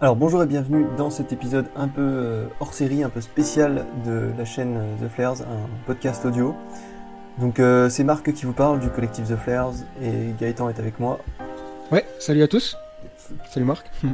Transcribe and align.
Alors 0.00 0.14
bonjour 0.14 0.42
et 0.44 0.46
bienvenue 0.46 0.86
dans 0.96 1.10
cet 1.10 1.32
épisode 1.32 1.66
un 1.74 1.88
peu 1.88 2.00
euh, 2.00 2.46
hors 2.60 2.72
série, 2.72 3.02
un 3.02 3.08
peu 3.08 3.20
spécial 3.20 3.84
de 4.06 4.30
la 4.38 4.44
chaîne 4.44 4.76
euh, 4.76 5.06
The 5.06 5.10
Flares, 5.10 5.42
un 5.42 5.68
podcast 5.86 6.24
audio. 6.24 6.54
Donc 7.40 7.58
euh, 7.58 7.88
c'est 7.88 8.04
Marc 8.04 8.32
qui 8.32 8.46
vous 8.46 8.52
parle 8.52 8.78
du 8.78 8.90
collectif 8.90 9.26
The 9.28 9.36
Flares 9.36 9.74
et 10.00 10.34
Gaëtan 10.38 10.68
est 10.68 10.78
avec 10.78 11.00
moi. 11.00 11.18
Ouais, 11.90 12.06
salut 12.20 12.44
à 12.44 12.48
tous. 12.48 12.76
Salut 13.50 13.66
Marc. 13.66 13.90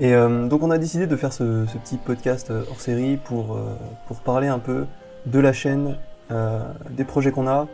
Et 0.00 0.14
euh, 0.14 0.46
donc 0.46 0.62
on 0.62 0.70
a 0.70 0.78
décidé 0.78 1.06
de 1.06 1.16
faire 1.16 1.32
ce, 1.32 1.66
ce 1.66 1.78
petit 1.78 1.96
podcast 1.96 2.50
hors 2.50 2.80
série 2.80 3.16
pour, 3.16 3.56
euh, 3.56 3.74
pour 4.06 4.20
parler 4.20 4.48
un 4.48 4.58
peu 4.58 4.86
de 5.26 5.38
la 5.38 5.52
chaîne, 5.52 5.96
euh, 6.30 6.60
des 6.90 7.04
projets 7.04 7.30
qu'on 7.30 7.46
a, 7.46 7.66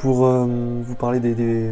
pour 0.00 0.26
euh, 0.26 0.46
vous 0.82 0.94
parler 0.94 1.20
des, 1.20 1.34
des, 1.34 1.70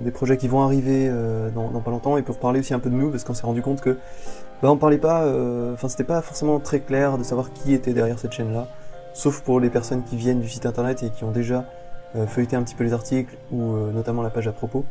des 0.00 0.10
projets 0.10 0.36
qui 0.36 0.48
vont 0.48 0.62
arriver 0.62 1.08
euh, 1.08 1.48
dans, 1.50 1.70
dans 1.70 1.80
pas 1.80 1.92
longtemps 1.92 2.16
et 2.18 2.22
pour 2.22 2.38
parler 2.38 2.58
aussi 2.58 2.74
un 2.74 2.80
peu 2.80 2.90
de 2.90 2.94
nous 2.96 3.10
parce 3.10 3.22
qu'on 3.22 3.34
s'est 3.34 3.46
rendu 3.46 3.62
compte 3.62 3.80
que 3.80 3.96
bah, 4.60 4.72
on 4.72 4.76
parlait 4.76 4.98
pas, 4.98 5.22
euh, 5.22 5.74
enfin 5.74 5.88
c'était 5.88 6.04
pas 6.04 6.20
forcément 6.20 6.58
très 6.58 6.80
clair 6.80 7.16
de 7.16 7.22
savoir 7.22 7.52
qui 7.52 7.72
était 7.72 7.92
derrière 7.92 8.18
cette 8.18 8.32
chaîne 8.32 8.52
là, 8.52 8.66
sauf 9.14 9.40
pour 9.42 9.60
les 9.60 9.70
personnes 9.70 10.02
qui 10.02 10.16
viennent 10.16 10.40
du 10.40 10.48
site 10.48 10.66
internet 10.66 11.04
et 11.04 11.10
qui 11.10 11.22
ont 11.22 11.30
déjà 11.30 11.66
euh, 12.16 12.26
feuilleté 12.26 12.56
un 12.56 12.64
petit 12.64 12.74
peu 12.74 12.82
les 12.82 12.92
articles 12.92 13.36
ou 13.52 13.76
euh, 13.76 13.92
notamment 13.92 14.22
la 14.22 14.30
page 14.30 14.48
à 14.48 14.52
propos. 14.52 14.84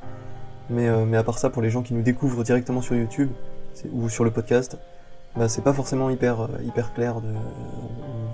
Mais, 0.69 0.89
mais 1.05 1.15
à 1.15 1.23
part 1.23 1.39
ça, 1.39 1.49
pour 1.49 1.61
les 1.61 1.69
gens 1.69 1.81
qui 1.81 1.93
nous 1.93 2.01
découvrent 2.01 2.43
directement 2.43 2.81
sur 2.81 2.93
YouTube 2.93 3.29
ou 3.93 4.09
sur 4.09 4.25
le 4.25 4.31
podcast, 4.31 4.77
bah, 5.37 5.47
c'est 5.47 5.61
pas 5.61 5.71
forcément 5.71 6.09
hyper, 6.09 6.49
hyper 6.61 6.93
clair. 6.93 7.21
De, 7.21 7.29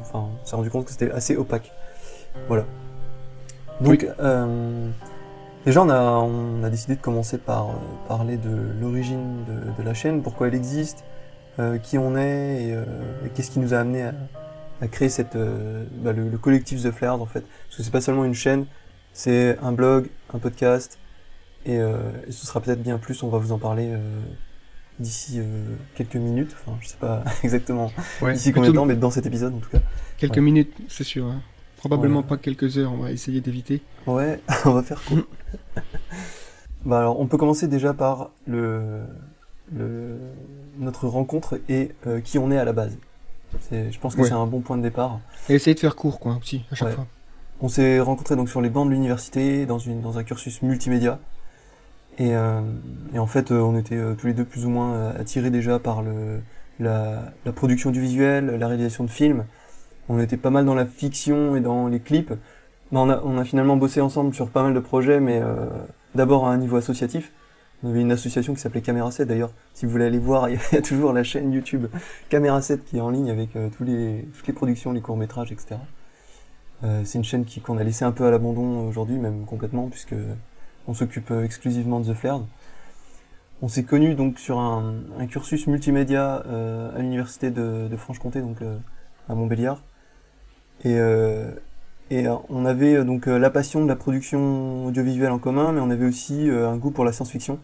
enfin, 0.01 0.29
on 0.41 0.45
s'est 0.45 0.55
rendu 0.55 0.71
compte 0.71 0.85
que 0.85 0.91
c'était 0.91 1.11
assez 1.11 1.35
opaque. 1.35 1.71
Voilà. 2.47 2.65
Donc, 3.81 4.01
Oui. 4.03 4.09
euh, 4.19 4.89
déjà, 5.65 5.81
on 5.81 5.89
a, 5.89 6.01
on 6.01 6.63
a 6.63 6.69
décidé 6.69 6.95
de 6.95 7.01
commencer 7.01 7.37
par 7.37 7.69
euh, 7.69 7.73
parler 8.07 8.37
de 8.37 8.49
l'origine 8.81 9.43
de, 9.45 9.81
de 9.81 9.85
la 9.85 9.93
chaîne, 9.93 10.21
pourquoi 10.21 10.47
elle 10.47 10.55
existe, 10.55 11.03
euh, 11.59 11.77
qui 11.77 11.97
on 11.97 12.15
est 12.15 12.63
et, 12.63 12.73
euh, 12.75 12.83
et 13.25 13.29
qu'est-ce 13.29 13.51
qui 13.51 13.59
nous 13.59 13.73
a 13.73 13.79
amené 13.79 14.03
à, 14.03 14.13
à 14.81 14.87
créer 14.87 15.09
cette, 15.09 15.35
euh, 15.35 15.83
bah, 16.03 16.13
le, 16.13 16.29
le 16.29 16.37
collectif 16.37 16.81
The 16.83 16.91
Flares 16.91 17.21
en 17.21 17.25
fait. 17.25 17.41
Parce 17.67 17.77
que 17.77 17.83
c'est 17.83 17.91
pas 17.91 18.01
seulement 18.01 18.25
une 18.25 18.33
chaîne, 18.33 18.65
c'est 19.13 19.57
un 19.61 19.71
blog, 19.71 20.09
un 20.33 20.39
podcast, 20.39 20.97
et, 21.65 21.77
euh, 21.79 21.97
et 22.27 22.31
ce 22.31 22.45
sera 22.45 22.59
peut-être 22.61 22.81
bien 22.83 22.97
plus, 22.97 23.21
on 23.23 23.29
va 23.29 23.37
vous 23.37 23.51
en 23.51 23.59
parler 23.59 23.89
euh, 23.91 23.97
d'ici 24.99 25.39
euh, 25.39 25.43
quelques 25.95 26.15
minutes, 26.15 26.55
enfin 26.59 26.77
je 26.81 26.87
sais 26.89 26.97
pas 26.99 27.23
exactement 27.43 27.91
Ouais, 28.21 28.33
d'ici 28.33 28.51
combien 28.51 28.69
de 28.71 28.75
temps, 28.75 28.85
mais 28.85 28.95
dans 28.95 29.11
cet 29.11 29.25
épisode 29.25 29.53
en 29.55 29.59
tout 29.59 29.69
cas. 29.69 29.79
Quelques 30.17 30.35
Ouais. 30.37 30.41
minutes, 30.41 30.73
c'est 30.89 31.03
sûr. 31.03 31.25
hein. 31.27 31.41
Probablement 31.89 32.23
pas 32.23 32.37
quelques 32.37 32.77
heures, 32.77 32.93
on 32.93 32.97
va 33.03 33.11
essayer 33.11 33.41
d'éviter. 33.41 33.81
Ouais, 34.07 34.39
on 34.65 34.71
va 34.71 34.83
faire 34.83 35.01
court. 35.03 35.17
bah 36.85 36.99
alors, 36.99 37.19
on 37.19 37.27
peut 37.27 37.37
commencer 37.37 37.67
déjà 37.67 37.93
par 37.93 38.29
le, 38.47 39.01
le 39.75 40.17
notre 40.79 41.07
rencontre 41.07 41.59
et 41.69 41.91
euh, 42.07 42.21
qui 42.21 42.37
on 42.39 42.51
est 42.51 42.57
à 42.57 42.65
la 42.65 42.73
base. 42.73 42.97
Je 43.71 43.97
pense 43.99 44.15
que 44.15 44.21
Ouais. 44.21 44.27
c'est 44.27 44.33
un 44.33 44.47
bon 44.47 44.61
point 44.61 44.77
de 44.77 44.81
départ. 44.81 45.19
Et 45.49 45.53
essayer 45.55 45.75
de 45.75 45.79
faire 45.79 45.95
court, 45.95 46.19
quoi, 46.19 46.37
aussi, 46.41 46.63
à 46.71 46.75
chaque 46.75 46.87
Ouais. 46.89 46.95
fois. 46.95 47.05
On 47.61 47.67
s'est 47.69 47.99
rencontrés 47.99 48.35
donc 48.35 48.49
sur 48.49 48.61
les 48.61 48.69
bancs 48.69 48.87
de 48.87 48.91
l'université 48.93 49.65
dans 49.65 49.77
une 49.77 50.01
dans 50.01 50.17
un 50.17 50.23
cursus 50.23 50.61
multimédia. 50.63 51.19
Et, 52.17 52.35
euh, 52.35 52.61
et 53.13 53.19
en 53.19 53.27
fait, 53.27 53.51
euh, 53.51 53.59
on 53.59 53.77
était 53.77 53.95
euh, 53.95 54.15
tous 54.15 54.27
les 54.27 54.33
deux 54.33 54.45
plus 54.45 54.65
ou 54.65 54.69
moins 54.69 54.93
euh, 54.93 55.19
attirés 55.19 55.49
déjà 55.49 55.79
par 55.79 56.01
le 56.01 56.39
la, 56.79 57.31
la 57.45 57.51
production 57.51 57.91
du 57.91 58.01
visuel, 58.01 58.47
la 58.57 58.67
réalisation 58.67 59.03
de 59.03 59.09
films. 59.09 59.45
On 60.09 60.19
était 60.19 60.37
pas 60.37 60.49
mal 60.49 60.65
dans 60.65 60.75
la 60.75 60.85
fiction 60.85 61.55
et 61.55 61.61
dans 61.61 61.87
les 61.87 61.99
clips. 61.99 62.33
Mais 62.91 62.99
on 62.99 63.09
a, 63.09 63.21
on 63.23 63.37
a 63.37 63.43
finalement 63.43 63.77
bossé 63.77 64.01
ensemble 64.01 64.33
sur 64.33 64.49
pas 64.49 64.63
mal 64.63 64.73
de 64.73 64.79
projets, 64.79 65.19
mais 65.19 65.39
euh, 65.41 65.65
d'abord 66.15 66.47
à 66.47 66.51
un 66.51 66.57
niveau 66.57 66.77
associatif. 66.77 67.31
On 67.83 67.89
avait 67.89 68.01
une 68.01 68.11
association 68.11 68.53
qui 68.53 68.61
s'appelait 68.61 68.81
Caméra 68.81 69.11
7 69.11 69.27
d'ailleurs. 69.27 69.51
Si 69.73 69.85
vous 69.85 69.91
voulez 69.91 70.05
aller 70.05 70.19
voir, 70.19 70.49
il 70.49 70.59
y 70.71 70.75
a 70.77 70.81
toujours 70.81 71.11
la 71.13 71.23
chaîne 71.23 71.51
YouTube 71.51 71.87
Caméra 72.29 72.61
7 72.61 72.85
qui 72.85 72.97
est 72.97 73.01
en 73.01 73.09
ligne 73.09 73.29
avec 73.31 73.55
euh, 73.55 73.69
tous 73.75 73.83
les, 73.83 74.27
toutes 74.37 74.47
les 74.47 74.53
productions, 74.53 74.91
les 74.93 75.01
courts-métrages, 75.01 75.51
etc. 75.51 75.75
Euh, 76.83 77.01
c'est 77.05 77.17
une 77.17 77.23
chaîne 77.23 77.45
qui- 77.45 77.61
qu'on 77.61 77.77
a 77.77 77.83
laissé 77.83 78.03
un 78.05 78.11
peu 78.11 78.25
à 78.25 78.31
l'abandon 78.31 78.87
aujourd'hui, 78.87 79.17
même 79.17 79.45
complètement, 79.45 79.87
puisque 79.87 80.15
on 80.87 80.93
s'occupe 80.93 81.31
euh, 81.31 81.43
exclusivement 81.43 81.99
de 82.01 82.11
The 82.11 82.15
Flared. 82.15 82.43
On 83.61 83.69
s'est 83.69 83.83
connus 83.83 84.15
donc 84.15 84.37
sur 84.39 84.59
un, 84.59 84.95
un 85.17 85.25
cursus 85.27 85.67
multimédia 85.67 86.43
euh, 86.47 86.93
à 86.95 86.99
l'université 86.99 87.51
de, 87.51 87.87
de 87.89 87.95
Franche-Comté, 87.97 88.41
donc 88.41 88.61
euh, 88.61 88.77
à 89.29 89.35
Montbéliard. 89.35 89.81
Et, 90.83 90.95
euh, 90.97 91.51
et 92.09 92.27
euh, 92.27 92.35
on 92.49 92.65
avait 92.65 92.95
euh, 92.95 93.03
donc 93.03 93.25
la 93.27 93.49
passion 93.49 93.81
de 93.83 93.87
la 93.87 93.95
production 93.95 94.85
audiovisuelle 94.85 95.31
en 95.31 95.39
commun, 95.39 95.71
mais 95.71 95.79
on 95.81 95.89
avait 95.89 96.05
aussi 96.05 96.49
un 96.49 96.75
goût 96.77 96.91
pour 96.91 97.05
la 97.05 97.11
science-fiction. 97.13 97.59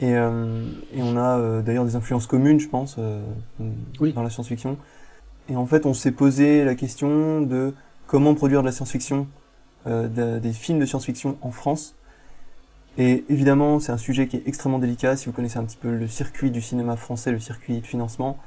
Et, 0.00 0.14
euh, 0.14 0.64
et 0.94 1.02
on 1.02 1.16
a 1.16 1.38
euh, 1.38 1.62
d'ailleurs 1.62 1.84
des 1.84 1.94
influences 1.96 2.26
communes, 2.26 2.58
je 2.58 2.68
pense, 2.68 2.96
euh, 2.98 3.20
Oui. 4.00 4.12
dans 4.14 4.22
la 4.22 4.30
science-fiction. 4.30 4.78
Et 5.50 5.56
en 5.56 5.66
fait, 5.66 5.84
on 5.84 5.92
s'est 5.94 6.12
posé 6.12 6.64
la 6.64 6.74
question 6.74 7.42
de 7.42 7.74
comment 8.06 8.34
produire 8.34 8.62
de 8.62 8.66
la 8.66 8.72
science-fiction, 8.72 9.26
euh, 9.86 10.08
de- 10.08 10.38
des 10.38 10.52
films 10.52 10.78
de 10.78 10.86
science-fiction 10.86 11.36
en 11.42 11.50
France. 11.50 11.94
Et 12.98 13.24
évidemment, 13.28 13.78
c'est 13.78 13.92
un 13.92 13.98
sujet 13.98 14.26
qui 14.26 14.36
est 14.38 14.42
extrêmement 14.46 14.78
délicat. 14.78 15.16
Si 15.16 15.26
vous 15.26 15.32
connaissez 15.32 15.58
un 15.58 15.64
petit 15.64 15.76
peu 15.76 15.90
le 15.94 16.08
circuit 16.08 16.50
du 16.50 16.60
cinéma 16.60 16.96
français, 16.96 17.30
le 17.30 17.38
circuit 17.38 17.80
de 17.80 17.86
financement, 17.86 18.38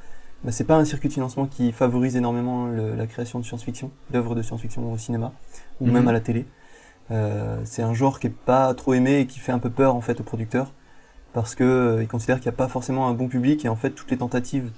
bah, 0.44 0.52
c'est 0.52 0.64
pas 0.66 0.76
un 0.78 0.86
circuit 0.86 1.10
de 1.10 1.14
financement 1.14 1.46
qui 1.46 1.72
favorise 1.72 2.16
énormément 2.16 2.68
le- 2.68 2.96
la 2.96 3.08
création 3.08 3.40
de 3.40 3.46
science-fiction, 3.46 3.92
d'œuvres 4.12 4.36
de 4.36 4.42
science-fiction 4.42 4.92
au 4.92 4.98
cinéma 4.98 5.32
ou 5.82 5.86
Mhm. 5.88 5.94
même 5.94 6.08
à 6.08 6.12
la 6.12 6.20
télé. 6.20 6.46
Euh, 7.12 7.60
c'est 7.66 7.84
un 7.84 7.94
genre 7.94 8.20
qui 8.20 8.28
est 8.28 8.36
pas 8.46 8.74
trop 8.74 8.94
aimé 8.94 9.20
et 9.20 9.28
qui 9.28 9.40
fait 9.40 9.52
un 9.52 9.60
peu 9.60 9.70
peur 9.70 9.96
en 9.96 10.02
fait 10.02 10.20
aux 10.22 10.24
producteurs 10.24 10.72
parce 11.34 11.56
que 11.56 11.64
euh, 11.64 12.04
ils 12.04 12.08
considèrent 12.08 12.38
qu'il 12.40 12.50
n'y 12.50 12.56
a 12.56 12.58
pas 12.58 12.68
forcément 12.68 13.08
un 13.08 13.14
bon 13.14 13.28
public 13.28 13.66
et 13.66 13.70
en 13.70 13.76
fait 13.76 13.92
toutes 13.92 14.12
les 14.12 14.18
tentatives 14.18 14.72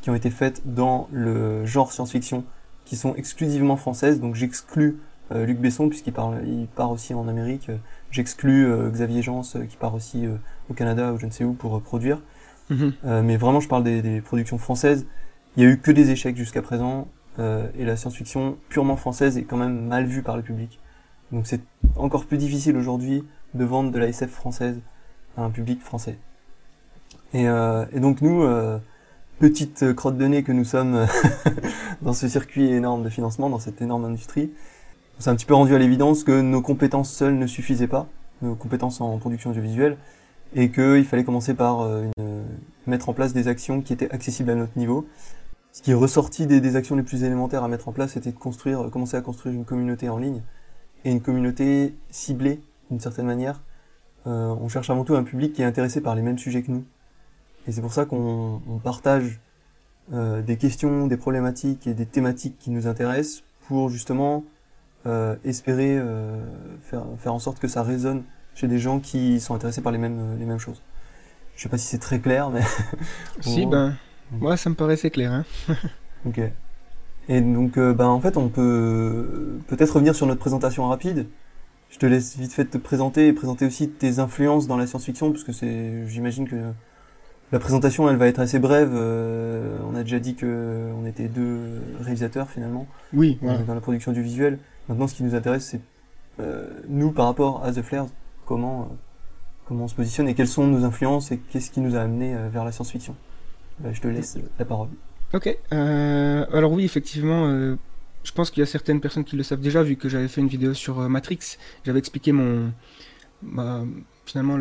qui 0.00 0.10
ont 0.10 0.14
été 0.14 0.30
faites 0.30 0.62
dans 0.64 1.08
le 1.12 1.64
genre 1.66 1.92
science-fiction 1.92 2.44
qui 2.84 2.96
sont 2.96 3.14
exclusivement 3.14 3.76
françaises, 3.76 4.20
donc 4.20 4.34
j'exclus 4.34 4.98
euh, 5.32 5.46
Luc 5.46 5.58
Besson 5.58 5.88
puisqu'il 5.88 6.12
parle, 6.12 6.40
il 6.46 6.66
part 6.66 6.90
aussi 6.90 7.14
en 7.14 7.28
Amérique, 7.28 7.70
j'exclus 8.10 8.66
euh, 8.66 8.90
Xavier 8.90 9.22
euh, 9.28 9.64
qui 9.66 9.76
part 9.76 9.94
aussi 9.94 10.26
euh, 10.26 10.34
au 10.70 10.74
Canada 10.74 11.12
ou 11.12 11.18
je 11.18 11.26
ne 11.26 11.30
sais 11.30 11.44
où 11.44 11.52
pour 11.52 11.76
euh, 11.76 11.80
Mhm. 12.70 12.92
Euh, 13.04 13.22
mais 13.22 13.36
vraiment 13.36 13.60
je 13.60 13.68
parle 13.68 13.84
des, 13.84 14.02
des 14.02 14.20
productions 14.20 14.58
françaises. 14.58 15.06
Il 15.56 15.62
y 15.62 15.66
a 15.66 15.68
eu 15.68 15.78
que 15.78 15.90
des 15.90 16.10
échecs 16.10 16.36
jusqu'à 16.36 16.62
présent 16.62 17.08
euh, 17.38 17.66
et 17.78 17.84
la 17.84 17.96
science-fiction 17.96 18.58
purement 18.68 18.96
française 18.96 19.38
est 19.38 19.44
quand 19.44 19.56
même 19.56 19.86
mal 19.86 20.04
vue 20.04 20.22
par 20.22 20.36
le 20.36 20.42
public. 20.42 20.78
Donc 21.30 21.46
c'est 21.46 21.60
encore 21.96 22.26
plus 22.26 22.36
difficile 22.36 22.76
aujourd'hui 22.76 23.24
de 23.54 23.64
vendre 23.64 23.90
de 23.90 23.98
la 23.98 24.08
SF 24.08 24.30
française 24.30 24.80
à 25.36 25.42
un 25.42 25.50
public 25.50 25.80
français. 25.80 26.18
Et, 27.32 27.48
euh, 27.48 27.86
et 27.92 28.00
donc 28.00 28.20
nous, 28.20 28.42
euh, 28.42 28.78
petite 29.38 29.94
crotte 29.94 30.18
de 30.18 30.26
nez 30.26 30.42
que 30.42 30.52
nous 30.52 30.64
sommes 30.64 31.06
dans 32.02 32.12
ce 32.12 32.28
circuit 32.28 32.70
énorme 32.70 33.02
de 33.02 33.08
financement, 33.08 33.48
dans 33.48 33.58
cette 33.58 33.80
énorme 33.80 34.04
industrie, 34.04 34.50
on 35.18 35.22
s'est 35.22 35.30
un 35.30 35.36
petit 35.36 35.46
peu 35.46 35.54
rendu 35.54 35.74
à 35.74 35.78
l'évidence 35.78 36.24
que 36.24 36.40
nos 36.40 36.60
compétences 36.60 37.10
seules 37.10 37.38
ne 37.38 37.46
suffisaient 37.46 37.86
pas, 37.86 38.08
nos 38.42 38.54
compétences 38.54 39.00
en 39.00 39.16
production 39.18 39.50
audiovisuelle, 39.50 39.96
et 40.54 40.70
qu'il 40.70 41.04
fallait 41.04 41.24
commencer 41.24 41.54
par 41.54 41.80
euh, 41.80 42.06
une- 42.18 42.44
mettre 42.86 43.08
en 43.08 43.12
place 43.12 43.32
des 43.32 43.48
actions 43.48 43.80
qui 43.80 43.92
étaient 43.92 44.10
accessibles 44.10 44.50
à 44.50 44.54
notre 44.54 44.76
niveau. 44.76 45.06
Ce 45.72 45.80
qui 45.82 45.92
est 45.92 45.94
ressorti 45.94 46.46
des, 46.46 46.76
actions 46.76 46.96
les 46.96 47.02
plus 47.02 47.24
élémentaires 47.24 47.64
à 47.64 47.68
mettre 47.68 47.88
en 47.88 47.92
place, 47.92 48.12
c'était 48.12 48.32
de 48.32 48.36
construire, 48.36 48.90
commencer 48.90 49.16
à 49.16 49.22
construire 49.22 49.54
une 49.54 49.64
communauté 49.64 50.08
en 50.08 50.18
ligne, 50.18 50.42
et 51.04 51.10
une 51.10 51.22
communauté 51.22 51.94
ciblée 52.10 52.60
d'une 52.90 53.00
certaine 53.00 53.26
manière. 53.26 53.62
Euh, 54.26 54.54
on 54.60 54.68
cherche 54.68 54.90
avant 54.90 55.04
tout 55.04 55.14
un 55.14 55.22
public 55.22 55.54
qui 55.54 55.62
est 55.62 55.64
intéressé 55.64 56.00
par 56.00 56.14
les 56.14 56.22
mêmes 56.22 56.38
sujets 56.38 56.62
que 56.62 56.70
nous. 56.70 56.84
Et 57.66 57.72
c'est 57.72 57.80
pour 57.80 57.92
ça 57.92 58.04
qu'on 58.04 58.60
on 58.68 58.78
partage 58.78 59.40
euh, 60.12 60.42
des 60.42 60.56
questions, 60.56 61.06
des 61.06 61.16
problématiques 61.16 61.86
et 61.86 61.94
des 61.94 62.06
thématiques 62.06 62.58
qui 62.58 62.70
nous 62.70 62.86
intéressent 62.86 63.44
pour 63.66 63.88
justement 63.88 64.44
euh, 65.06 65.36
espérer 65.44 65.96
euh, 65.96 66.44
faire, 66.82 67.04
faire 67.18 67.32
en 67.32 67.38
sorte 67.38 67.58
que 67.58 67.68
ça 67.68 67.82
résonne 67.82 68.24
chez 68.54 68.68
des 68.68 68.78
gens 68.78 69.00
qui 69.00 69.40
sont 69.40 69.54
intéressés 69.54 69.80
par 69.80 69.92
les 69.92 69.98
mêmes, 69.98 70.36
les 70.38 70.44
mêmes 70.44 70.58
choses. 70.58 70.82
Je 71.56 71.62
sais 71.62 71.68
pas 71.68 71.78
si 71.78 71.86
c'est 71.86 71.98
très 71.98 72.18
clair, 72.18 72.50
mais 72.50 72.60
Si, 73.40 73.66
ben, 73.66 73.94
moi, 74.32 74.56
ça 74.56 74.70
me 74.70 74.74
paraissait 74.74 75.10
clair. 75.10 75.32
Hein. 75.32 75.44
ok. 76.26 76.40
Et 77.28 77.40
donc, 77.40 77.76
euh, 77.78 77.92
ben, 77.94 78.06
en 78.06 78.20
fait, 78.20 78.36
on 78.36 78.48
peut 78.48 79.58
peut-être 79.68 79.90
revenir 79.94 80.14
sur 80.14 80.26
notre 80.26 80.40
présentation 80.40 80.88
rapide. 80.88 81.26
Je 81.90 81.98
te 81.98 82.06
laisse 82.06 82.36
vite 82.38 82.52
fait 82.52 82.64
te 82.64 82.78
présenter 82.78 83.26
et 83.28 83.32
présenter 83.34 83.66
aussi 83.66 83.88
tes 83.90 84.18
influences 84.18 84.66
dans 84.66 84.76
la 84.78 84.86
science-fiction, 84.86 85.30
parce 85.30 85.44
que 85.44 85.52
c'est, 85.52 86.06
j'imagine 86.08 86.48
que 86.48 86.56
la 87.52 87.58
présentation, 87.58 88.08
elle 88.08 88.16
va 88.16 88.28
être 88.28 88.38
assez 88.40 88.58
brève. 88.58 88.92
Euh, 88.94 89.76
on 89.90 89.94
a 89.94 90.02
déjà 90.02 90.18
dit 90.18 90.34
que 90.34 90.88
on 90.98 91.04
était 91.06 91.28
deux 91.28 91.60
réalisateurs 92.00 92.48
finalement 92.48 92.86
Oui, 93.12 93.38
dans- 93.42 93.48
voilà. 93.48 93.62
dans 93.64 93.74
la 93.74 93.80
production 93.82 94.12
du 94.12 94.22
visuel. 94.22 94.58
Maintenant, 94.88 95.06
ce 95.06 95.14
qui 95.14 95.22
nous 95.22 95.34
intéresse, 95.34 95.66
c'est 95.66 95.80
euh, 96.40 96.66
nous 96.88 97.12
par 97.12 97.26
rapport 97.26 97.62
à 97.62 97.72
The 97.72 97.82
Flares, 97.82 98.06
comment 98.46 98.82
euh, 98.82 98.94
comment 99.66 99.84
on 99.84 99.88
se 99.88 99.94
positionne 99.94 100.28
et 100.28 100.34
quelles 100.34 100.48
sont 100.48 100.66
nos 100.66 100.84
influences 100.84 101.30
et 101.32 101.38
qu'est-ce 101.38 101.70
qui 101.70 101.80
nous 101.80 101.96
a 101.96 102.00
amené 102.00 102.34
euh, 102.34 102.48
vers 102.48 102.64
la 102.64 102.72
science-fiction. 102.72 103.14
Ben, 103.80 103.94
je 103.94 104.00
te 104.00 104.08
laisse 104.08 104.38
la 104.58 104.64
parole. 104.64 104.88
Ok. 105.34 105.56
euh, 105.72 106.44
alors 106.52 106.72
oui, 106.72 106.84
effectivement, 106.84 107.46
euh, 107.48 107.76
je 108.22 108.32
pense 108.32 108.50
qu'il 108.50 108.60
y 108.60 108.62
a 108.62 108.66
certaines 108.66 109.00
personnes 109.00 109.24
qui 109.24 109.34
le 109.36 109.42
savent 109.42 109.60
déjà, 109.60 109.82
vu 109.82 109.96
que 109.96 110.08
j'avais 110.08 110.28
fait 110.28 110.40
une 110.42 110.48
vidéo 110.48 110.74
sur 110.74 111.00
euh, 111.00 111.08
Matrix. 111.08 111.56
J'avais 111.84 111.98
expliqué 111.98 112.32
mon, 112.32 112.72
ma- 113.42 113.84
finalement 114.26 114.58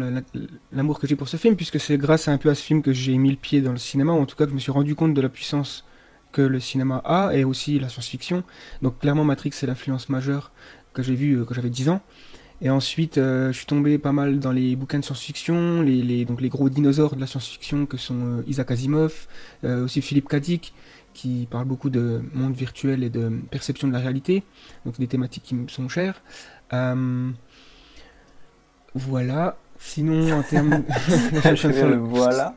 l'amour 0.72 1.00
que 1.00 1.08
j'ai 1.08 1.16
pour 1.18 1.28
ce 1.28 1.38
film, 1.38 1.56
puisque 1.56 1.80
c'est 1.80 1.98
grâce 1.98 2.28
un 2.30 2.38
peu 2.38 2.50
à 2.50 2.56
ce 2.56 2.64
film 2.64 2.82
que 2.82 2.94
j'ai 2.94 3.18
mis 3.18 3.32
le 3.32 3.36
pied 3.38 3.62
dans 3.62 3.74
le 3.74 3.78
cinéma, 3.78 4.14
ou 4.14 4.22
en 4.22 4.26
tout 4.26 4.36
cas 4.36 4.46
que 4.46 4.52
je 4.52 4.56
me 4.56 4.60
suis 4.60 4.72
rendu 4.72 4.96
compte 4.96 5.14
de 5.14 5.22
la 5.22 5.30
puissance 5.30 5.86
que 6.32 6.42
le 6.42 6.60
cinéma 6.62 7.02
a, 7.04 7.32
et 7.36 7.44
aussi 7.44 7.78
la 7.78 7.90
science-fiction. 7.90 8.44
Donc 8.82 9.00
clairement 9.00 9.26
Matrix 9.26 9.52
c'est 9.54 9.68
l'influence 9.68 10.08
majeure 10.08 10.52
que 10.94 11.04
j'ai 11.04 11.16
vue 11.16 11.44
quand 11.46 11.54
j'avais 11.54 11.70
10 11.70 11.90
ans. 11.90 12.02
Et 12.62 12.70
ensuite, 12.70 13.16
je 13.16 13.52
suis 13.52 13.66
tombé 13.66 13.98
pas 13.98 14.12
mal 14.12 14.40
dans 14.40 14.52
les 14.52 14.76
bouquins 14.76 15.00
de 15.00 15.04
science-fiction, 15.04 15.82
les, 15.82 16.26
donc 16.26 16.42
les 16.42 16.50
gros 16.50 16.70
dinosaures 16.70 17.16
de 17.16 17.22
la 17.22 17.26
science-fiction 17.26 17.88
que 17.88 17.98
sont 17.98 18.44
Isaac 18.46 18.70
Asimov, 18.70 19.28
aussi 19.64 20.04
Philippe 20.04 20.30
Kadik, 20.30 20.74
qui 21.14 21.48
parle 21.50 21.66
beaucoup 21.66 21.90
de 21.90 22.22
monde 22.34 22.54
virtuel 22.54 23.04
et 23.04 23.10
de 23.10 23.32
perception 23.50 23.88
de 23.88 23.94
la 23.94 24.00
réalité, 24.00 24.44
donc 24.86 25.00
des 25.00 25.08
thématiques 25.08 25.44
qui 25.44 25.56
me 25.56 25.68
sont 25.68 25.90
chères. 25.90 26.22
Euh, 26.74 27.30
voilà. 28.94 29.58
Sinon, 29.80 30.32
en 30.32 30.44
termes. 30.44 30.84
voilà. 32.06 32.56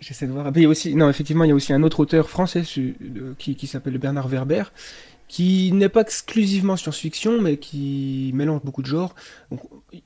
J'essaie 0.00 0.26
de 0.26 0.32
voir. 0.32 0.50
il 0.54 0.62
y 0.62 0.64
a 0.64 0.68
aussi, 0.68 0.94
non, 0.94 1.08
effectivement, 1.10 1.44
il 1.44 1.48
y 1.48 1.50
a 1.50 1.54
aussi 1.54 1.72
un 1.72 1.82
autre 1.82 2.00
auteur 2.00 2.30
français 2.30 2.62
qui, 2.62 3.56
qui 3.56 3.66
s'appelle 3.66 3.98
Bernard 3.98 4.28
Werber, 4.28 4.64
qui 5.28 5.72
n'est 5.72 5.90
pas 5.90 6.00
exclusivement 6.00 6.76
science-fiction, 6.76 7.40
mais 7.40 7.58
qui 7.58 8.30
mélange 8.34 8.62
beaucoup 8.64 8.80
de 8.82 8.86
genres. 8.86 9.14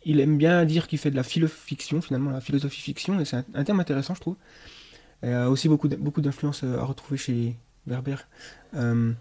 Il 0.04 0.20
aime 0.20 0.36
bien 0.36 0.64
dire 0.64 0.88
qu'il 0.88 0.98
fait 0.98 1.12
de 1.12 1.16
la 1.16 1.22
philo-fiction, 1.22 2.02
finalement, 2.02 2.30
la 2.30 2.40
philosophie-fiction, 2.40 3.20
et 3.20 3.24
c'est 3.24 3.36
un, 3.54 3.64
terme 3.64 3.80
intéressant, 3.80 4.14
je 4.14 4.20
trouve. 4.20 4.36
Y 5.22 5.28
a 5.28 5.48
aussi 5.48 5.68
beaucoup, 5.68 5.88
d'influences 6.20 6.64
euh, 6.64 6.80
à 6.80 6.84
retrouver 6.84 7.16
chez 7.16 7.54
Werber. 7.86 8.16
Euh, 8.74 9.12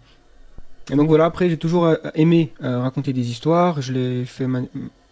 et 0.90 0.96
donc 0.96 1.06
voilà, 1.06 1.26
après, 1.26 1.48
j'ai 1.48 1.56
toujours 1.56 1.86
euh, 1.86 1.94
aimé 2.16 2.52
raconter 2.60 3.12
des 3.12 3.30
histoires. 3.30 3.80
Je 3.80 3.92
l'ai 3.92 4.24
fait 4.24 4.48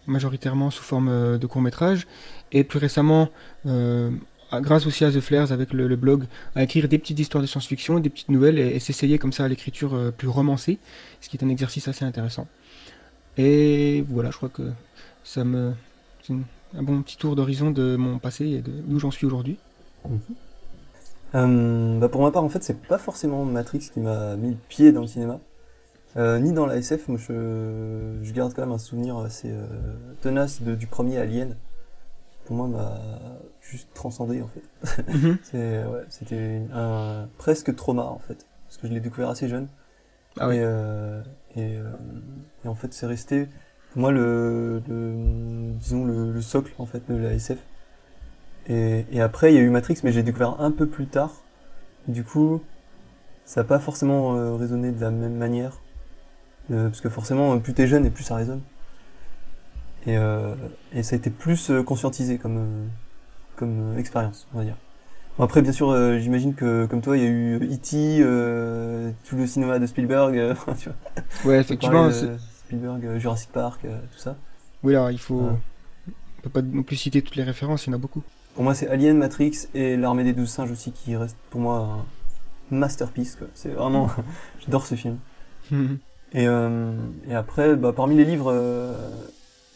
majoritairement 0.09 0.73
sous 0.73 0.83
forme 0.83 1.39
de 1.39 1.47
court 1.47 1.63
métrage. 1.63 2.09
Et 2.51 2.65
plus 2.65 2.81
récemment, 2.81 3.29
grâce 4.55 4.87
aussi 4.87 5.05
à 5.05 5.11
The 5.11 5.21
Flares 5.21 5.53
avec 5.53 5.73
le, 5.73 5.95
blog, 5.97 6.25
à 6.57 6.63
écrire 6.63 6.89
des 6.89 6.99
petites 6.99 7.19
histoires 7.19 7.43
de 7.43 7.47
science-fiction, 7.47 8.01
des 8.01 8.11
petites 8.11 8.31
nouvelles 8.31 8.59
et, 8.59 8.79
s'essayer 8.81 9.19
comme 9.19 9.33
ça 9.33 9.45
à 9.45 9.49
l'écriture 9.49 10.13
plus 10.17 10.29
romancée, 10.29 10.79
ce 11.21 11.29
qui 11.29 11.37
est 11.37 11.45
un 11.45 11.49
exercice 11.49 11.87
assez 11.89 12.05
intéressant. 12.05 12.47
Et 13.39 14.05
voilà, 14.09 14.31
je 14.31 14.37
crois 14.37 14.49
que 14.49 14.71
ça 15.25 15.45
me. 15.45 15.73
C'est 16.23 16.35
un 16.77 16.83
bon 16.83 17.03
petit 17.03 17.17
tour 17.17 17.37
d'horizon 17.37 17.71
de 17.71 17.97
mon 17.97 18.19
passé 18.19 18.47
et 18.47 18.63
d'où 18.63 18.99
j'en 18.99 19.11
suis 19.11 19.27
aujourd'hui. 19.27 19.59
Mhm. 20.09 20.19
Euh, 21.35 21.99
bah 21.99 22.09
pour 22.09 22.23
ma 22.23 22.31
part, 22.31 22.43
en 22.43 22.49
fait, 22.49 22.63
c'est 22.63 22.81
pas 22.83 22.99
forcément 22.99 23.45
Matrix 23.45 23.91
qui 23.93 24.01
m'a 24.01 24.37
mis 24.37 24.51
le 24.51 24.57
pied 24.69 24.93
dans 24.93 25.03
le 25.03 25.07
cinéma, 25.07 25.39
euh, 26.17 26.39
ni 26.39 26.53
dans 26.53 26.67
la 26.67 26.77
SF. 26.77 27.09
Moi, 27.09 27.19
je, 27.19 28.19
je, 28.23 28.33
garde 28.33 28.53
quand 28.53 28.63
même 28.63 28.73
un 28.73 28.79
souvenir 28.79 29.17
assez 29.19 29.51
euh, 29.51 29.67
tenace 30.23 30.63
de, 30.63 30.75
du 30.75 30.87
premier 30.87 31.19
Alien. 31.19 31.57
Pour 32.51 32.57
moi, 32.57 32.67
m'a 32.67 32.99
juste 33.61 33.87
transcendé 33.95 34.43
en 34.43 34.49
fait. 34.49 35.05
Mhm. 35.09 35.39
ouais, 35.55 36.05
C'était 36.09 36.63
un 36.75 37.29
presque 37.39 37.77
trauma 37.77 38.03
en 38.03 38.19
fait, 38.19 38.45
parce 38.67 38.77
que 38.77 38.89
je 38.89 38.93
l'ai 38.93 38.99
découvert 38.99 39.29
assez 39.29 39.49
jeune. 39.49 39.69
Ah 40.37 40.49
oui. 40.49 40.57
Et, 40.57 40.63
euh, 40.65 41.23
et, 41.55 41.79
et, 42.65 42.69
en 42.69 42.75
fait, 42.75 42.93
c'est 42.93 43.07
resté 43.07 43.47
pour 43.93 44.01
moi 44.01 44.11
le, 44.11 44.83
le 44.89 45.75
disons 45.75 46.05
le, 46.05 46.33
le, 46.33 46.43
socle 46.43 46.73
en 46.79 46.87
fait 46.87 47.09
de 47.09 47.15
la 47.15 47.35
SF. 47.35 47.61
Et, 48.69 49.21
après, 49.21 49.53
il 49.53 49.55
y 49.55 49.59
a 49.59 49.63
eu 49.63 49.71
Matrix, 49.71 50.01
mais 50.03 50.11
j'ai 50.11 50.25
découvert 50.25 50.61
un 50.61 50.73
peu 50.73 50.89
plus 50.89 51.07
tard. 51.07 51.45
Du 52.09 52.25
coup, 52.25 52.61
ça 53.45 53.61
n'a 53.61 53.65
pas 53.65 53.79
forcément 53.79 54.35
euh, 54.35 54.57
résonné 54.57 54.91
de 54.91 55.01
la 55.01 55.13
même 55.13 55.37
manière. 55.37 55.79
Euh, 56.73 56.89
parce 56.89 57.01
que 57.01 57.11
forcément, 57.11 57.57
plus 57.61 57.75
t'es 57.75 57.87
jeune 57.87 58.07
et 58.07 58.11
plus 58.11 58.25
ça 58.25 58.35
résonne. 58.35 58.63
Et, 60.07 60.17
euh, 60.17 60.55
et 60.93 61.03
ça 61.03 61.15
a 61.15 61.19
été 61.19 61.31
plus 61.31 61.71
conscientisé 61.87 62.39
comme, 62.39 62.89
comme 63.57 63.99
expérience, 63.99 64.47
on 64.55 64.59
va 64.59 64.65
dire. 64.65 64.77
après, 65.39 65.63
bien 65.63 65.73
sûr, 65.73 66.19
j'imagine 66.19 66.55
que 66.55 66.87
comme 66.87 67.03
toi, 67.03 67.17
il 67.17 67.23
y 67.23 67.27
a 67.27 67.29
eu 67.29 67.57
E.T., 67.57 68.19
tout 69.29 69.37
le 69.37 69.47
cinéma 69.47 69.79
de 69.79 69.87
Spielberg. 69.87 70.57
tu 70.79 70.89
vois, 70.89 71.53
ouais, 71.53 71.61
effectivement. 71.61 72.11
Spielberg, 72.11 73.19
Jurassic 73.19 73.51
Park, 73.51 73.83
tout 73.83 74.19
ça. 74.19 74.37
Oui, 74.83 74.95
alors 74.95 75.11
il 75.11 75.19
faut. 75.19 75.51
On 76.39 76.43
peut 76.43 76.51
pas 76.51 76.63
non 76.63 76.83
plus 76.83 76.97
citer 76.97 77.21
toutes 77.21 77.37
les 77.37 77.43
références, 77.43 77.87
il 77.87 77.91
y 77.91 77.93
en 77.93 77.97
a 77.97 77.99
beaucoup. 77.99 78.23
Pour 78.55 78.65
moi, 78.65 78.75
c'est 78.75 78.89
Alien, 78.89 79.17
Matrix 79.19 79.69
et 79.75 79.97
l'Armée 79.97 80.25
des 80.25 80.33
Douze 80.33 80.49
Singes 80.49 80.71
aussi 80.71 80.93
qui 80.93 81.15
reste 81.17 81.37
pour 81.51 81.61
moi 81.61 81.77
un 82.71 82.75
masterpiece. 82.75 83.39
C'est 83.55 83.71
vraiment. 83.71 84.11
J'adore 84.61 84.87
ce 84.87 84.95
film. 84.95 85.19
Et, 86.33 86.47
euh, 86.47 86.93
et, 87.29 87.35
après, 87.35 87.75
bah, 87.75 87.93
parmi 87.93 88.15
les 88.15 88.25
livres, 88.25 88.53
euh, 88.55 88.95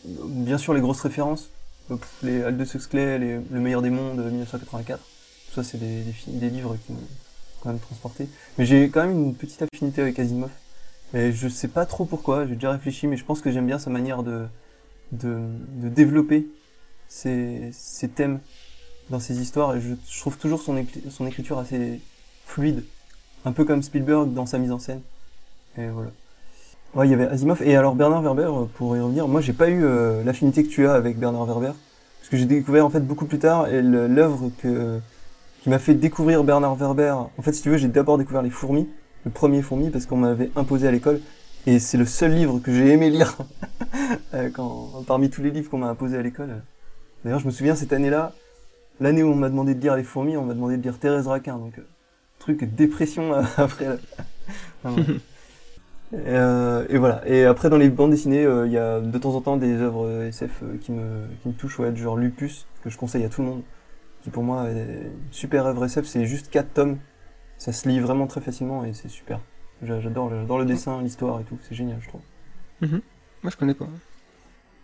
bien 0.04 0.58
sûr, 0.58 0.74
les 0.74 0.80
grosses 0.80 1.00
références. 1.00 1.50
Les 2.22 2.42
Aldous 2.42 2.76
Huxley, 2.76 3.18
les, 3.18 3.40
Le 3.50 3.60
meilleur 3.60 3.82
des 3.82 3.90
mondes, 3.90 4.18
1984. 4.18 4.98
Tout 4.98 5.54
ça, 5.54 5.62
c'est 5.62 5.78
des, 5.78 6.02
des, 6.26 6.48
livres 6.48 6.76
qui 6.86 6.92
m'ont 6.92 6.98
quand 7.60 7.68
même 7.70 7.78
transporté. 7.78 8.28
Mais 8.58 8.64
j'ai 8.64 8.88
quand 8.88 9.06
même 9.06 9.12
une 9.12 9.34
petite 9.34 9.62
affinité 9.62 10.00
avec 10.00 10.18
Asimov. 10.18 10.50
Et 11.12 11.32
je 11.32 11.48
sais 11.48 11.68
pas 11.68 11.86
trop 11.86 12.06
pourquoi, 12.06 12.46
j'ai 12.46 12.54
déjà 12.54 12.72
réfléchi, 12.72 13.06
mais 13.06 13.16
je 13.16 13.24
pense 13.24 13.40
que 13.40 13.52
j'aime 13.52 13.66
bien 13.66 13.78
sa 13.78 13.90
manière 13.90 14.22
de, 14.22 14.46
de, 15.12 15.38
de 15.76 15.88
développer 15.88 16.48
ces, 17.08 17.70
ces 17.72 18.08
thèmes 18.08 18.40
dans 19.10 19.20
ses 19.20 19.40
histoires 19.40 19.76
et 19.76 19.80
je, 19.80 19.94
trouve 20.18 20.38
toujours 20.38 20.62
son, 20.62 20.84
son 21.10 21.26
écriture 21.26 21.58
assez 21.58 22.00
fluide, 22.46 22.84
un 23.44 23.52
peu 23.52 23.64
comme 23.64 23.82
Spielberg 23.82 24.32
dans 24.32 24.46
sa 24.46 24.58
mise 24.58 24.72
en 24.72 24.78
scène. 24.78 25.02
Et 25.78 25.88
voilà. 25.88 26.10
Ouais, 26.94 27.08
il 27.08 27.10
y 27.10 27.14
avait 27.14 27.26
Asimov 27.26 27.60
et 27.62 27.74
alors 27.74 27.96
Bernard 27.96 28.22
Werber 28.22 28.44
euh, 28.44 28.64
pour 28.74 28.96
y 28.96 29.00
revenir. 29.00 29.26
Moi, 29.26 29.40
j'ai 29.40 29.52
pas 29.52 29.68
eu 29.68 29.84
euh, 29.84 30.22
l'affinité 30.22 30.62
que 30.62 30.68
tu 30.68 30.86
as 30.86 30.92
avec 30.92 31.18
Bernard 31.18 31.44
Werber 31.44 31.72
parce 32.20 32.30
que 32.30 32.36
j'ai 32.36 32.44
découvert 32.44 32.86
en 32.86 32.90
fait 32.90 33.00
beaucoup 33.00 33.26
plus 33.26 33.40
tard 33.40 33.66
l'œuvre 33.68 34.50
que 34.62 35.00
qui 35.62 35.70
m'a 35.70 35.80
fait 35.80 35.94
découvrir 35.94 36.44
Bernard 36.44 36.76
Werber. 36.76 37.14
En 37.36 37.42
fait, 37.42 37.52
si 37.52 37.62
tu 37.62 37.70
veux, 37.70 37.78
j'ai 37.78 37.88
d'abord 37.88 38.16
découvert 38.16 38.42
les 38.42 38.50
fourmis, 38.50 38.88
le 39.24 39.32
premier 39.32 39.60
fourmi 39.60 39.90
parce 39.90 40.06
qu'on 40.06 40.18
m'avait 40.18 40.50
imposé 40.54 40.86
à 40.86 40.92
l'école 40.92 41.20
et 41.66 41.80
c'est 41.80 41.96
le 41.96 42.06
seul 42.06 42.32
livre 42.32 42.60
que 42.60 42.72
j'ai 42.72 42.90
aimé 42.90 43.10
lire 43.10 43.38
euh, 44.34 44.50
parmi 45.06 45.30
tous 45.30 45.42
les 45.42 45.50
livres 45.50 45.70
qu'on 45.70 45.78
m'a 45.78 45.88
imposé 45.88 46.16
à 46.16 46.22
l'école. 46.22 46.62
D'ailleurs, 47.24 47.40
je 47.40 47.46
me 47.46 47.50
souviens 47.50 47.74
cette 47.74 47.92
année-là, 47.92 48.34
l'année 49.00 49.24
où 49.24 49.32
on 49.32 49.34
m'a 49.34 49.48
demandé 49.48 49.74
de 49.74 49.80
lire 49.80 49.96
Les 49.96 50.04
Fourmis, 50.04 50.36
on 50.36 50.44
m'a 50.44 50.54
demandé 50.54 50.76
de 50.76 50.82
lire 50.82 50.98
Thérèse 50.98 51.26
Raquin. 51.26 51.56
Donc, 51.56 51.80
truc 52.38 52.72
dépression 52.76 53.32
après. 53.56 53.98
Euh, 56.14 56.86
et 56.88 56.98
voilà. 56.98 57.26
Et 57.26 57.44
après, 57.44 57.70
dans 57.70 57.76
les 57.76 57.90
bandes 57.90 58.10
dessinées, 58.10 58.42
il 58.42 58.72
y 58.72 58.78
a 58.78 59.00
de 59.00 59.18
temps 59.18 59.34
en 59.34 59.40
temps 59.40 59.56
des 59.56 59.74
œuvres 59.74 60.22
SF 60.22 60.62
qui 60.80 60.92
me, 60.92 61.26
qui 61.42 61.48
me 61.48 61.54
touchent, 61.54 61.78
ouais, 61.78 61.94
genre 61.96 62.16
Lupus, 62.16 62.66
que 62.82 62.90
je 62.90 62.98
conseille 62.98 63.24
à 63.24 63.28
tout 63.28 63.42
le 63.42 63.48
monde, 63.48 63.62
qui 64.22 64.30
pour 64.30 64.42
moi 64.42 64.68
est 64.70 64.72
une 64.72 65.10
super 65.32 65.66
œuvre 65.66 65.84
SF. 65.84 66.06
C'est 66.06 66.26
juste 66.26 66.50
4 66.50 66.72
tomes. 66.72 66.98
Ça 67.56 67.72
se 67.72 67.88
lit 67.88 68.00
vraiment 68.00 68.26
très 68.26 68.40
facilement 68.40 68.84
et 68.84 68.92
c'est 68.92 69.08
super. 69.08 69.40
J'adore, 69.82 70.30
j'adore 70.30 70.58
le 70.58 70.64
dessin, 70.64 71.02
l'histoire 71.02 71.40
et 71.40 71.44
tout. 71.44 71.58
C'est 71.62 71.74
génial, 71.74 71.98
je 72.00 72.08
trouve. 72.08 72.22
Mhm. 72.80 73.00
Moi, 73.42 73.50
je 73.50 73.56
connais 73.56 73.74
pas. 73.74 73.86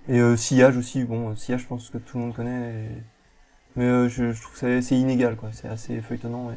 Et 0.08 0.37
Sillage 0.37 0.76
aussi. 0.76 1.04
Bon, 1.04 1.34
Sillage, 1.37 1.62
je 1.62 1.66
pense 1.66 1.90
que 1.90 1.99
tout 1.99 2.18
le 2.18 2.25
monde 2.25 2.34
connaît. 2.34 2.88
Mais 3.76 3.84
euh, 3.84 4.08
je, 4.08 4.32
je, 4.32 4.42
trouve 4.42 4.58
que 4.58 4.80
c'est 4.80 4.96
inégal, 4.96 5.37
quoi. 5.37 5.50
C'est 5.52 5.68
assez 5.68 6.00
feuilletonnant 6.00 6.50
et 6.50 6.56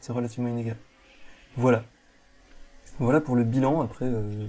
c'est 0.00 0.12
relativement 0.12 0.48
inégal. 0.48 0.76
Voilà. 1.56 1.84
Voilà 2.98 3.20
pour 3.20 3.36
le 3.36 3.44
bilan. 3.44 3.80
Après, 3.82 4.06
euh, 4.06 4.46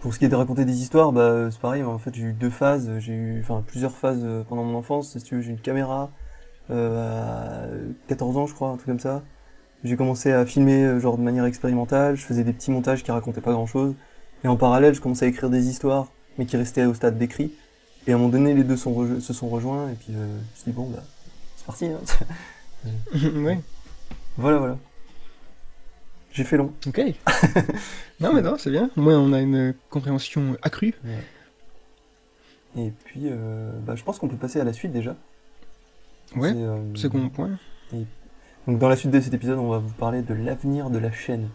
pour 0.00 0.14
ce 0.14 0.18
qui 0.18 0.24
est 0.24 0.28
de 0.28 0.36
raconter 0.36 0.64
des 0.64 0.80
histoires, 0.80 1.12
bah, 1.12 1.50
c'est 1.50 1.60
pareil. 1.60 1.82
En 1.82 1.98
fait, 1.98 2.14
j'ai 2.14 2.22
eu 2.22 2.32
deux 2.32 2.50
phases. 2.50 2.90
J'ai 2.98 3.12
eu, 3.12 3.40
enfin, 3.40 3.62
plusieurs 3.66 3.96
phases 3.96 4.22
euh, 4.24 4.42
pendant 4.48 4.64
mon 4.64 4.76
enfance. 4.78 5.16
Si 5.16 5.22
tu 5.22 5.36
veux, 5.36 5.40
j'ai 5.42 5.50
eu 5.50 5.52
une 5.52 5.60
caméra 5.60 6.10
à 6.70 7.66
14 8.08 8.36
ans, 8.38 8.46
je 8.46 8.54
crois, 8.54 8.68
un 8.70 8.76
truc 8.76 8.86
comme 8.86 9.00
ça. 9.00 9.22
J'ai 9.84 9.96
commencé 9.96 10.32
à 10.32 10.46
filmer 10.46 11.00
genre 11.00 11.18
de 11.18 11.22
manière 11.22 11.44
expérimentale. 11.44 12.16
Je 12.16 12.24
faisais 12.24 12.44
des 12.44 12.52
petits 12.52 12.70
montages 12.70 13.02
qui 13.02 13.10
racontaient 13.10 13.42
pas 13.42 13.52
grand 13.52 13.66
chose. 13.66 13.94
Et 14.44 14.48
en 14.48 14.56
parallèle, 14.56 14.94
je 14.94 15.00
commençais 15.00 15.26
à 15.26 15.28
écrire 15.28 15.50
des 15.50 15.68
histoires, 15.68 16.08
mais 16.38 16.46
qui 16.46 16.56
restaient 16.56 16.84
au 16.84 16.94
stade 16.94 17.18
d'écrit. 17.18 17.52
Et 18.06 18.12
à 18.12 18.16
un 18.16 18.18
moment 18.18 18.30
donné, 18.30 18.54
les 18.54 18.64
deux 18.64 18.76
sont 18.76 19.20
se 19.20 19.32
sont 19.32 19.48
rejoints, 19.48 19.90
et 19.90 19.94
puis 19.94 20.14
euh, 20.14 20.26
je 20.26 20.40
me 20.40 20.56
suis 20.56 20.64
dit, 20.66 20.72
bon, 20.72 20.88
bah, 20.88 21.02
c'est 21.56 21.66
parti. 21.66 21.86
Hein. 21.86 22.00
oui. 23.14 23.54
Voilà, 24.36 24.58
voilà. 24.58 24.78
J'ai 26.32 26.44
fait 26.44 26.56
long. 26.56 26.72
Ok. 26.86 27.00
non, 28.20 28.32
mais 28.32 28.42
non, 28.42 28.56
c'est 28.58 28.70
bien. 28.70 28.90
Au 28.96 29.02
moins, 29.02 29.18
on 29.18 29.32
a 29.32 29.40
une 29.40 29.74
compréhension 29.90 30.56
accrue. 30.62 30.94
Et 32.76 32.90
puis, 33.04 33.22
euh, 33.26 33.70
bah, 33.86 33.94
je 33.96 34.02
pense 34.02 34.18
qu'on 34.18 34.28
peut 34.28 34.36
passer 34.36 34.60
à 34.60 34.64
la 34.64 34.72
suite 34.72 34.92
déjà. 34.92 35.14
Ouais, 36.34 36.52
euh, 36.54 36.78
second 36.94 37.28
point. 37.28 37.50
Donc, 38.66 38.78
dans 38.78 38.88
la 38.88 38.96
suite 38.96 39.10
de 39.10 39.20
cet 39.20 39.34
épisode, 39.34 39.58
on 39.58 39.68
va 39.68 39.78
vous 39.78 39.92
parler 39.92 40.22
de 40.22 40.32
l'avenir 40.32 40.88
de 40.88 40.98
la 40.98 41.12
chaîne. 41.12 41.48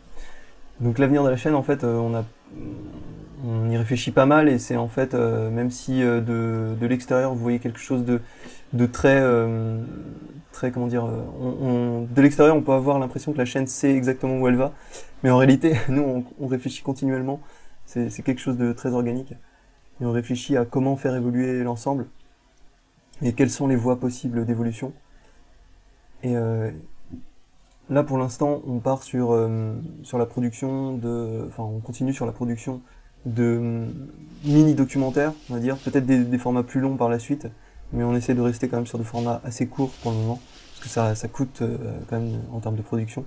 Donc, 0.80 1.00
l'avenir 1.00 1.24
de 1.24 1.30
la 1.30 1.38
chaîne, 1.38 1.56
en 1.56 1.64
fait, 1.64 1.84
on 1.84 2.14
a 2.14 2.24
on 3.46 3.70
y 3.70 3.78
réfléchit 3.78 4.12
pas 4.12 4.26
mal 4.26 4.50
et 4.50 4.60
c'est 4.60 4.78
en 4.78 4.88
fait, 4.88 5.14
euh, 5.14 5.50
même 5.50 5.72
si 5.72 6.02
euh, 6.02 6.22
de, 6.22 6.76
de 6.80 6.88
l'extérieur 6.88 7.34
vous 7.34 7.42
voyez 7.42 7.60
quelque 7.60 7.80
chose 7.80 8.04
de, 8.04 8.20
de 8.74 8.86
très, 8.86 9.20
euh, 9.20 9.80
on, 10.64 12.08
de 12.10 12.22
l'extérieur 12.22 12.56
on 12.56 12.62
peut 12.62 12.74
avoir 12.74 13.00
l'impression 13.00 13.34
que 13.34 13.38
la 13.38 13.46
chaîne 13.46 13.68
sait 13.68 13.94
exactement 13.94 14.40
où 14.40 14.48
elle 14.48 14.56
va, 14.56 14.74
mais 15.24 15.30
en 15.30 15.38
réalité 15.38 15.76
nous 15.90 16.26
on, 16.40 16.48
réfléchit 16.48 16.84
continuellement, 16.84 17.42
c'est 17.86 18.22
quelque 18.24 18.42
chose 18.42 18.58
de 18.58 18.74
très 18.74 18.94
organique. 18.94 19.34
Et 20.00 20.06
on 20.06 20.12
réfléchit 20.12 20.58
à 20.58 20.66
comment 20.66 20.96
faire 20.96 21.16
évoluer 21.16 21.64
l'ensemble. 21.64 22.06
Et 23.24 23.34
quelles 23.34 23.50
sont 23.50 23.66
les 23.68 23.76
voies 23.76 24.00
possibles 24.00 24.46
d'évolution. 24.46 24.94
Et 26.22 26.36
là, 27.90 28.04
pour 28.04 28.20
l'instant, 28.20 28.62
on 28.68 28.78
part 28.78 29.02
sur 29.02 29.36
sur 30.04 30.20
la 30.20 30.26
production 30.28 30.96
de, 30.98 31.46
enfin, 31.48 31.64
on 31.64 31.80
continue 31.80 32.14
sur 32.14 32.28
la 32.28 32.32
production 32.32 32.82
de 33.28 33.86
mini 34.46 34.74
documentaires, 34.74 35.34
on 35.50 35.56
va 35.56 35.60
dire, 35.60 35.78
peut-être 35.78 36.06
des, 36.06 36.38
formats 36.38 36.64
plus 36.64 36.80
longs 36.80 36.96
par 36.96 37.10
la 37.10 37.20
suite, 37.20 37.48
mais 37.94 38.04
on 38.04 38.16
essaie 38.16 38.34
de 38.34 38.42
rester 38.42 38.68
quand 38.68 38.78
même 38.78 38.88
sur 38.88 38.98
des 38.98 39.06
formats 39.06 39.42
assez 39.44 39.68
courts 39.68 39.92
pour 40.02 40.12
le 40.12 40.18
moment, 40.18 40.40
parce 40.74 40.84
que 40.84 40.90
ça, 40.90 41.16
ça 41.16 41.28
coûte 41.28 41.62
quand 42.10 42.20
même 42.20 42.42
en 42.52 42.60
termes 42.60 42.76
de 42.76 42.82
production. 42.82 43.26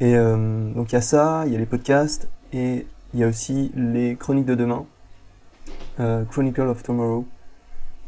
Et 0.00 0.16
euh, 0.16 0.72
donc 0.72 0.92
il 0.92 0.94
y 0.94 0.98
a 0.98 1.00
ça, 1.00 1.44
il 1.46 1.52
y 1.52 1.56
a 1.56 1.58
les 1.58 1.66
podcasts, 1.66 2.28
et 2.52 2.86
il 3.12 3.20
y 3.20 3.24
a 3.24 3.28
aussi 3.28 3.70
les 3.76 4.16
chroniques 4.16 4.46
de 4.46 4.54
demain, 4.54 4.86
euh, 6.00 6.24
Chronicle 6.24 6.62
of 6.62 6.82
Tomorrow, 6.82 7.26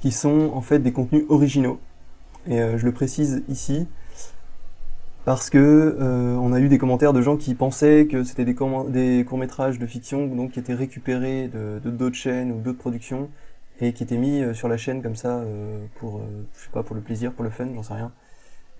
qui 0.00 0.10
sont 0.10 0.50
en 0.52 0.60
fait 0.60 0.80
des 0.80 0.92
contenus 0.92 1.24
originaux. 1.28 1.78
Et 2.48 2.60
euh, 2.60 2.78
je 2.78 2.84
le 2.84 2.92
précise 2.92 3.42
ici 3.48 3.86
parce 5.24 5.50
que 5.50 5.58
euh, 5.58 6.36
on 6.36 6.52
a 6.52 6.60
eu 6.60 6.68
des 6.68 6.78
commentaires 6.78 7.12
de 7.12 7.20
gens 7.20 7.36
qui 7.36 7.54
pensaient 7.54 8.06
que 8.06 8.22
c'était 8.22 8.44
des, 8.44 8.54
des 8.88 9.24
courts 9.24 9.38
métrages 9.38 9.78
de 9.78 9.86
fiction, 9.86 10.26
donc 10.26 10.52
qui 10.52 10.60
étaient 10.60 10.74
récupérés 10.74 11.48
de 11.48 11.80
d'autres 11.90 12.14
chaînes 12.14 12.52
ou 12.52 12.60
d'autres 12.60 12.78
productions 12.78 13.28
et 13.80 13.92
qui 13.92 14.02
étaient 14.02 14.16
mis 14.16 14.42
sur 14.54 14.68
la 14.68 14.76
chaîne 14.76 15.02
comme 15.02 15.16
ça 15.16 15.42
pour, 15.96 16.22
je 16.54 16.64
sais 16.64 16.70
pas, 16.70 16.82
pour 16.82 16.96
le 16.96 17.02
plaisir, 17.02 17.32
pour 17.32 17.44
le 17.44 17.50
fun, 17.50 17.68
j'en 17.74 17.82
sais 17.82 17.94
rien. 17.94 18.12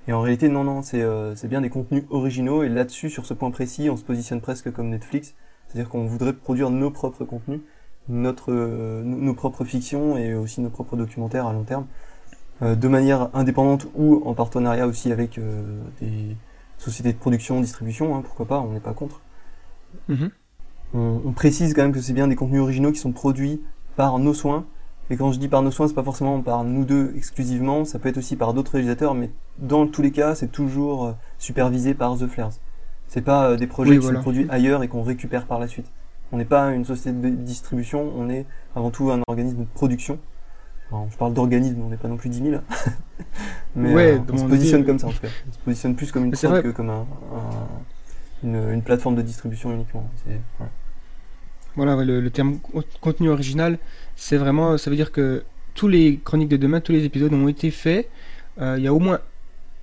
Et 0.09 0.13
en 0.13 0.21
réalité, 0.21 0.49
non, 0.49 0.65
non, 0.65 0.83
c'est 0.83 1.49
bien 1.49 1.61
des 1.61 1.69
contenus 1.69 2.05
originaux. 2.11 2.63
Et 2.63 2.69
là-dessus, 2.69 3.11
sur 3.11 3.27
ce 3.27 3.35
point 3.35 3.51
précis, 3.51 3.91
on 3.91 3.97
se 3.97 4.05
positionne 4.05 4.41
presque 4.41 4.73
comme 4.73 4.89
Netflix. 4.89 5.35
C'est-à-dire 5.69 5.89
qu'on 5.91 6.07
voudrait 6.07 6.33
produire 6.33 6.71
nos 6.71 6.91
propres 6.91 7.25
contenus, 7.25 7.61
notre, 8.09 8.53
euh, 8.53 9.03
nos 9.05 9.35
propres 9.35 9.65
fictions 9.65 10.17
et 10.17 10.35
aussi 10.35 10.61
nos 10.61 10.71
propres 10.71 10.97
documentaires 10.97 11.47
à 11.47 11.53
long 11.53 11.65
terme, 11.65 11.87
euh, 12.63 12.75
de 12.75 12.89
manière 12.89 13.31
indépendante 13.35 13.89
ou 13.95 14.23
en 14.25 14.35
partenariat 14.35 14.87
aussi 14.87 15.13
avec 15.13 15.39
euh, 15.39 15.81
des 16.01 16.37
sociétés 16.79 17.13
de 17.13 17.19
production, 17.19 17.61
distribution, 17.61 18.17
hein, 18.17 18.23
pourquoi 18.25 18.47
pas, 18.47 18.61
on 18.61 18.73
n'est 18.73 18.81
pas 18.81 18.93
contre. 18.93 19.21
Mm-hmm. 20.09 20.31
On, 20.95 21.21
on, 21.25 21.33
précise 21.33 21.75
quand 21.75 21.83
même 21.83 21.93
que 21.93 22.01
c'est 22.01 22.13
bien 22.13 22.29
des 22.29 22.37
contenus 22.37 22.61
originaux 22.61 22.93
qui 22.93 23.01
sont 23.01 23.13
produits 23.13 23.61
par 23.97 24.19
nos 24.19 24.35
soins. 24.35 24.67
Et 25.11 25.17
quand 25.17 25.31
je 25.33 25.39
dis 25.39 25.49
par 25.49 25.63
nos 25.63 25.71
soins, 25.71 25.87
c'est 25.87 25.95
pas 25.95 26.03
forcément 26.03 26.41
par 26.41 26.65
nous 26.65 26.85
deux 26.85 27.13
exclusivement, 27.17 27.85
ça 27.85 27.99
peut 27.99 28.09
être 28.09 28.19
aussi 28.19 28.37
par 28.37 28.55
d'autres 28.55 28.73
réalisateurs, 28.73 29.15
mais 29.15 29.31
dans 29.59 29.87
tous 29.87 30.03
les 30.03 30.11
cas, 30.11 30.35
c'est 30.35 30.51
toujours 30.51 31.15
supervisé 31.39 31.95
par 31.95 32.17
The 32.19 32.27
Flares. 32.27 32.59
C'est 33.09 33.23
pas 33.23 33.51
euh, 33.51 33.57
des 33.57 33.67
projets 33.67 33.99
qui 33.99 34.07
sont 34.07 34.15
produits 34.15 34.47
ailleurs 34.49 34.83
et 34.83 34.89
qu'on 34.89 35.03
récupère 35.03 35.47
par 35.47 35.59
la 35.59 35.69
suite. 35.69 35.87
On 36.33 36.39
n'est 36.39 36.45
pas 36.45 36.73
une 36.73 36.85
société 36.85 37.13
de 37.13 37.31
distribution, 37.31 38.13
on 38.17 38.29
est 38.29 38.47
avant 38.75 38.91
tout 38.91 39.11
un 39.11 39.21
organisme 39.29 39.61
de 39.61 39.69
production. 39.75 40.19
je 40.91 41.17
parle 41.17 41.35
d'organisme, 41.35 41.81
on 41.85 41.89
n'est 41.89 41.97
pas 41.97 42.09
non 42.09 42.17
plus 42.17 42.29
10 42.29 42.51
000. 42.51 42.61
Mais 43.77 43.95
euh, 43.95 44.19
on 44.33 44.37
se 44.37 44.45
positionne 44.45 44.85
comme 44.85 44.99
ça 44.99 45.07
en 45.07 45.11
tout 45.11 45.21
cas. 45.21 45.29
On 45.49 45.53
se 45.53 45.59
positionne 45.59 45.95
plus 45.95 46.11
comme 46.11 46.25
une 46.25 46.33
prod 46.33 46.63
que 46.63 46.71
comme 46.71 46.91
un, 46.91 47.07
une, 48.43 48.83
plateforme 48.83 49.15
de 49.15 49.23
distribution 49.23 49.73
uniquement. 49.73 50.09
Voilà, 51.77 51.95
le, 52.03 52.31
terme 52.31 52.59
contenu 53.01 53.29
original, 53.29 53.79
c'est 54.17 54.37
vraiment, 54.37 54.77
ça 54.79 54.91
veut 54.91 54.97
dire 54.97 55.13
que 55.13 55.45
tous 55.75 55.89
les 55.89 56.19
chroniques 56.25 56.49
de 56.49 56.57
demain, 56.57 56.81
tous 56.81 56.93
les 56.93 57.05
épisodes 57.05 57.33
ont 57.33 57.49
été 57.49 57.71
faits. 57.71 58.09
Euh, 58.61 58.77
il 58.79 58.85
y 58.85 58.89
a 58.89 58.95
au 58.95 58.99
moins 58.99 59.21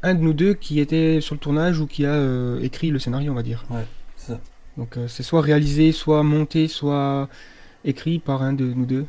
un 0.03 0.13
de 0.13 0.19
nous 0.19 0.33
deux 0.33 0.53
qui 0.53 0.79
était 0.79 1.21
sur 1.21 1.33
le 1.33 1.39
tournage 1.39 1.79
ou 1.79 1.87
qui 1.87 2.05
a 2.05 2.13
euh, 2.13 2.59
écrit 2.61 2.91
le 2.91 2.99
scénario, 2.99 3.31
on 3.31 3.35
va 3.35 3.43
dire. 3.43 3.63
Ouais, 3.69 3.85
c'est 4.17 4.33
ça. 4.33 4.39
Donc 4.77 4.97
euh, 4.97 5.07
c'est 5.07 5.23
soit 5.23 5.41
réalisé, 5.41 5.91
soit 5.91 6.23
monté, 6.23 6.67
soit 6.67 7.29
écrit 7.85 8.19
par 8.19 8.43
un 8.43 8.53
de 8.53 8.65
nous 8.65 8.85
deux, 8.85 9.05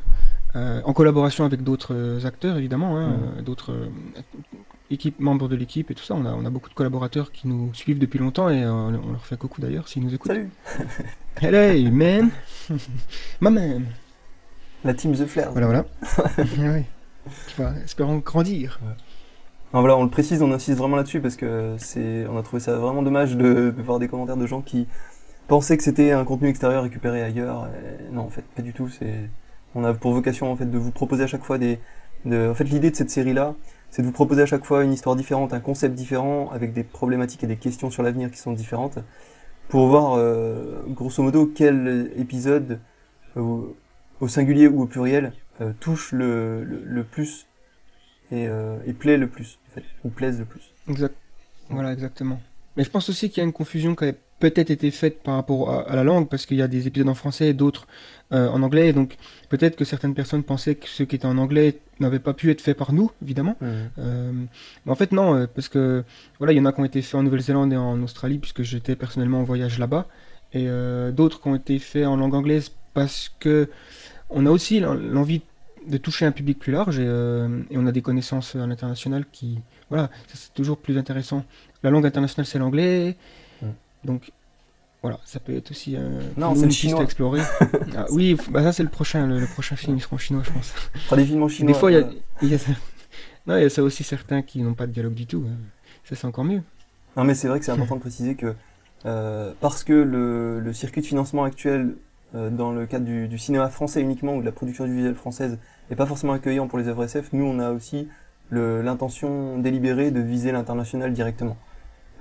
euh, 0.55 0.81
en 0.85 0.93
collaboration 0.93 1.43
avec 1.43 1.63
d'autres 1.63 2.25
acteurs 2.25 2.57
évidemment, 2.57 2.97
hein, 2.97 3.17
d'autres 3.43 3.73
équipes, 4.89 5.19
membres 5.19 5.47
de 5.47 5.55
l'équipe 5.55 5.91
et 5.91 5.95
tout 5.95 6.03
ça. 6.03 6.13
On 6.13 6.25
a, 6.25 6.33
on 6.33 6.45
a 6.45 6.49
beaucoup 6.49 6.69
de 6.69 6.75
collaborateurs 6.75 7.31
qui 7.31 7.47
nous 7.47 7.73
suivent 7.73 7.99
depuis 7.99 8.19
longtemps 8.19 8.49
et 8.49 8.65
on 8.65 8.91
leur 8.91 9.25
fait 9.25 9.37
coucou 9.37 9.61
d'ailleurs 9.61 9.87
s'ils 9.87 10.03
nous 10.03 10.13
écoutent. 10.13 10.31
Salut 10.31 10.49
Hey 11.41 11.89
man 11.89 12.29
Ma 13.41 13.49
man 13.49 13.85
La 14.85 14.93
team 14.93 15.13
The 15.13 15.25
Flair. 15.25 15.51
Voilà, 15.51 15.67
voilà. 15.67 15.85
ouais. 16.37 16.85
Tu 17.47 17.55
vois, 17.61 17.73
espérons 17.83 18.17
grandir 18.19 18.79
voilà, 19.81 19.97
on 19.97 20.03
le 20.03 20.09
précise, 20.09 20.41
on 20.41 20.51
insiste 20.51 20.77
vraiment 20.77 20.95
là-dessus 20.95 21.19
parce 21.19 21.35
que 21.35 21.75
c'est, 21.77 22.25
on 22.29 22.37
a 22.37 22.43
trouvé 22.43 22.61
ça 22.61 22.77
vraiment 22.77 23.03
dommage 23.03 23.35
de, 23.35 23.73
voir 23.77 23.99
des 23.99 24.07
commentaires 24.07 24.37
de 24.37 24.47
gens 24.47 24.61
qui 24.61 24.87
pensaient 25.47 25.77
que 25.77 25.83
c'était 25.83 26.11
un 26.11 26.23
contenu 26.23 26.47
extérieur 26.47 26.83
récupéré 26.83 27.21
ailleurs. 27.21 27.67
non, 28.11 28.21
en 28.21 28.29
fait, 28.29 28.43
pas 28.55 28.61
du 28.61 28.73
tout. 28.73 28.89
C'est, 28.89 29.29
on 29.73 29.83
a 29.83 29.93
pour 29.93 30.13
vocation 30.13 30.51
en 30.51 30.55
fait 30.55 30.65
de 30.65 30.77
vous 30.77 30.91
proposer 30.91 31.23
à 31.23 31.27
chaque 31.27 31.43
fois 31.43 31.57
des, 31.57 31.79
de, 32.25 32.49
en 32.49 32.55
fait, 32.55 32.63
l'idée 32.63 32.91
de 32.91 32.95
cette 32.95 33.09
série-là, 33.09 33.55
c'est 33.89 34.01
de 34.01 34.07
vous 34.07 34.13
proposer 34.13 34.41
à 34.41 34.45
chaque 34.45 34.65
fois 34.65 34.83
une 34.83 34.93
histoire 34.93 35.15
différente, 35.15 35.53
un 35.53 35.59
concept 35.59 35.95
différent, 35.95 36.49
avec 36.51 36.73
des 36.73 36.83
problématiques 36.83 37.43
et 37.43 37.47
des 37.47 37.57
questions 37.57 37.89
sur 37.89 38.03
l'avenir 38.03 38.31
qui 38.31 38.37
sont 38.37 38.53
différentes, 38.53 38.99
pour 39.69 39.87
voir 39.87 40.15
euh, 40.17 40.81
grosso 40.89 41.21
modo 41.21 41.51
quel 41.53 42.11
épisode 42.17 42.79
euh, 43.37 43.61
au 44.19 44.27
singulier 44.27 44.67
ou 44.67 44.81
au 44.81 44.85
pluriel 44.85 45.33
euh, 45.61 45.71
touche 45.79 46.11
le, 46.11 46.63
le 46.63 47.03
plus 47.03 47.47
et, 48.31 48.47
euh, 48.47 48.77
et 48.85 48.93
plaît 48.93 49.17
le 49.17 49.27
plus, 49.27 49.59
en 49.67 49.75
fait, 49.75 49.83
ou 50.03 50.09
plaise 50.09 50.39
le 50.39 50.45
plus. 50.45 50.71
Exact. 50.89 51.15
Voilà, 51.69 51.93
exactement. 51.93 52.41
Mais 52.77 52.83
je 52.83 52.89
pense 52.89 53.09
aussi 53.09 53.29
qu'il 53.29 53.37
y 53.37 53.41
a 53.41 53.45
une 53.45 53.53
confusion 53.53 53.95
qui 53.95 54.05
a 54.05 54.13
peut-être 54.39 54.69
été 54.69 54.91
faite 54.91 55.23
par 55.23 55.35
rapport 55.35 55.71
à, 55.71 55.95
la 55.95 56.03
langue, 56.03 56.27
parce 56.27 56.45
qu'il 56.45 56.57
y 56.57 56.61
a 56.61 56.67
des 56.67 56.87
épisodes 56.87 57.07
en 57.07 57.15
français 57.15 57.47
et 57.47 57.53
d'autres 57.53 57.87
euh, 58.33 58.49
en 58.49 58.61
anglais, 58.63 58.91
donc 58.91 59.15
peut-être 59.47 59.77
que 59.77 59.85
certaines 59.85 60.13
personnes 60.13 60.43
pensaient 60.43 60.75
que 60.75 60.89
ce 60.89 61.03
qui 61.03 61.15
était 61.15 61.25
en 61.25 61.37
anglais 61.37 61.79
n'avait 62.01 62.19
pas 62.19 62.33
pu 62.33 62.51
être 62.51 62.59
fait 62.59 62.73
par 62.73 62.91
nous, 62.91 63.09
évidemment. 63.23 63.55
Mmh. 63.61 63.67
Euh, 63.99 64.31
mais 64.85 64.91
en 64.91 64.95
fait, 64.95 65.13
non, 65.13 65.47
parce 65.55 65.69
que 65.69 66.03
voilà, 66.39 66.51
il 66.51 66.57
y 66.57 66.59
en 66.59 66.65
a 66.65 66.73
qui 66.73 66.81
ont 66.81 66.85
été 66.85 67.01
faits 67.01 67.15
en 67.15 67.23
Nouvelle-Zélande 67.23 67.71
et 67.71 67.77
en 67.77 68.01
Australie, 68.03 68.39
puisque 68.39 68.63
j'étais 68.63 68.97
personnellement 68.97 69.39
en 69.39 69.43
voyage 69.43 69.79
là-bas, 69.79 70.07
et 70.53 70.67
euh, 70.67 71.11
d'autres 71.11 71.41
qui 71.41 71.47
ont 71.47 71.55
été 71.55 71.79
faits 71.79 72.05
en 72.05 72.15
langue 72.15 72.33
anglaise 72.33 72.71
parce 72.93 73.29
que 73.39 73.69
on 74.29 74.45
a 74.45 74.51
aussi 74.51 74.79
l'envie 74.79 75.41
de 75.87 75.97
toucher 75.97 76.25
un 76.25 76.31
public 76.31 76.59
plus 76.59 76.71
large 76.71 76.97
euh, 76.99 77.61
et, 77.69 77.77
on 77.77 77.85
a 77.85 77.91
des 77.91 78.01
connaissances 78.01 78.55
à 78.55 78.65
l'international 78.65 79.25
qui 79.31 79.59
voilà 79.89 80.09
c'est 80.33 80.53
toujours 80.53 80.77
plus 80.77 80.97
intéressant. 80.97 81.43
La 81.83 81.91
langue 81.91 82.05
internationale 82.05 82.45
c'est 82.45 82.59
l'anglais. 82.59 83.15
Mm. 83.61 83.67
donc 84.03 84.31
voilà 85.01 85.19
ça 85.25 85.39
peut 85.39 85.55
être 85.55 85.71
aussi 85.71 85.95
un 85.95 86.19
non 86.37 86.53
le 86.53 86.69
chinois. 86.69 87.01
à 87.01 87.03
explorer. 87.03 87.41
Ah, 87.95 88.05
oui 88.11 88.35
bah 88.49 88.63
ça 88.63 88.73
c'est 88.73 88.83
le 88.83 88.89
prochain 88.89 89.27
le, 89.27 89.45
prochain 89.45 89.75
film 89.75 89.97
ils 89.97 90.01
seront 90.01 90.17
chinois 90.17 90.43
je 90.43 90.51
pense. 90.51 90.73
Pas 91.09 91.15
des 91.15 91.25
films 91.25 91.43
en 91.43 91.47
chinois 91.47 91.73
des 91.73 91.79
fois 91.79 91.91
il 91.91 91.95
y, 91.95 91.97
a, 92.01 92.57
non 93.47 93.57
il 93.57 93.61
y 93.61 93.65
a 93.65 93.69
ça 93.69 93.83
aussi 93.83 94.03
certains 94.03 94.41
qui 94.41 94.61
n'ont 94.61 94.73
pas 94.73 94.87
de 94.87 94.91
dialogue 94.91 95.13
du 95.13 95.27
tout 95.27 95.45
hein. 95.47 95.55
ça 96.03 96.15
c'est 96.15 96.25
encore 96.25 96.45
mieux. 96.45 96.61
Non 97.15 97.23
mais 97.23 97.35
c'est 97.35 97.47
vrai 97.47 97.59
que 97.59 97.65
c'est 97.65 97.71
important 97.71 97.95
de 97.95 98.01
préciser 98.01 98.35
que 98.35 98.55
euh, 99.05 99.53
parce 99.61 99.83
que 99.83 99.93
le, 99.93 100.59
le, 100.59 100.73
circuit 100.73 101.01
de 101.01 101.05
financement 101.05 101.43
actuel 101.43 101.81
euh, 101.81 101.93
dans 102.33 102.73
le 102.73 102.85
cadre 102.85 103.05
du, 103.05 103.29
du, 103.29 103.37
cinéma 103.37 103.69
français 103.69 104.01
uniquement 104.01 104.35
ou 104.35 104.41
de 104.41 104.45
la 104.45 104.51
production 104.51 104.85
du 104.85 104.93
visuel 104.93 105.15
française 105.15 105.57
et 105.89 105.95
pas 105.95 106.05
forcément 106.05 106.33
accueillant 106.33 106.67
pour 106.67 106.77
les 106.77 106.89
œuvres 106.89 107.05
SF, 107.05 107.31
nous 107.31 107.45
on 107.45 107.59
a 107.59 107.71
aussi 107.71 108.09
l'intention 108.51 109.57
délibérée 109.59 110.11
de 110.11 110.19
viser 110.19 110.51
l'international 110.51 111.13
directement. 111.13 111.57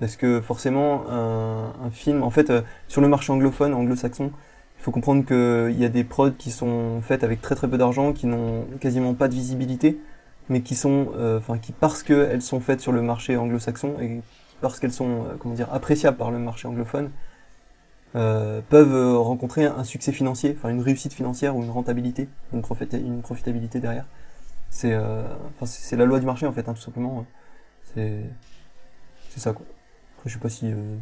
Parce 0.00 0.16
que 0.16 0.40
forcément, 0.40 1.04
un, 1.08 1.72
un 1.84 1.90
film, 1.90 2.22
en 2.22 2.30
fait, 2.30 2.50
euh, 2.50 2.62
sur 2.88 3.00
le 3.00 3.08
marché 3.08 3.32
anglophone, 3.32 3.74
anglo-saxon, 3.74 4.32
il 4.78 4.82
faut 4.82 4.90
comprendre 4.90 5.24
qu'il 5.24 5.78
y 5.78 5.84
a 5.84 5.88
des 5.88 6.04
prods 6.04 6.32
qui 6.32 6.50
sont 6.50 7.00
faites 7.02 7.24
avec 7.24 7.40
très 7.40 7.54
très 7.54 7.68
peu 7.68 7.78
d'argent, 7.78 8.12
qui 8.12 8.26
n'ont 8.26 8.64
quasiment 8.80 9.14
pas 9.14 9.28
de 9.28 9.34
visibilité, 9.34 9.98
mais 10.48 10.62
qui 10.62 10.74
sont, 10.74 11.08
euh, 11.16 11.38
enfin, 11.38 11.58
qui 11.58 11.72
parce 11.72 12.02
qu'elles 12.02 12.42
sont 12.42 12.60
faites 12.60 12.80
sur 12.80 12.92
le 12.92 13.02
marché 13.02 13.36
anglo-saxon 13.36 13.94
et 14.00 14.20
parce 14.60 14.80
qu'elles 14.80 14.92
sont, 14.92 15.08
euh, 15.10 15.36
comment 15.38 15.54
dire, 15.54 15.68
appréciables 15.72 16.16
par 16.16 16.30
le 16.30 16.38
marché 16.38 16.66
anglophone, 16.68 17.10
euh, 18.16 18.60
peuvent 18.68 18.94
euh, 18.94 19.18
rencontrer 19.18 19.66
un 19.66 19.82
succès 19.82 20.12
financier, 20.12 20.54
enfin 20.56 20.68
une 20.68 20.80
réussite 20.80 21.12
financière 21.12 21.56
ou 21.56 21.62
une 21.62 21.70
rentabilité, 21.70 22.28
une, 22.52 22.62
profitabilité 22.62 23.80
derrière. 23.80 24.06
C'est 24.70 24.92
euh, 24.92 25.24
la 25.92 26.04
loi 26.04 26.20
du 26.20 26.26
marché 26.26 26.46
en 26.46 26.52
fait, 26.52 26.68
hein, 26.68 26.74
tout 26.74 26.80
simplement. 26.80 27.26
C'est 27.92 28.20
c'est 29.30 29.40
ça 29.40 29.52
quoi. 29.52 29.66
Après, 30.16 30.30
je 30.30 30.34
sais 30.34 30.40
pas 30.40 30.48
si 30.48 30.70
euh, 30.70 30.96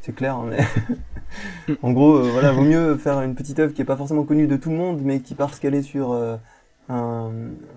c'est 0.00 0.12
clair, 0.12 0.36
hein, 0.36 0.46
mais 0.48 1.76
en 1.82 1.92
gros, 1.92 2.20
voilà, 2.20 2.50
vaut 2.50 2.64
mieux 2.64 2.96
faire 2.96 3.20
une 3.22 3.36
petite 3.36 3.60
œuvre 3.60 3.72
qui 3.72 3.82
est 3.82 3.86
pas 3.86 3.96
forcément 3.96 4.24
connue 4.24 4.48
de 4.48 4.56
tout 4.56 4.70
le 4.70 4.76
monde, 4.76 5.00
mais 5.02 5.20
qui 5.20 5.36
parce 5.36 5.60
qu'elle 5.60 5.74
est 5.74 5.82
sur 5.82 6.14
un, 6.88 7.30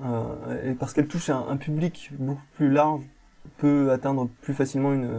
un, 0.04 0.76
parce 0.80 0.94
qu'elle 0.94 1.08
touche 1.08 1.30
un, 1.30 1.58
public 1.58 2.12
beaucoup 2.18 2.42
plus 2.56 2.72
large, 2.72 3.04
peut 3.58 3.92
atteindre 3.92 4.30
plus 4.42 4.56
facilement 4.56 4.94
une, 4.94 5.10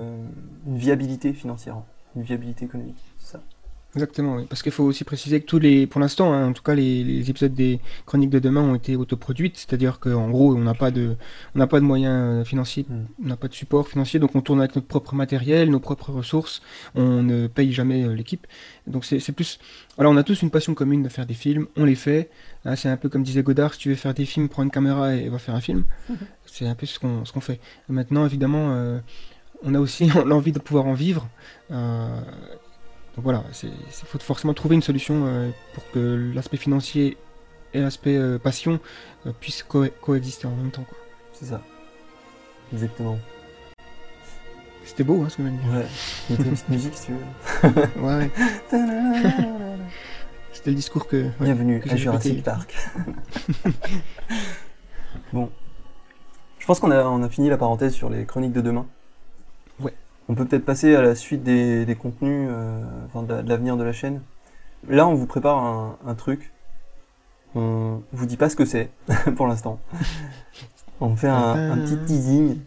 une 0.66 0.76
viabilité 0.76 1.32
financière, 1.32 1.76
une 2.16 2.22
viabilité 2.22 2.64
économique. 2.64 3.02
Ça. 3.18 3.40
Exactement, 3.96 4.36
oui. 4.36 4.46
parce 4.48 4.62
qu'il 4.62 4.70
faut 4.70 4.84
aussi 4.84 5.02
préciser 5.02 5.40
que 5.40 5.46
tous 5.46 5.58
les, 5.58 5.86
pour 5.88 6.00
l'instant, 6.00 6.32
hein, 6.32 6.48
en 6.48 6.52
tout 6.52 6.62
cas, 6.62 6.74
les, 6.74 7.02
les, 7.02 7.28
épisodes 7.28 7.52
des 7.52 7.80
Chroniques 8.06 8.30
de 8.30 8.38
demain 8.38 8.60
ont 8.60 8.76
été 8.76 8.94
autoproduites, 8.94 9.56
c'est-à-dire 9.56 9.98
qu'en 9.98 10.30
gros, 10.30 10.54
on 10.54 10.60
n'a 10.60 10.74
pas 10.74 10.92
de, 10.92 11.16
on 11.56 11.58
n'a 11.58 11.66
pas 11.66 11.80
de 11.80 11.84
moyens 11.84 12.14
euh, 12.14 12.44
financiers, 12.44 12.86
mm. 12.88 13.04
on 13.24 13.26
n'a 13.26 13.36
pas 13.36 13.48
de 13.48 13.54
support 13.54 13.88
financier, 13.88 14.20
donc 14.20 14.36
on 14.36 14.42
tourne 14.42 14.60
avec 14.60 14.76
notre 14.76 14.86
propre 14.86 15.16
matériel, 15.16 15.70
nos 15.70 15.80
propres 15.80 16.12
ressources, 16.12 16.62
on 16.94 17.24
ne 17.24 17.48
paye 17.48 17.72
jamais 17.72 18.04
euh, 18.04 18.14
l'équipe. 18.14 18.46
Donc 18.86 19.04
c'est 19.04 19.32
plus, 19.32 19.58
alors 19.98 20.12
on 20.12 20.16
a 20.16 20.22
tous 20.22 20.40
une 20.42 20.50
passion 20.50 20.74
commune 20.74 21.02
de 21.02 21.08
faire 21.08 21.26
des 21.26 21.34
films, 21.34 21.66
on 21.76 21.84
les 21.84 21.96
fait. 21.96 22.30
Hein, 22.64 22.76
c'est 22.76 22.88
un 22.88 22.96
peu 22.96 23.08
comme 23.08 23.24
disait 23.24 23.42
Godard, 23.42 23.74
si 23.74 23.80
tu 23.80 23.88
veux 23.88 23.96
faire 23.96 24.14
des 24.14 24.24
films, 24.24 24.48
prends 24.48 24.62
une 24.62 24.70
caméra 24.70 25.16
et, 25.16 25.28
va 25.28 25.38
faire 25.38 25.54
un 25.56 25.60
film. 25.60 25.84
C'est 26.46 26.66
un 26.66 26.74
peu 26.74 26.84
ce 26.84 26.98
qu'on 26.98 27.24
ce 27.24 27.32
qu'on 27.32 27.40
fait. 27.40 27.60
Maintenant, 27.88 28.26
évidemment. 28.26 28.72
Euh, 28.72 28.98
on 29.62 29.74
a 29.74 29.78
aussi 29.78 30.06
l'envie 30.26 30.52
de 30.52 30.58
pouvoir 30.58 30.86
en 30.86 30.94
vivre. 30.94 31.28
Euh, 31.70 32.20
donc 33.16 33.24
voilà, 33.24 33.42
il 33.62 33.70
faut 33.90 34.18
forcément 34.18 34.54
trouver 34.54 34.76
une 34.76 34.82
solution 34.82 35.26
euh, 35.26 35.50
pour 35.74 35.82
que 35.90 36.32
l'aspect 36.32 36.56
financier 36.56 37.16
et 37.74 37.80
l'aspect 37.80 38.16
euh, 38.16 38.38
passion 38.38 38.78
euh, 39.26 39.32
puissent 39.38 39.64
coexister 39.64 40.46
en 40.46 40.54
même 40.54 40.70
temps. 40.70 40.86
C'est 41.32 41.46
ça. 41.46 41.60
Exactement. 42.72 43.18
C'était 44.84 45.04
beau, 45.04 45.22
hein, 45.22 45.28
ce 45.28 45.36
que 45.38 45.42
je 45.44 45.48
dire. 45.48 45.60
Ouais. 45.72 45.86
une 46.30 46.36
petite 46.36 46.68
musique, 46.68 46.94
si 46.94 47.06
tu 47.06 47.12
veux. 47.12 48.02
ouais. 48.02 48.30
C'était 50.52 50.70
le 50.70 50.76
discours 50.76 51.06
que. 51.06 51.30
Bienvenue 51.40 51.82
à 51.88 51.96
Jurassic 51.96 52.44
Park. 52.44 52.74
bon. 55.32 55.50
Je 56.58 56.66
pense 56.66 56.78
qu'on 56.78 56.90
a, 56.90 57.04
on 57.04 57.22
a 57.22 57.28
fini 57.28 57.48
la 57.48 57.56
parenthèse 57.56 57.94
sur 57.94 58.08
les 58.08 58.24
chroniques 58.24 58.52
de 58.52 58.60
demain. 58.60 58.86
On 60.30 60.34
peut 60.36 60.44
peut-être 60.44 60.64
passer 60.64 60.94
à 60.94 61.02
la 61.02 61.16
suite 61.16 61.42
des, 61.42 61.96
contenus, 62.00 62.48
euh, 62.52 62.84
enfin 63.06 63.24
de, 63.24 63.48
l'avenir 63.48 63.76
de 63.76 63.82
la 63.82 63.92
chaîne. 63.92 64.22
Là, 64.88 65.08
on 65.08 65.14
vous 65.14 65.26
prépare 65.26 65.96
un, 66.06 66.14
truc. 66.14 66.52
On 67.56 68.00
vous 68.12 68.26
dit 68.26 68.36
pas 68.36 68.48
ce 68.48 68.54
que 68.54 68.64
c'est 68.64 68.90
pour 69.36 69.48
l'instant. 69.48 69.80
On 71.00 71.16
fait 71.16 71.26
un, 71.26 71.78
petit 71.78 71.98
teasing, 72.06 72.58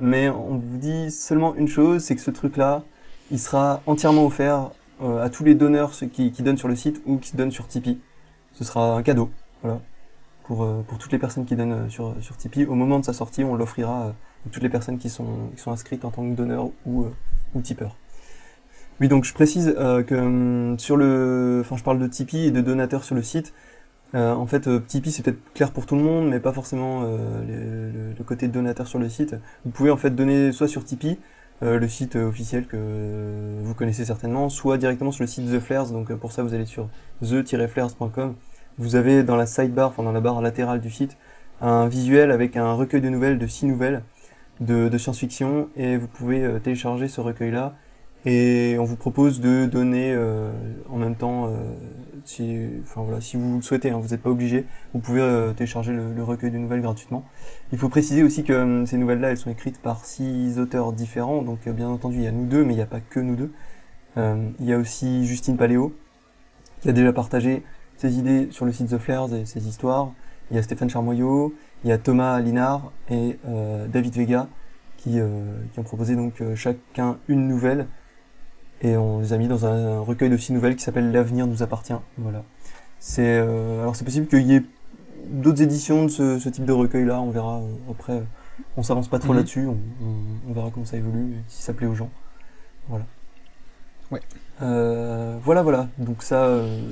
mais 0.00 0.28
on 0.28 0.56
vous 0.56 0.76
dit 0.76 1.12
seulement 1.12 1.54
une 1.54 1.68
chose, 1.68 2.02
c'est 2.02 2.16
que 2.16 2.20
ce 2.20 2.32
truc-là, 2.32 2.82
il 3.30 3.38
sera 3.38 3.80
entièrement 3.86 4.26
offert 4.26 4.70
euh, 5.04 5.22
à 5.22 5.30
tous 5.30 5.44
les 5.44 5.54
donneurs 5.54 5.94
ceux 5.94 6.08
qui, 6.08 6.32
donnent 6.32 6.58
sur 6.58 6.66
le 6.66 6.74
site 6.74 7.00
ou 7.06 7.18
qui 7.18 7.36
donnent 7.36 7.52
sur 7.52 7.68
Tipeee. 7.68 8.00
Ce 8.54 8.64
sera 8.64 8.96
un 8.96 9.04
cadeau, 9.04 9.30
voilà, 9.62 9.78
pour, 10.42 10.64
euh, 10.64 10.84
pour 10.88 10.98
toutes 10.98 11.12
les 11.12 11.20
personnes 11.20 11.44
qui 11.44 11.54
donnent 11.54 11.88
sur, 11.90 12.16
sur 12.20 12.36
Tipeee. 12.36 12.66
Au 12.66 12.74
moment 12.74 12.98
de 12.98 13.04
sa 13.04 13.12
sortie, 13.12 13.44
on 13.44 13.54
l'offrira 13.54 14.14
toutes 14.52 14.62
les 14.62 14.68
personnes 14.68 14.98
qui 14.98 15.08
sont, 15.08 15.50
inscrites 15.66 16.04
en 16.04 16.10
tant 16.10 16.28
que 16.28 16.34
donneur 16.34 16.70
ou, 16.84 17.04
euh, 17.04 17.10
ou 17.54 17.60
tipeur. 17.60 17.96
Oui, 19.00 19.08
donc 19.08 19.24
je 19.24 19.34
précise 19.34 19.74
euh, 19.78 20.02
que 20.02 20.14
hum, 20.14 20.78
sur 20.78 20.96
le, 20.96 21.60
enfin 21.64 21.76
je 21.76 21.84
parle 21.84 21.98
de 21.98 22.06
Tipeee 22.06 22.46
et 22.46 22.50
de 22.50 22.60
donateurs 22.60 23.04
sur 23.04 23.14
le 23.14 23.22
site. 23.22 23.52
Euh, 24.14 24.32
en 24.32 24.46
fait, 24.46 24.68
Tipeee 24.86 25.10
c'est 25.10 25.22
peut-être 25.22 25.52
clair 25.52 25.72
pour 25.72 25.84
tout 25.84 25.96
le 25.96 26.02
monde, 26.02 26.28
mais 26.28 26.40
pas 26.40 26.52
forcément 26.52 27.02
le, 27.02 28.22
côté 28.24 28.48
donateur 28.48 28.86
sur 28.86 28.98
le 28.98 29.08
site. 29.08 29.36
Vous 29.64 29.70
pouvez 29.70 29.90
en 29.90 29.96
fait 29.96 30.10
donner 30.10 30.52
soit 30.52 30.68
sur 30.68 30.84
Tipeee, 30.84 31.18
le 31.60 31.88
site 31.88 32.16
officiel 32.16 32.66
que 32.66 33.60
vous 33.62 33.74
connaissez 33.74 34.04
certainement, 34.04 34.48
soit 34.48 34.78
directement 34.78 35.12
sur 35.12 35.22
le 35.22 35.28
site 35.28 35.50
The 35.52 35.60
Flares. 35.60 35.90
Donc 35.90 36.12
pour 36.14 36.32
ça, 36.32 36.42
vous 36.42 36.54
allez 36.54 36.66
sur 36.66 36.88
the-flares.com. 37.22 38.34
Vous 38.78 38.94
avez 38.94 39.22
dans 39.22 39.36
la 39.36 39.46
sidebar, 39.46 39.88
enfin 39.88 40.02
dans 40.02 40.12
la 40.12 40.20
barre 40.20 40.40
latérale 40.42 40.80
du 40.80 40.90
site, 40.90 41.16
un 41.60 41.88
visuel 41.88 42.30
avec 42.30 42.56
un 42.56 42.72
recueil 42.74 43.00
de 43.00 43.08
nouvelles 43.08 43.38
de 43.38 43.46
6 43.46 43.66
nouvelles 43.66 44.02
de, 44.60 44.96
science-fiction 44.98 45.68
et 45.76 45.96
vous 45.96 46.08
pouvez 46.08 46.42
euh, 46.42 46.58
télécharger 46.58 47.08
ce 47.08 47.20
recueil-là 47.20 47.74
et 48.24 48.76
on 48.80 48.84
vous 48.84 48.96
propose 48.96 49.40
de 49.40 49.66
donner 49.66 50.12
euh, 50.12 50.50
en 50.88 50.96
même 50.96 51.14
temps, 51.14 51.46
euh, 51.46 51.50
si, 52.24 52.56
enfin 52.82 53.02
voilà, 53.02 53.20
si 53.20 53.36
vous 53.36 53.56
le 53.56 53.62
souhaitez, 53.62 53.90
hein, 53.90 54.00
vous 54.02 54.08
n'êtes 54.08 54.22
pas 54.22 54.30
obligé, 54.30 54.64
vous 54.94 54.98
pouvez 54.98 55.22
télécharger 55.56 55.92
le, 55.92 56.22
recueil 56.24 56.50
de 56.50 56.58
nouvelles 56.58 56.80
gratuitement. 56.80 57.24
Il 57.70 57.78
faut 57.78 57.88
préciser 57.88 58.24
aussi 58.24 58.42
que 58.42 58.84
ces 58.84 58.96
nouvelles-là, 58.96 59.30
elles 59.30 59.36
sont 59.36 59.50
écrites 59.50 59.80
par 59.80 60.04
six 60.04 60.58
auteurs 60.58 60.92
différents, 60.92 61.42
donc 61.42 61.68
bien 61.68 61.88
entendu 61.88 62.16
il 62.16 62.24
y 62.24 62.26
a 62.26 62.32
nous 62.32 62.46
deux, 62.46 62.64
mais 62.64 62.72
il 62.72 62.76
n'y 62.76 62.82
a 62.82 62.86
pas 62.86 63.00
que 63.00 63.20
nous 63.20 63.36
deux. 63.36 63.52
il 64.16 64.66
y 64.66 64.72
a 64.72 64.78
aussi 64.78 65.24
Justine 65.24 65.56
Paléo, 65.56 65.94
qui 66.80 66.88
a 66.88 66.92
déjà 66.92 67.12
partagé 67.12 67.62
ses 67.96 68.18
idées 68.18 68.48
sur 68.50 68.64
le 68.64 68.72
site 68.72 68.88
The 68.88 68.98
Flares 68.98 69.32
et 69.34 69.44
ses 69.44 69.68
histoires. 69.68 70.12
Il 70.50 70.56
y 70.56 70.58
a 70.58 70.62
Stéphane 70.62 70.90
Charmoyot, 70.90 71.54
il 71.86 71.90
y 71.90 71.92
a 71.92 71.98
Thomas 71.98 72.40
Linard 72.40 72.90
et 73.08 73.38
euh, 73.46 73.86
David 73.86 74.12
Vega 74.12 74.48
qui, 74.96 75.20
euh, 75.20 75.56
qui, 75.72 75.78
ont 75.78 75.84
proposé 75.84 76.16
donc 76.16 76.40
euh, 76.40 76.56
chacun 76.56 77.16
une 77.28 77.46
nouvelle 77.46 77.86
et 78.82 78.96
on 78.96 79.20
les 79.20 79.32
a 79.32 79.38
mis 79.38 79.46
dans 79.46 79.66
un, 79.66 80.00
recueil 80.00 80.28
de 80.28 80.36
six 80.36 80.52
nouvelles 80.52 80.74
qui 80.74 80.82
s'appelle 80.82 81.12
L'avenir 81.12 81.46
nous 81.46 81.62
appartient. 81.62 81.94
Voilà. 82.18 82.42
C'est 82.98 83.38
alors 83.38 83.94
c'est 83.94 84.04
possible 84.04 84.26
qu'il 84.26 84.42
y 84.48 84.56
ait 84.56 84.64
d'autres 85.28 85.62
éditions 85.62 86.06
de 86.06 86.08
ce, 86.08 86.48
type 86.48 86.64
de 86.64 86.72
recueil 86.72 87.04
là. 87.04 87.20
On 87.20 87.30
verra 87.30 87.62
après. 87.88 88.20
On 88.76 88.82
s'avance 88.82 89.06
pas 89.06 89.20
trop 89.20 89.32
mhm. 89.32 89.38
là-dessus. 89.38 89.68
On, 89.68 90.52
verra 90.52 90.70
comment 90.72 90.86
ça 90.86 90.96
évolue 90.96 91.34
et 91.34 91.42
si 91.46 91.62
ça 91.62 91.72
plaît 91.72 91.86
aux 91.86 91.94
gens. 91.94 92.10
Voilà. 92.88 93.06
Ouais. 94.10 94.20
voilà, 94.58 95.62
voilà. 95.62 95.88
Donc 95.98 96.24
ça, 96.24 96.50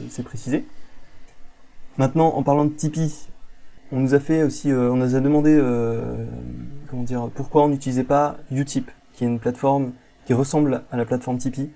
c'est 0.09 0.23
précisé. 0.23 0.65
Maintenant, 1.99 2.29
en 2.29 2.45
parlant 2.45 2.65
de 2.65 2.71
Tipeee, 2.71 3.29
on 3.93 4.01
nous 4.01 4.15
a 4.15 4.21
fait 4.21 4.43
aussi, 4.43 4.71
euh, 4.71 4.91
on 4.91 4.97
nous 4.97 5.15
a 5.15 5.21
demandé, 5.21 5.57
euh, 5.57 6.25
comment 6.91 7.03
dire, 7.03 7.29
pourquoi 7.35 7.65
on 7.65 7.69
n'utilisait 7.69 8.05
pas 8.05 8.37
Utip, 8.51 8.91
qui 9.13 9.25
est 9.25 9.27
une 9.27 9.39
plateforme 9.39 9.93
qui 10.27 10.35
ressemble 10.35 10.83
à 10.91 10.97
la 10.97 11.05
plateforme 11.05 11.39
Tipeee, 11.39 11.71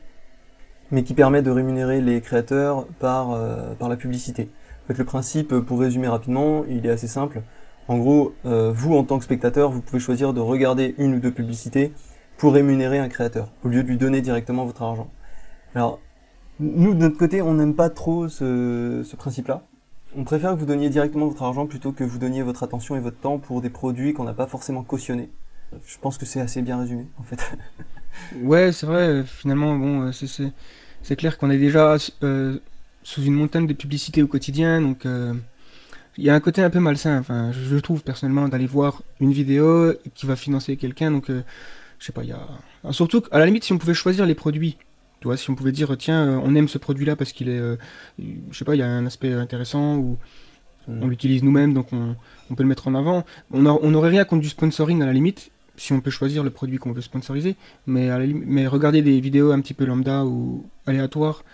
mais 0.90 1.02
qui 1.02 1.14
permet 1.14 1.42
de 1.42 1.50
rémunérer 1.50 2.00
les 2.00 2.20
créateurs 2.20 2.86
par, 2.98 3.32
euh, 3.32 3.74
par 3.78 3.88
la 3.88 3.96
publicité. 3.96 4.50
En 4.84 4.86
fait, 4.88 4.98
le 4.98 5.04
principe, 5.04 5.54
pour 5.54 5.80
résumer 5.80 6.08
rapidement, 6.08 6.64
il 6.68 6.86
est 6.86 6.90
assez 6.90 7.08
simple. 7.08 7.42
En 7.88 7.98
gros, 7.98 8.34
vous, 8.44 8.94
en 8.96 9.04
tant 9.04 9.18
que 9.18 9.24
spectateur, 9.24 9.70
vous 9.70 9.80
pouvez 9.80 9.98
choisir 9.98 10.34
de 10.34 10.40
regarder 10.40 10.94
une 10.98 11.14
ou 11.14 11.20
deux 11.20 11.30
publicités 11.30 11.92
pour 12.36 12.52
rémunérer 12.52 12.98
un 12.98 13.08
créateur, 13.08 13.50
au 13.64 13.68
lieu 13.68 13.82
de 13.82 13.88
lui 13.88 13.96
donner 13.96 14.20
directement 14.20 14.66
votre 14.66 14.82
argent. 14.82 15.10
Alors, 15.74 15.98
nous, 16.60 16.92
de 16.92 16.98
notre 16.98 17.16
côté, 17.16 17.40
on 17.40 17.54
n'aime 17.54 17.74
pas 17.74 17.88
trop 17.88 18.28
ce 18.28 19.16
principe-là. 19.16 19.62
On 20.16 20.24
préfère 20.24 20.54
que 20.54 20.58
vous 20.58 20.66
donniez 20.66 20.88
directement 20.88 21.26
votre 21.28 21.42
argent 21.42 21.66
plutôt 21.66 21.92
que 21.92 22.04
vous 22.04 22.18
donniez 22.18 22.42
votre 22.42 22.62
attention 22.62 22.96
et 22.96 23.00
votre 23.00 23.18
temps 23.18 23.38
pour 23.38 23.60
des 23.60 23.70
produits 23.70 24.14
qu'on 24.14 24.24
n'a 24.24 24.32
pas 24.32 24.46
forcément 24.46 24.82
cautionnés. 24.82 25.28
Je 25.86 25.98
pense 26.00 26.16
que 26.16 26.24
c'est 26.24 26.40
assez 26.40 26.62
bien 26.62 26.78
résumé, 26.78 27.06
en 27.18 27.22
fait. 27.22 27.38
ouais, 28.42 28.72
c'est 28.72 28.86
vrai. 28.86 29.22
Finalement, 29.24 29.76
bon, 29.76 30.08
euh, 30.08 30.52
c'est 31.02 31.16
clair 31.16 31.36
qu'on 31.36 31.50
est 31.50 31.58
déjà 31.58 31.96
euh, 32.22 32.58
sous 33.02 33.22
une 33.22 33.34
montagne 33.34 33.66
de 33.66 33.74
publicité 33.74 34.22
au 34.22 34.26
quotidien, 34.26 34.80
donc 34.80 35.04
euh, 35.04 35.34
il 36.16 36.24
y 36.24 36.30
a 36.30 36.34
un 36.34 36.40
côté 36.40 36.62
un 36.62 36.70
peu 36.70 36.80
malsain. 36.80 37.18
Enfin, 37.18 37.52
je, 37.52 37.76
trouve 37.76 38.02
personnellement 38.02 38.48
d'aller 38.48 38.66
voir 38.66 39.02
une 39.20 39.32
vidéo 39.32 39.92
qui 40.14 40.24
va 40.24 40.36
financer 40.36 40.76
quelqu'un, 40.76 41.10
donc 41.10 41.26
je 41.28 42.04
sais 42.04 42.12
pas, 42.12 42.24
il 42.24 42.30
y 42.30 42.32
a 42.32 42.92
surtout 42.92 43.22
à 43.30 43.38
la 43.38 43.46
limite 43.46 43.64
si 43.64 43.72
on 43.74 43.78
pouvait 43.78 43.94
choisir 43.94 44.24
les 44.24 44.34
produits 44.34 44.78
tu 45.20 45.26
vois, 45.26 45.36
si 45.36 45.50
on 45.50 45.54
pouvait 45.54 45.72
dire, 45.72 45.96
tiens, 45.98 46.26
euh, 46.26 46.40
on 46.42 46.54
aime 46.54 46.68
ce 46.68 46.78
produit-là 46.78 47.16
parce 47.16 47.32
qu'il 47.32 47.48
est, 47.48 47.58
euh, 47.58 47.76
je 48.18 48.56
sais 48.56 48.64
pas, 48.64 48.74
il 48.74 48.78
y 48.78 48.82
a 48.82 48.88
un 48.88 49.06
aspect 49.06 49.32
intéressant 49.32 49.96
ou 49.96 50.18
on 50.86 51.06
mm. 51.06 51.10
l'utilise 51.10 51.42
nous-mêmes, 51.42 51.74
donc 51.74 51.92
on, 51.92 52.14
peut 52.54 52.62
le 52.62 52.68
mettre 52.68 52.88
en 52.88 52.94
avant. 52.94 53.24
On 53.52 53.60
n'aurait 53.62 54.10
rien 54.10 54.24
contre 54.24 54.42
du 54.42 54.48
sponsoring 54.48 55.02
à 55.02 55.06
la 55.06 55.12
limite, 55.12 55.50
si 55.76 55.92
on 55.92 56.00
peut 56.00 56.10
choisir 56.10 56.44
le 56.44 56.50
produit 56.50 56.78
qu'on 56.78 56.92
veut 56.92 57.02
sponsoriser, 57.02 57.56
mais, 57.86 58.08
mais 58.26 58.66
regarder 58.66 59.02
des 59.02 59.20
vidéos 59.20 59.52
un 59.52 59.60
petit 59.60 59.74
peu 59.74 59.84
lambda 59.84 60.24
ou 60.24 60.64
aléatoires 60.86 61.44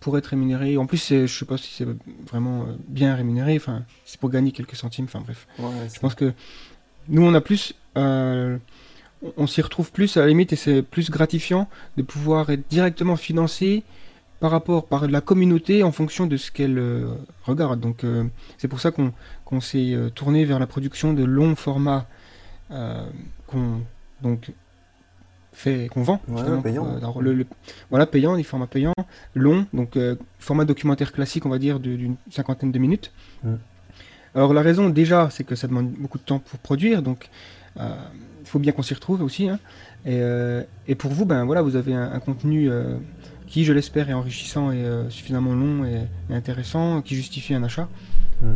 pour 0.00 0.18
être 0.18 0.26
rémunéré. 0.26 0.76
En 0.76 0.86
plus, 0.86 1.08
je 1.08 1.26
sais 1.26 1.44
pas 1.44 1.56
si 1.56 1.72
c'est 1.72 1.86
vraiment 2.28 2.62
euh, 2.62 2.76
bien 2.88 3.14
rémunéré, 3.14 3.56
enfin, 3.56 3.84
c'est 4.04 4.20
pour 4.20 4.30
gagner 4.30 4.52
quelques 4.52 4.76
centimes, 4.76 5.06
enfin 5.06 5.20
bref. 5.20 5.46
je 5.58 5.98
pense 5.98 6.14
que 6.14 6.32
nous, 7.08 7.22
on 7.22 7.34
a 7.34 7.40
plus 7.40 7.74
on 9.36 9.46
s'y 9.46 9.62
retrouve 9.62 9.92
plus 9.92 10.16
à 10.16 10.20
la 10.20 10.26
limite 10.26 10.52
et 10.52 10.56
c'est 10.56 10.82
plus 10.82 11.10
gratifiant 11.10 11.68
de 11.96 12.02
pouvoir 12.02 12.50
être 12.50 12.68
directement 12.68 13.16
financé 13.16 13.82
par 14.40 14.50
rapport 14.50 14.86
par 14.86 15.08
la 15.08 15.20
communauté 15.20 15.82
en 15.82 15.92
fonction 15.92 16.26
de 16.26 16.36
ce 16.36 16.50
qu'elle 16.50 16.78
euh, 16.78 17.06
regarde. 17.44 17.80
Donc 17.80 18.04
euh, 18.04 18.24
c'est 18.58 18.68
pour 18.68 18.80
ça 18.80 18.90
qu'on 18.90 19.60
s'est 19.60 19.92
euh, 19.92 20.10
tourné 20.10 20.44
vers 20.44 20.58
la 20.58 20.66
production 20.66 21.12
de 21.12 21.24
longs 21.24 21.56
formats 21.56 22.06
qu'on 23.46 23.80
donc 24.22 24.50
fait 25.52 25.88
qu'on 25.88 26.02
vend 26.02 26.20
payant. 26.64 26.98
voilà 27.90 28.06
payant 28.06 28.36
des 28.36 28.42
formats 28.42 28.66
payants 28.66 28.92
longs 29.36 29.66
donc 29.72 29.96
format 30.40 30.64
documentaire 30.64 31.12
classique 31.12 31.46
on 31.46 31.48
va 31.48 31.60
dire 31.60 31.78
d'une 31.78 32.16
cinquantaine 32.28 32.72
de 32.72 32.78
minutes. 32.80 33.12
Mm. 33.44 33.54
Alors 34.34 34.52
la 34.52 34.62
raison 34.62 34.88
déjà 34.88 35.30
c'est 35.30 35.44
que 35.44 35.54
ça 35.54 35.68
demande 35.68 35.92
beaucoup 35.92 36.18
de 36.18 36.24
temps 36.24 36.40
pour 36.40 36.58
produire 36.58 37.02
donc 37.02 37.30
faut 38.46 38.58
bien 38.58 38.72
qu'on 38.72 38.82
s'y 38.82 38.94
retrouve 38.94 39.22
aussi. 39.22 39.48
Hein. 39.48 39.58
Euh, 40.06 40.62
et, 40.88 40.94
pour 40.94 41.12
vous, 41.12 41.24
ben 41.24 41.44
voilà, 41.44 41.62
vous 41.62 41.76
avez 41.76 41.94
un, 41.94 42.18
contenu 42.20 42.70
euh, 42.70 42.96
qui, 43.46 43.64
je 43.64 43.72
l'espère, 43.72 44.08
est 44.08 44.12
enrichissant 44.12 44.70
et 44.70 44.84
euh, 44.84 45.08
suffisamment 45.10 45.54
long 45.54 45.84
et, 45.84 46.02
intéressant, 46.32 47.02
qui 47.02 47.14
justifie 47.14 47.54
un 47.54 47.62
achat. 47.62 47.88
Mmh. 48.42 48.48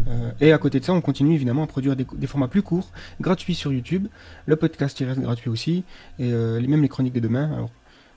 et 0.43 0.53
à 0.53 0.59
côté 0.59 0.79
de 0.79 0.85
ça, 0.85 0.93
on 0.93 1.01
continue 1.01 1.35
évidemment 1.35 1.63
à 1.63 1.67
produire 1.67 1.97
des, 1.97 2.27
formats 2.27 2.49
plus 2.49 2.61
courts, 2.61 2.91
gratuits 3.19 3.55
sur 3.55 3.73
YouTube. 3.73 4.09
Le 4.45 4.57
podcast 4.57 5.01
il 5.01 5.07
reste 5.07 5.21
gratuit 5.21 5.49
aussi, 5.49 5.85
et 6.19 6.31
même 6.31 6.83
les 6.83 6.89
chroniques 6.89 7.15
de 7.15 7.21
demain. 7.21 7.51
Alors, 7.55 7.71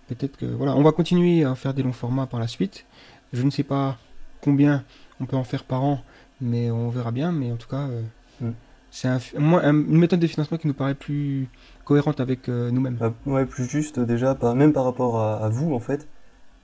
peut-être 0.09 0.35
que 0.35 0.45
voilà, 0.45 0.75
on 0.75 0.83
va 0.83 0.91
continuer 0.91 1.45
à 1.45 1.55
faire 1.55 1.73
des 1.73 1.81
longs 1.81 1.93
formats 1.93 2.25
par 2.25 2.41
la 2.41 2.49
suite. 2.49 2.85
Je 3.31 3.43
ne 3.43 3.49
sais 3.49 3.63
pas 3.63 3.97
combien 4.41 4.83
on 5.21 5.25
peut 5.25 5.37
en 5.37 5.45
faire 5.45 5.63
par 5.63 5.85
an, 5.85 6.01
mais 6.41 6.69
on 6.69 6.89
verra 6.89 7.11
bien. 7.11 7.31
Mais 7.31 7.49
en 7.53 7.55
tout 7.55 7.69
cas, 7.69 7.87
euh, 7.87 8.01
Mm. 8.41 8.51
C'est 8.93 9.07
un, 9.07 9.19
une 9.39 9.97
méthode 9.97 10.19
de 10.19 10.27
financement 10.27 10.59
qui 10.59 10.67
nous 10.67 10.75
paraît 10.75 10.93
plus 10.93 11.47
cohérente 11.83 12.19
avec 12.19 12.47
euh, 12.47 12.69
nous-mêmes. 12.69 12.95
Bah, 12.97 13.11
ouais, 13.25 13.43
plus 13.47 13.65
juste 13.65 13.99
déjà, 13.99 14.35
pas, 14.35 14.53
même 14.53 14.71
par 14.71 14.85
rapport 14.85 15.19
à, 15.19 15.49
vous 15.49 15.73
en 15.73 15.79
fait, 15.79 16.07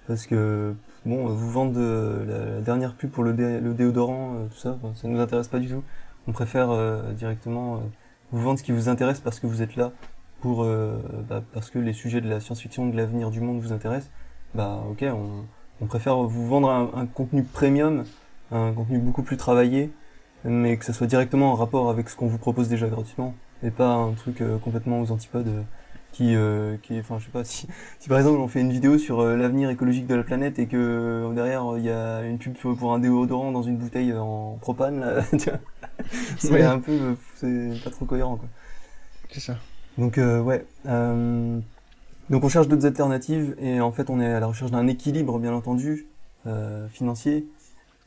parce 0.08 0.28
que 0.28 0.76
bon, 1.08 1.26
vous 1.26 1.50
vendre 1.50 1.80
la, 1.80 2.62
dernière 2.62 2.94
pub 2.94 3.10
pour 3.10 3.24
le, 3.24 3.34
dé- 3.34 3.60
le 3.60 3.74
déodorant, 3.74 4.36
euh, 4.36 4.46
tout 4.46 4.60
ça, 4.60 4.78
enfin, 4.80 4.94
ça 4.94 5.08
nous 5.08 5.20
intéresse 5.20 5.48
pas 5.48 5.58
du 5.58 5.70
tout. 5.70 5.84
On 6.28 6.32
préfère 6.32 6.70
euh, 6.70 7.14
directement 7.14 7.78
euh, 7.78 7.80
vous 8.32 8.44
vendre 8.44 8.60
ce 8.60 8.64
qui 8.64 8.74
vous 8.74 8.90
intéresse 8.90 9.20
parce 9.22 9.40
que 9.40 9.48
vous 9.48 9.64
êtes 9.64 9.76
là, 9.76 9.92
pour 10.40 10.64
euh, 10.64 11.02
bah, 11.28 11.42
parce 11.52 11.72
que 11.72 11.80
les 11.80 11.94
sujets 11.94 12.22
de 12.22 12.30
la 12.30 12.40
science-fiction, 12.40 12.90
de 12.90 12.96
l'avenir 12.96 13.32
du 13.32 13.42
monde 13.42 13.60
vous 13.60 13.74
intéressent. 13.74 14.12
Bah 14.54 14.84
ok, 14.88 15.04
on, 15.04 15.46
on 15.82 15.88
préfère 15.88 16.16
vous 16.18 16.48
vendre 16.48 16.70
un 16.70 17.06
contenu 17.08 17.42
premium, 17.42 18.04
un 18.52 18.72
contenu 18.72 19.00
beaucoup 19.00 19.24
plus 19.24 19.38
travaillé, 19.38 19.92
mais 20.44 20.78
que 20.78 20.86
ça 20.86 20.94
soit 20.94 21.08
directement 21.08 21.52
en 21.52 21.56
rapport 21.56 21.90
avec 21.90 22.10
ce 22.10 22.16
qu'on 22.16 22.28
vous 22.28 22.38
propose 22.40 22.70
déjà 22.70 22.88
gratuitement, 22.88 23.36
et 23.64 23.72
pas 23.72 23.94
un 23.94 24.14
truc 24.14 24.42
euh, 24.42 24.58
complètement 24.60 25.02
aux 25.02 25.12
antipodes. 25.12 25.48
euh, 25.48 25.64
qui, 26.12 26.36
euh, 26.36 26.78
qui 26.82 27.00
enfin 27.00 27.20
je 27.20 27.26
sais 27.26 27.32
pas 27.32 27.44
si, 27.46 27.68
si 28.00 28.10
par 28.10 28.18
exemple 28.18 28.40
on 28.40 28.48
fait 28.48 28.62
une 28.62 28.72
vidéo 28.72 28.98
sur 28.98 29.20
euh, 29.20 29.36
l'avenir 29.38 29.70
écologique 29.70 30.08
de 30.08 30.16
la 30.16 30.24
planète 30.24 30.58
et 30.58 30.68
que 30.68 30.76
euh, 30.78 31.34
derrière 31.36 31.64
il 31.78 31.84
y 31.84 31.90
a 31.92 32.22
une 32.24 32.40
pub 32.40 32.56
pour 32.56 32.94
un 32.94 33.00
déodorant 33.00 33.52
dans 33.52 33.62
une 33.62 33.78
bouteille 33.78 34.14
en 34.14 34.58
propane 34.60 35.00
là, 35.02 35.22
c'est 36.38 36.50
Ouais. 36.50 36.64
un 36.66 36.80
peu 36.80 37.16
c'est 37.36 37.80
pas 37.84 37.92
trop 37.92 38.06
cohérent 38.06 38.38
quoi. 38.38 38.50
C'est 39.30 39.40
ça. 39.40 39.60
Donc 39.98 40.18
ouais, 40.18 40.66
euh, 40.86 41.60
donc 42.30 42.44
on 42.44 42.50
cherche 42.50 42.68
d'autres 42.68 42.86
alternatives 42.86 43.56
et 43.60 43.82
en 43.82 43.92
fait 43.92 44.10
on 44.10 44.20
est 44.22 44.32
à 44.34 44.40
la 44.40 44.48
recherche 44.48 44.72
d'un 44.72 44.88
équilibre 44.88 45.40
bien 45.40 45.54
entendu 45.54 46.08
euh, 46.48 46.88
financier. 46.90 47.48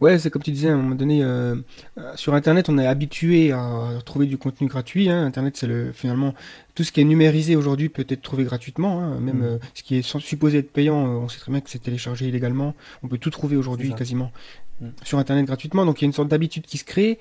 Ouais, 0.02 0.18
c'est 0.18 0.30
comme 0.30 0.42
tu 0.42 0.50
disais 0.50 0.68
à 0.68 0.72
un 0.72 0.76
moment 0.78 0.96
donné, 0.96 1.22
euh, 1.22 1.54
euh, 1.98 2.12
sur 2.16 2.34
Internet, 2.34 2.68
on 2.68 2.76
est 2.76 2.86
habitué 2.86 3.52
à 3.52 3.98
trouver 4.04 4.26
du 4.26 4.36
contenu 4.36 4.66
gratuit. 4.66 5.08
hein. 5.08 5.24
Internet, 5.24 5.56
c'est 5.56 5.68
le 5.68 5.92
finalement 5.92 6.34
tout 6.74 6.82
ce 6.82 6.90
qui 6.90 7.00
est 7.00 7.04
numérisé 7.04 7.54
aujourd'hui 7.54 7.88
peut 7.88 8.04
être 8.08 8.20
trouvé 8.22 8.42
gratuitement. 8.44 9.00
hein. 9.00 9.20
Même 9.20 9.38
Mm. 9.38 9.44
euh, 9.44 9.58
ce 9.74 9.82
qui 9.84 9.96
est 9.96 10.02
supposé 10.20 10.58
être 10.58 10.72
payant, 10.72 11.04
euh, 11.06 11.18
on 11.24 11.28
sait 11.28 11.38
très 11.38 11.52
bien 11.52 11.60
que 11.60 11.70
c'est 11.70 11.78
téléchargé 11.78 12.26
illégalement. 12.26 12.74
On 13.04 13.08
peut 13.08 13.18
tout 13.18 13.30
trouver 13.30 13.56
aujourd'hui 13.56 13.90
quasiment 13.94 14.32
Mm. 14.80 14.88
sur 15.04 15.18
Internet 15.18 15.46
gratuitement. 15.46 15.86
Donc 15.86 16.00
il 16.00 16.04
y 16.04 16.06
a 16.06 16.08
une 16.08 16.12
sorte 16.12 16.28
d'habitude 16.28 16.64
qui 16.66 16.78
se 16.78 16.84
crée. 16.84 17.20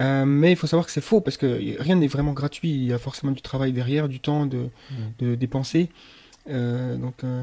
Euh, 0.00 0.24
mais 0.24 0.50
il 0.50 0.56
faut 0.56 0.66
savoir 0.66 0.86
que 0.86 0.90
c'est 0.92 1.00
faux 1.10 1.20
parce 1.20 1.36
que 1.36 1.46
rien 1.80 1.94
n'est 1.94 2.08
vraiment 2.08 2.32
gratuit. 2.32 2.70
Il 2.70 2.84
y 2.84 2.92
a 2.92 2.98
forcément 2.98 3.30
du 3.32 3.42
travail 3.42 3.72
derrière, 3.72 4.08
du 4.08 4.18
temps 4.18 4.44
de, 4.44 4.70
de 5.20 5.36
dépenser. 5.36 5.88
Euh, 6.50 6.96
donc 6.96 7.22
euh, 7.22 7.42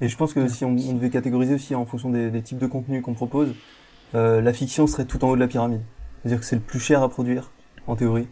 Et 0.00 0.08
je 0.08 0.16
pense 0.16 0.32
que 0.34 0.48
si 0.48 0.64
on, 0.64 0.70
on 0.70 0.92
devait 0.94 1.10
catégoriser 1.10 1.54
aussi 1.54 1.74
en 1.74 1.86
fonction 1.86 2.10
des, 2.10 2.30
des 2.30 2.42
types 2.42 2.58
de 2.58 2.66
contenus 2.66 3.02
qu'on 3.02 3.14
propose, 3.14 3.54
euh, 4.14 4.40
la 4.40 4.52
fiction 4.52 4.86
serait 4.86 5.04
tout 5.04 5.24
en 5.24 5.30
haut 5.30 5.36
de 5.36 5.40
la 5.40 5.48
pyramide. 5.48 5.82
C'est-à-dire 6.22 6.40
que 6.40 6.46
c'est 6.46 6.56
le 6.56 6.62
plus 6.62 6.80
cher 6.80 7.02
à 7.02 7.08
produire, 7.08 7.52
en 7.86 7.96
théorie. 7.96 8.28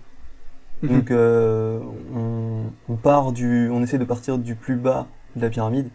mhm. 0.83 0.91
Donc 0.91 1.11
euh, 1.11 1.81
on, 2.15 2.65
on 2.89 2.97
part 2.97 3.33
du, 3.33 3.69
on 3.71 3.83
essaie 3.83 3.99
de 3.99 4.05
partir 4.05 4.39
du 4.39 4.55
plus 4.55 4.77
bas 4.77 5.07
de 5.37 5.43
la 5.43 5.51
pyramide, 5.51 5.89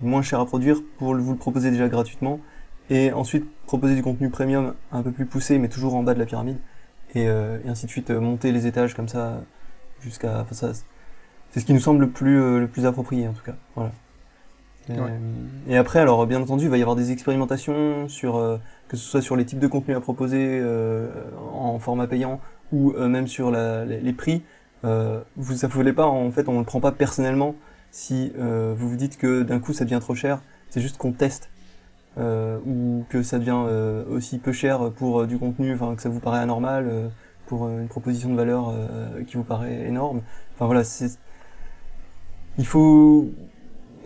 moins 0.00 0.22
cher 0.22 0.40
à 0.40 0.46
produire 0.46 0.78
pour 0.98 1.14
vous 1.14 1.32
le 1.32 1.38
proposer 1.38 1.70
déjà 1.70 1.88
gratuitement, 1.88 2.40
et 2.90 3.12
ensuite 3.12 3.46
proposer 3.66 3.94
du 3.94 4.02
contenu 4.02 4.28
premium 4.28 4.74
un 4.90 5.02
peu 5.02 5.12
plus 5.12 5.26
poussé, 5.26 5.58
mais 5.58 5.68
toujours 5.68 5.94
en 5.94 6.02
bas 6.02 6.14
de 6.14 6.18
la 6.18 6.26
pyramide, 6.26 6.58
et, 7.14 7.28
euh, 7.28 7.58
et 7.64 7.68
ainsi 7.68 7.86
de 7.86 7.90
suite, 7.90 8.10
euh, 8.10 8.20
monter 8.20 8.52
les 8.52 8.66
étages 8.66 8.94
comme 8.94 9.08
ça 9.08 9.42
jusqu'à, 10.00 10.40
enfin 10.40 10.54
ça, 10.54 10.72
c'est 11.50 11.60
ce 11.60 11.64
qui 11.64 11.72
nous 11.72 11.80
semble 11.80 12.00
le 12.00 12.10
plus 12.10 12.40
euh, 12.40 12.58
le 12.58 12.66
plus 12.66 12.86
approprié 12.86 13.28
en 13.28 13.32
tout 13.32 13.44
cas. 13.44 13.54
Voilà. 13.76 13.92
Ouais. 14.88 14.96
et 15.68 15.76
après, 15.76 16.00
alors 16.00 16.26
bien 16.26 16.40
entendu, 16.40 16.64
il 16.64 16.70
va 16.70 16.76
y 16.76 16.82
avoir 16.82 16.96
des 16.96 17.12
expérimentations 17.12 18.08
sur 18.08 18.36
euh, 18.36 18.58
que 18.88 18.96
ce 18.96 19.04
soit 19.08 19.22
sur 19.22 19.36
les 19.36 19.44
types 19.44 19.60
de 19.60 19.68
contenus 19.68 19.96
à 19.96 20.00
proposer 20.00 20.58
euh, 20.60 21.08
en 21.54 21.78
format 21.78 22.06
payant 22.06 22.40
ou 22.72 22.92
euh, 22.92 23.08
même 23.08 23.28
sur 23.28 23.50
la- 23.50 23.84
les, 23.84 24.12
prix. 24.12 24.42
Euh, 24.84 25.20
vous 25.36 25.54
ça 25.54 25.68
vous 25.68 25.92
pas, 25.92 26.06
en 26.06 26.30
fait, 26.32 26.48
on 26.48 26.58
le 26.58 26.64
prend 26.64 26.80
pas 26.80 26.92
personnellement 26.92 27.54
si 27.92 28.32
euh, 28.38 28.74
vous 28.76 28.88
vous 28.88 28.96
dites 28.96 29.18
que 29.18 29.42
d'un 29.42 29.60
coup 29.60 29.72
ça 29.72 29.84
devient 29.84 30.00
trop 30.00 30.14
cher. 30.14 30.40
C'est 30.70 30.80
juste 30.80 30.96
qu'on 30.98 31.12
teste 31.12 31.50
euh, 32.18 32.58
ou 32.66 33.04
que 33.08 33.22
ça 33.22 33.38
devient 33.38 33.62
euh, 33.66 34.04
aussi 34.10 34.38
peu 34.38 34.52
cher 34.52 34.90
pour 34.90 35.20
euh, 35.20 35.26
du 35.26 35.38
contenu, 35.38 35.74
enfin 35.74 35.94
que 35.94 36.02
ça 36.02 36.08
vous 36.08 36.20
paraît 36.20 36.40
anormal 36.40 36.86
euh, 36.88 37.08
pour 37.46 37.66
euh, 37.66 37.80
une 37.80 37.88
proposition 37.88 38.30
de 38.30 38.36
valeur 38.36 38.70
euh, 38.70 39.22
qui 39.24 39.36
vous 39.36 39.44
paraît 39.44 39.86
énorme. 39.86 40.22
Enfin 40.54 40.66
voilà, 40.66 40.84
c'est 40.84 41.18
il 42.58 42.66
faut 42.66 43.30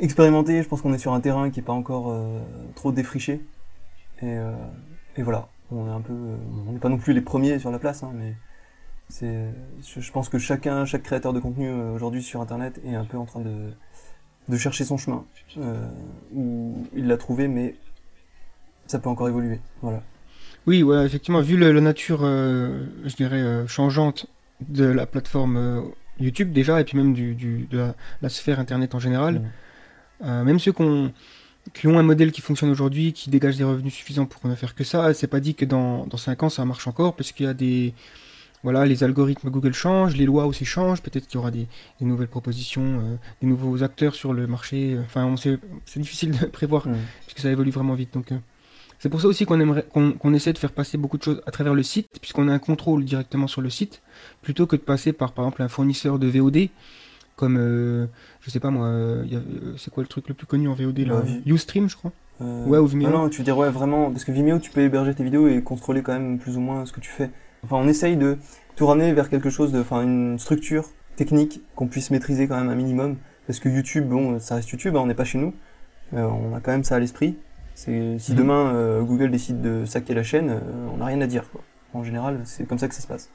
expérimenter. 0.00 0.62
Je 0.62 0.68
pense 0.68 0.82
qu'on 0.82 0.92
est 0.94 0.98
sur 0.98 1.12
un 1.12 1.20
terrain 1.20 1.50
qui 1.50 1.60
est 1.60 1.62
pas 1.62 1.72
encore 1.72 2.10
euh, 2.10 2.38
trop 2.74 2.92
défriché 2.92 3.34
et, 4.22 4.24
euh, 4.24 4.52
et 5.16 5.22
voilà. 5.22 5.48
On 5.72 5.86
est 5.88 5.92
un 5.92 6.00
peu, 6.00 6.12
euh, 6.12 6.36
on 6.68 6.72
n'est 6.72 6.78
pas 6.78 6.88
non 6.88 6.98
plus 6.98 7.12
les 7.12 7.20
premiers 7.20 7.58
sur 7.58 7.70
la 7.72 7.78
place, 7.80 8.02
hein, 8.04 8.12
mais 8.14 8.34
c'est, 9.08 9.46
je, 9.84 10.00
je 10.00 10.12
pense 10.12 10.28
que 10.28 10.38
chacun, 10.38 10.84
chaque 10.84 11.02
créateur 11.02 11.32
de 11.32 11.40
contenu 11.40 11.68
euh, 11.68 11.92
aujourd'hui 11.92 12.22
sur 12.22 12.40
Internet 12.40 12.80
est 12.86 12.94
un 12.94 13.04
peu 13.04 13.16
en 13.18 13.24
train 13.24 13.40
de, 13.40 13.72
de 14.48 14.56
chercher 14.56 14.84
son 14.84 14.96
chemin, 14.96 15.24
euh, 15.58 15.74
où 16.32 16.86
il 16.94 17.08
l'a 17.08 17.16
trouvé, 17.16 17.48
mais 17.48 17.74
ça 18.86 19.00
peut 19.00 19.08
encore 19.08 19.28
évoluer. 19.28 19.58
Voilà. 19.82 20.02
Oui, 20.68 20.84
ouais, 20.84 21.04
effectivement, 21.04 21.40
vu 21.40 21.56
le- 21.56 21.72
la 21.72 21.80
nature, 21.80 22.20
euh, 22.22 22.86
je 23.04 23.16
dirais, 23.16 23.66
changeante 23.66 24.26
de 24.68 24.84
la 24.84 25.06
plateforme 25.06 25.90
YouTube 26.20 26.52
déjà, 26.52 26.80
et 26.80 26.84
puis 26.84 26.96
même 26.96 27.12
du, 27.12 27.34
du- 27.34 27.66
de 27.70 27.78
la, 27.78 27.94
la 28.22 28.28
sphère 28.28 28.60
Internet 28.60 28.94
en 28.94 29.00
général, 29.00 29.40
Mm. 29.40 29.44
Euh, 30.24 30.44
même 30.44 30.58
ceux 30.58 30.72
qui 30.72 30.82
ont 30.82 31.98
un 31.98 32.02
modèle 32.02 32.32
qui 32.32 32.40
fonctionne 32.40 32.70
aujourd'hui, 32.70 33.12
qui 33.12 33.30
dégage 33.30 33.56
des 33.56 33.64
revenus 33.64 33.92
suffisants 33.92 34.26
pour 34.26 34.48
ne 34.48 34.54
faire 34.54 34.74
que 34.74 34.84
ça, 34.84 35.12
c'est 35.14 35.26
pas 35.26 35.40
dit 35.40 35.54
que 35.54 35.64
dans, 35.64 36.06
dans 36.06 36.16
5 36.16 36.42
ans 36.44 36.48
ça 36.48 36.64
marche 36.64 36.86
encore, 36.86 37.14
parce 37.14 37.32
qu'il 37.32 37.46
y 37.46 37.48
a 37.48 37.54
des... 37.54 37.94
Voilà, 38.62 38.84
les 38.84 39.04
algorithmes 39.04 39.50
Google 39.50 39.74
changent, 39.74 40.16
les 40.16 40.24
lois 40.24 40.46
aussi 40.46 40.64
changent, 40.64 41.00
peut-être 41.00 41.28
qu'il 41.28 41.36
y 41.36 41.38
aura 41.38 41.52
des, 41.52 41.68
des 42.00 42.06
nouvelles 42.06 42.26
propositions, 42.26 42.82
euh, 42.82 43.16
des 43.40 43.46
nouveaux 43.46 43.84
acteurs 43.84 44.16
sur 44.16 44.32
le 44.32 44.48
marché, 44.48 44.98
enfin, 45.04 45.24
on 45.24 45.36
sait, 45.36 45.58
c'est 45.84 46.00
difficile 46.00 46.32
de 46.32 46.46
prévoir 46.60 46.88
Mm. 46.88 46.94
parce 47.24 47.34
que 47.34 47.40
ça 47.42 47.50
évolue 47.50 47.70
vraiment 47.70 47.94
vite. 47.94 48.12
Donc, 48.14 48.32
euh, 48.32 48.38
c'est 48.98 49.08
pour 49.08 49.20
ça 49.20 49.28
aussi 49.28 49.44
qu'on 49.44 49.60
aimerait, 49.60 49.84
qu'on, 49.84 50.12
qu'on 50.12 50.34
essaie 50.34 50.52
de 50.52 50.58
faire 50.58 50.72
passer 50.72 50.98
beaucoup 50.98 51.18
de 51.18 51.22
choses 51.22 51.42
à 51.46 51.50
travers 51.50 51.74
le 51.74 51.82
site, 51.82 52.08
puisqu'on 52.20 52.48
a 52.48 52.52
un 52.52 52.58
contrôle 52.58 53.04
directement 53.04 53.46
sur 53.46 53.60
le 53.60 53.70
site, 53.70 54.02
plutôt 54.42 54.66
que 54.66 54.76
de 54.76 54.80
passer 54.80 55.12
par, 55.12 55.32
par 55.32 55.44
exemple, 55.44 55.62
un 55.62 55.68
fournisseur 55.68 56.18
de 56.18 56.26
VOD, 56.26 56.68
comme, 57.36 57.56
euh, 57.58 58.06
je 58.40 58.50
sais 58.50 58.60
pas 58.60 58.70
moi, 58.70 58.86
euh, 58.86 59.24
euh, 59.32 59.74
c'est 59.76 59.92
quoi 59.92 60.02
le 60.02 60.08
truc 60.08 60.28
le 60.28 60.34
plus 60.34 60.46
connu 60.46 60.68
en 60.68 60.74
VOD 60.74 60.98
là 61.00 61.20
Vi- 61.20 61.42
Ustream, 61.46 61.88
je 61.88 61.96
crois. 61.96 62.12
Euh, 62.40 62.66
Ouais, 62.66 62.78
ou 62.78 62.86
Vimeo. 62.86 63.06
ah 63.08 63.10
non, 63.12 63.28
tu 63.28 63.38
veux 63.38 63.44
dire 63.44 63.56
ouais 63.56 63.70
vraiment 63.70 64.10
parce 64.10 64.24
que 64.24 64.32
Vimeo 64.32 64.58
tu 64.58 64.70
peux 64.70 64.80
héberger 64.80 65.14
tes 65.14 65.24
vidéos 65.24 65.46
et 65.48 65.62
contrôler 65.62 66.02
quand 66.02 66.12
même 66.12 66.38
plus 66.38 66.56
ou 66.56 66.60
moins 66.60 66.84
ce 66.86 66.92
que 66.92 67.00
tu 67.00 67.10
fais. 67.10 67.30
Enfin, 67.64 67.76
on 67.76 67.88
essaye 67.88 68.16
de 68.16 68.36
tout 68.74 68.86
ramener 68.86 69.12
vers 69.12 69.30
quelque 69.30 69.48
chose 69.50 69.72
de, 69.72 69.80
enfin 69.80 70.02
une 70.02 70.38
structure 70.38 70.84
technique 71.16 71.62
qu'on 71.74 71.86
puisse 71.86 72.10
maîtriser 72.10 72.46
quand 72.48 72.56
même 72.56 72.68
un 72.68 72.74
minimum. 72.74 73.16
Parce 73.46 73.60
que 73.60 73.68
YouTube, 73.68 74.06
bon, 74.08 74.38
ça 74.38 74.56
reste 74.56 74.68
YouTube, 74.70 74.96
hein, 74.96 75.00
on 75.02 75.06
n'est 75.06 75.14
pas 75.14 75.24
chez 75.24 75.38
nous. 75.38 75.54
On 76.12 76.54
a 76.54 76.60
quand 76.60 76.72
même 76.72 76.84
ça 76.84 76.96
à 76.96 76.98
l'esprit. 76.98 77.36
C'est 77.74 78.18
si 78.18 78.32
Mhm. 78.32 78.38
demain 78.38 78.74
euh, 78.74 79.02
Google 79.02 79.30
décide 79.30 79.60
de 79.60 79.84
saquer 79.84 80.14
la 80.14 80.22
chaîne, 80.22 80.50
euh, 80.50 80.60
on 80.92 80.96
n'a 80.98 81.06
rien 81.06 81.20
à 81.20 81.26
dire. 81.26 81.50
Quoi. 81.50 81.60
En 81.94 82.04
général, 82.04 82.40
c'est 82.44 82.66
comme 82.66 82.78
ça 82.78 82.88
que 82.88 82.94
ça 82.94 83.00
se 83.02 83.06
passe. 83.06 83.30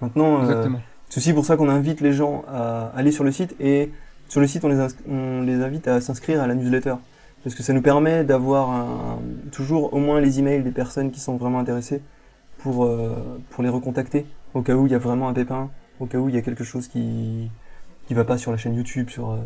Maintenant, 0.00 0.38
euh, 0.38 0.42
Exactement. 0.42 0.80
C'est 1.14 1.20
aussi 1.20 1.32
pour 1.32 1.46
ça 1.46 1.56
qu'on 1.56 1.68
invite 1.68 2.00
les 2.00 2.12
gens 2.12 2.44
à 2.48 2.86
aller 2.96 3.12
sur 3.12 3.22
le 3.22 3.30
site 3.30 3.54
et 3.60 3.92
sur 4.28 4.40
le 4.40 4.48
site 4.48 4.64
on 4.64 4.68
les, 4.68 4.80
ins- 4.80 4.88
on 5.08 5.42
les 5.42 5.62
invite 5.62 5.86
à 5.86 6.00
s'inscrire 6.00 6.42
à 6.42 6.48
la 6.48 6.56
newsletter 6.56 6.94
parce 7.44 7.54
que 7.54 7.62
ça 7.62 7.72
nous 7.72 7.82
permet 7.82 8.24
d'avoir 8.24 9.18
toujours 9.52 9.94
au 9.94 9.98
moins 9.98 10.20
les 10.20 10.40
emails 10.40 10.64
des 10.64 10.72
personnes 10.72 11.12
qui 11.12 11.20
sont 11.20 11.36
vraiment 11.36 11.60
intéressées 11.60 12.00
pour, 12.58 12.84
euh, 12.84 13.14
pour 13.50 13.62
les 13.62 13.68
recontacter 13.68 14.26
au 14.54 14.62
cas 14.62 14.74
où 14.74 14.86
il 14.86 14.92
y 14.92 14.94
a 14.96 14.98
vraiment 14.98 15.28
un 15.28 15.34
pépin, 15.34 15.70
au 16.00 16.06
cas 16.06 16.18
où 16.18 16.28
il 16.28 16.34
y 16.34 16.38
a 16.38 16.42
quelque 16.42 16.64
chose 16.64 16.88
qui 16.88 17.48
qui 18.08 18.14
va 18.14 18.24
pas 18.24 18.36
sur 18.36 18.50
la 18.50 18.56
chaîne 18.58 18.74
YouTube, 18.74 19.08
sur 19.08 19.30
euh, 19.30 19.36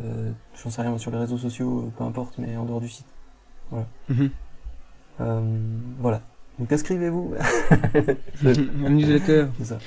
j'en 0.64 0.70
sais 0.70 0.80
rien 0.82 0.96
sur 0.96 1.10
les 1.10 1.18
réseaux 1.18 1.36
sociaux, 1.38 1.92
peu 1.98 2.02
importe, 2.04 2.38
mais 2.38 2.56
en 2.56 2.64
dehors 2.64 2.80
du 2.80 2.88
site. 2.88 3.06
Mhm. 4.08 4.30
Euh, 5.20 5.40
voilà. 6.00 6.22
Donc 6.58 6.72
inscrivez-vous. 6.72 7.34
La 8.42 8.88
newsletter. 8.90 9.46
C'est 9.58 9.64
ça. 9.66 9.78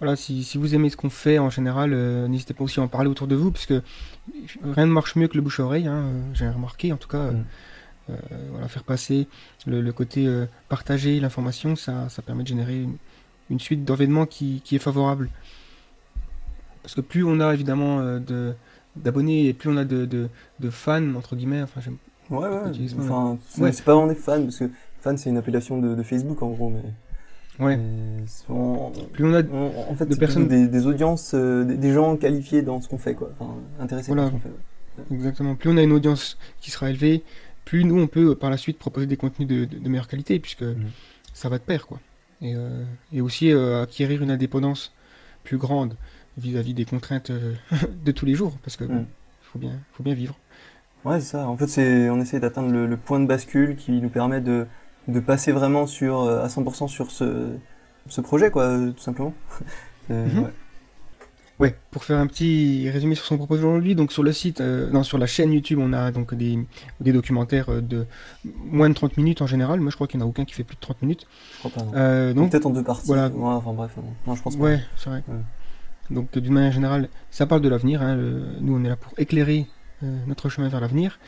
Voilà, 0.00 0.16
si, 0.16 0.42
si 0.44 0.56
vous 0.58 0.74
aimez 0.74 0.88
ce 0.90 0.96
qu'on 0.96 1.10
fait 1.10 1.38
en 1.38 1.50
général, 1.50 1.92
euh, 1.92 2.26
n'hésitez 2.26 2.54
pas 2.54 2.64
aussi 2.64 2.80
à 2.80 2.82
en 2.82 2.88
parler 2.88 3.08
autour 3.10 3.26
de 3.26 3.34
vous, 3.36 3.50
parce 3.52 3.66
que 3.66 3.82
rien 4.64 4.86
ne 4.86 4.92
marche 4.92 5.14
mieux 5.14 5.28
que 5.28 5.36
le 5.36 5.42
bouche-oreille, 5.42 5.86
hein, 5.86 6.02
euh, 6.04 6.22
j'ai 6.34 6.48
remarqué 6.48 6.92
en 6.92 6.96
tout 6.96 7.08
cas. 7.08 7.18
euh, 7.18 7.32
Mm. 7.32 7.44
euh, 8.10 8.16
voilà, 8.52 8.66
faire 8.68 8.82
passer 8.82 9.28
le, 9.66 9.80
le 9.82 9.92
côté 9.92 10.26
euh, 10.26 10.46
partager 10.68 11.20
l'information, 11.20 11.76
ça, 11.76 12.08
ça 12.08 12.22
permet 12.22 12.42
de 12.42 12.48
générer 12.48 12.82
une, 12.82 12.96
une 13.50 13.60
suite 13.60 13.84
d'événements 13.84 14.26
qui, 14.26 14.62
qui 14.64 14.74
est 14.74 14.80
favorable. 14.80 15.28
Parce 16.82 16.94
que 16.94 17.02
plus 17.02 17.22
on 17.24 17.38
a 17.40 17.52
évidemment 17.54 18.00
euh, 18.00 18.18
de 18.18 18.54
d'abonnés 18.96 19.46
et 19.46 19.52
plus 19.52 19.70
on 19.70 19.76
a 19.76 19.84
de, 19.84 20.06
de, 20.06 20.28
de 20.58 20.70
fans, 20.70 21.14
entre 21.14 21.36
guillemets, 21.36 21.62
enfin 21.62 21.80
j'aime 21.80 21.98
Ouais, 22.30 22.48
ouais. 22.48 22.72
Enfin, 22.98 23.38
c'est 23.48 23.60
Ouais. 23.62 23.72
c'est 23.72 23.84
pas 23.84 23.94
vraiment 23.94 24.08
des 24.08 24.14
fans, 24.16 24.42
parce 24.42 24.58
que 24.58 24.70
fan 25.00 25.16
c'est 25.18 25.30
une 25.30 25.36
appellation 25.36 25.78
de, 25.78 25.94
de 25.94 26.02
Facebook 26.02 26.42
en 26.42 26.50
gros, 26.50 26.70
mais. 26.70 26.82
Ouais. 27.60 27.78
on- 28.48 28.90
plus 29.12 29.24
on 29.24 29.34
a 29.34 29.42
on- 29.42 29.90
en 29.90 29.94
fait, 29.94 30.06
de 30.06 30.14
personnes- 30.14 30.48
des, 30.48 30.66
des 30.66 30.86
audiences, 30.86 31.32
euh, 31.34 31.64
des, 31.64 31.76
des 31.76 31.92
gens 31.92 32.16
qualifiés 32.16 32.62
dans 32.62 32.80
ce 32.80 32.88
qu'on 32.88 32.98
fait, 32.98 33.14
quoi. 33.14 33.30
Enfin, 33.38 33.54
intéressés 33.78 34.12
Voilà. 34.12 34.30
par 34.30 34.30
ce 34.30 34.34
qu'on 34.36 34.40
fait. 34.40 34.48
ouais. 34.48 35.16
Exactement. 35.16 35.54
Plus 35.54 35.70
on 35.70 35.76
a 35.76 35.82
une 35.82 35.92
audience 35.92 36.38
qui 36.60 36.70
sera 36.70 36.90
élevée, 36.90 37.22
plus 37.64 37.84
nous 37.84 37.98
on 38.00 38.06
peut 38.06 38.34
par 38.34 38.50
la 38.50 38.56
suite 38.56 38.78
proposer 38.78 39.06
des 39.06 39.16
contenus 39.16 39.48
de, 39.48 39.88
meilleure 39.88 40.08
qualité, 40.08 40.38
puisque 40.38 40.62
mm. 40.62 40.76
ça 41.32 41.48
va 41.48 41.58
de 41.58 41.62
pair, 41.62 41.86
quoi. 41.86 42.00
Et, 42.42 42.54
euh, 42.54 42.84
et 43.12 43.20
aussi 43.20 43.52
euh, 43.52 43.82
acquérir 43.82 44.22
une 44.22 44.30
indépendance 44.30 44.92
plus 45.44 45.58
grande 45.58 45.94
vis-à-vis 46.38 46.74
des 46.74 46.84
contraintes 46.84 47.30
euh, 47.30 47.54
de 48.04 48.12
tous 48.12 48.26
les 48.26 48.34
jours, 48.34 48.56
parce 48.62 48.76
que 48.76 48.84
mm. 48.84 49.06
faut 49.42 49.58
bien, 49.58 49.72
faut 49.92 50.02
bien 50.02 50.14
vivre. 50.14 50.36
Ouais, 51.04 51.20
c'est 51.20 51.32
ça. 51.32 51.48
En 51.48 51.56
fait, 51.56 51.66
c'est, 51.66 52.10
on 52.10 52.20
essaie 52.20 52.40
d'atteindre 52.40 52.72
le, 52.72 52.96
point 52.96 53.20
de 53.20 53.26
bascule 53.26 53.76
qui 53.76 53.92
nous 53.92 54.10
permet 54.10 54.40
de, 54.40 54.66
de 55.10 55.20
passer 55.20 55.52
vraiment 55.52 55.86
sur, 55.86 56.22
à 56.22 56.46
100% 56.48 56.88
sur 56.88 57.10
ce, 57.10 57.50
ce 58.08 58.20
projet, 58.20 58.50
quoi, 58.50 58.76
tout 58.96 59.02
simplement. 59.02 59.34
Mhm. 60.08 60.50
ouais. 61.60 61.76
pour 61.92 62.02
faire 62.02 62.18
un 62.18 62.26
petit 62.26 62.90
résumé 62.90 63.14
sur 63.14 63.24
son 63.24 63.36
propos 63.36 63.54
aujourd'hui, 63.54 63.94
donc 63.94 64.10
sur 64.10 64.24
le 64.24 64.32
site, 64.32 64.60
euh, 64.60 64.90
non, 64.90 65.04
sur 65.04 65.18
la 65.18 65.26
chaîne 65.26 65.52
YouTube, 65.52 65.78
on 65.80 65.92
a 65.92 66.10
donc 66.10 66.34
des, 66.34 66.58
des 67.00 67.12
documentaires 67.12 67.68
euh, 67.68 67.80
de 67.80 68.06
moins 68.44 68.88
de 68.88 68.94
30 68.94 69.16
minutes 69.18 69.40
en 69.40 69.46
général. 69.46 69.78
Moi, 69.78 69.90
je 69.90 69.94
crois 69.94 70.08
qu'il 70.08 70.18
n'y 70.18 70.24
en 70.24 70.26
a 70.26 70.30
aucun 70.30 70.44
qui 70.44 70.54
fait 70.54 70.64
plus 70.64 70.74
de 70.74 70.80
30 70.80 71.02
minutes. 71.02 71.28
Je 71.52 71.68
crois 71.68 71.70
pas. 71.70 71.96
Euh, 71.96 72.32
donc 72.34 72.50
peut-être 72.50 72.66
en 72.66 72.70
deux 72.70 72.82
parties. 72.82 73.06
Voilà. 73.06 73.30
enfin 73.36 73.72
bref, 73.72 73.92
non, 74.26 74.34
je 74.34 74.42
pense 74.42 74.56
pas. 74.56 74.64
Ouais, 74.64 74.80
c'est 74.96 75.10
vrai. 75.10 75.22
Donc 76.10 76.36
d'une 76.36 76.54
manière 76.54 76.72
générale, 76.72 77.08
ça 77.30 77.46
parle 77.46 77.60
de 77.60 77.68
l'avenir. 77.68 78.02
Hein, 78.02 78.16
nous, 78.60 78.74
on 78.76 78.82
est 78.84 78.88
là 78.88 78.96
pour 78.96 79.12
éclairer 79.16 79.68
notre 80.02 80.48
chemin 80.48 80.68
vers 80.68 80.80
l'avenir. 80.80 81.18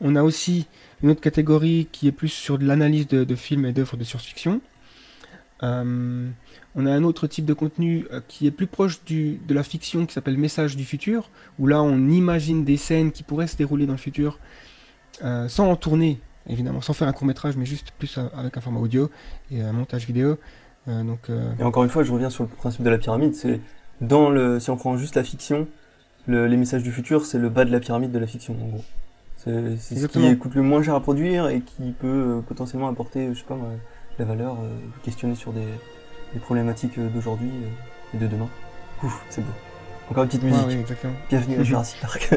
On 0.00 0.16
a 0.16 0.22
aussi 0.22 0.66
une 1.02 1.10
autre 1.10 1.20
catégorie 1.20 1.88
qui 1.92 2.08
est 2.08 2.12
plus 2.12 2.28
sur 2.28 2.58
l'analyse 2.58 3.06
de, 3.08 3.34
films 3.34 3.66
et 3.66 3.72
d'œuvres 3.72 3.96
de 3.96 4.04
science-fiction. 4.04 4.60
Euh, 5.62 6.28
on 6.74 6.86
a 6.86 6.90
un 6.90 7.04
autre 7.04 7.26
type 7.26 7.44
de 7.44 7.54
contenu 7.54 8.06
euh, 8.12 8.20
qui 8.26 8.46
est 8.46 8.50
plus 8.50 8.66
proche 8.66 9.04
de 9.04 9.54
la 9.54 9.62
fiction 9.62 10.06
qui 10.06 10.12
s'appelle 10.12 10.36
Message 10.36 10.76
du 10.76 10.84
futur, 10.84 11.30
où 11.58 11.66
là 11.66 11.82
on 11.82 12.08
imagine 12.08 12.64
des 12.64 12.76
scènes 12.76 13.12
qui 13.12 13.22
pourraient 13.22 13.46
se 13.46 13.56
dérouler 13.56 13.86
dans 13.86 13.92
le 13.92 13.98
futur 13.98 14.38
euh, 15.22 15.46
sans 15.46 15.70
en 15.70 15.76
tourner, 15.76 16.18
évidemment, 16.48 16.80
sans 16.80 16.94
faire 16.94 17.06
un 17.06 17.12
court 17.12 17.26
métrage, 17.26 17.56
mais 17.56 17.66
juste 17.66 17.92
plus 17.98 18.18
avec 18.34 18.56
un 18.56 18.60
format 18.60 18.80
audio 18.80 19.08
et 19.52 19.62
un 19.62 19.72
montage 19.72 20.06
vidéo. 20.06 20.38
Et 20.88 21.62
encore 21.62 21.84
une 21.84 21.90
fois, 21.90 22.02
je 22.02 22.12
reviens 22.12 22.30
sur 22.30 22.42
le 22.42 22.48
principe 22.48 22.82
de 22.82 22.90
la 22.90 22.98
pyramide, 22.98 23.36
c'est 23.36 23.60
dans 24.00 24.30
le, 24.30 24.58
si 24.58 24.68
on 24.70 24.76
prend 24.76 24.96
juste 24.96 25.14
la 25.14 25.22
fiction, 25.22 25.68
les 26.28 26.56
messages 26.56 26.82
du 26.82 26.92
futur, 26.92 27.26
c'est 27.26 27.38
le 27.38 27.48
bas 27.48 27.64
de 27.64 27.70
la 27.70 27.80
pyramide 27.80 28.12
de 28.12 28.18
la 28.18 28.26
fiction, 28.26 28.54
en 28.62 28.68
gros. 28.68 28.84
C'est 29.36 29.96
ce 29.96 30.06
qui 30.06 30.38
coûte 30.38 30.54
le 30.54 30.62
moins 30.62 30.82
cher 30.82 30.94
à 30.94 31.00
produire 31.00 31.48
et 31.48 31.60
qui 31.60 31.90
peut 31.92 32.40
potentiellement 32.46 32.88
apporter, 32.88 33.28
je 33.32 33.38
sais 33.38 33.44
pas 33.44 33.58
la 34.18 34.24
valeur, 34.24 34.56
euh, 34.60 34.68
questionner 35.02 35.34
sur 35.34 35.52
des, 35.52 35.66
problématiques 36.40 36.98
euh, 36.98 37.08
d'aujourd'hui 37.08 37.50
euh, 37.50 38.16
et 38.16 38.18
de 38.18 38.26
demain. 38.26 38.48
Ouf, 39.02 39.24
c'est 39.28 39.42
beau. 39.42 39.52
Encore 40.10 40.24
une 40.24 40.28
petite 40.28 40.42
musique. 40.42 40.86
Bienvenue 41.28 41.58
à 41.58 41.62
Jurassic 41.62 42.00
Park. 42.00 42.34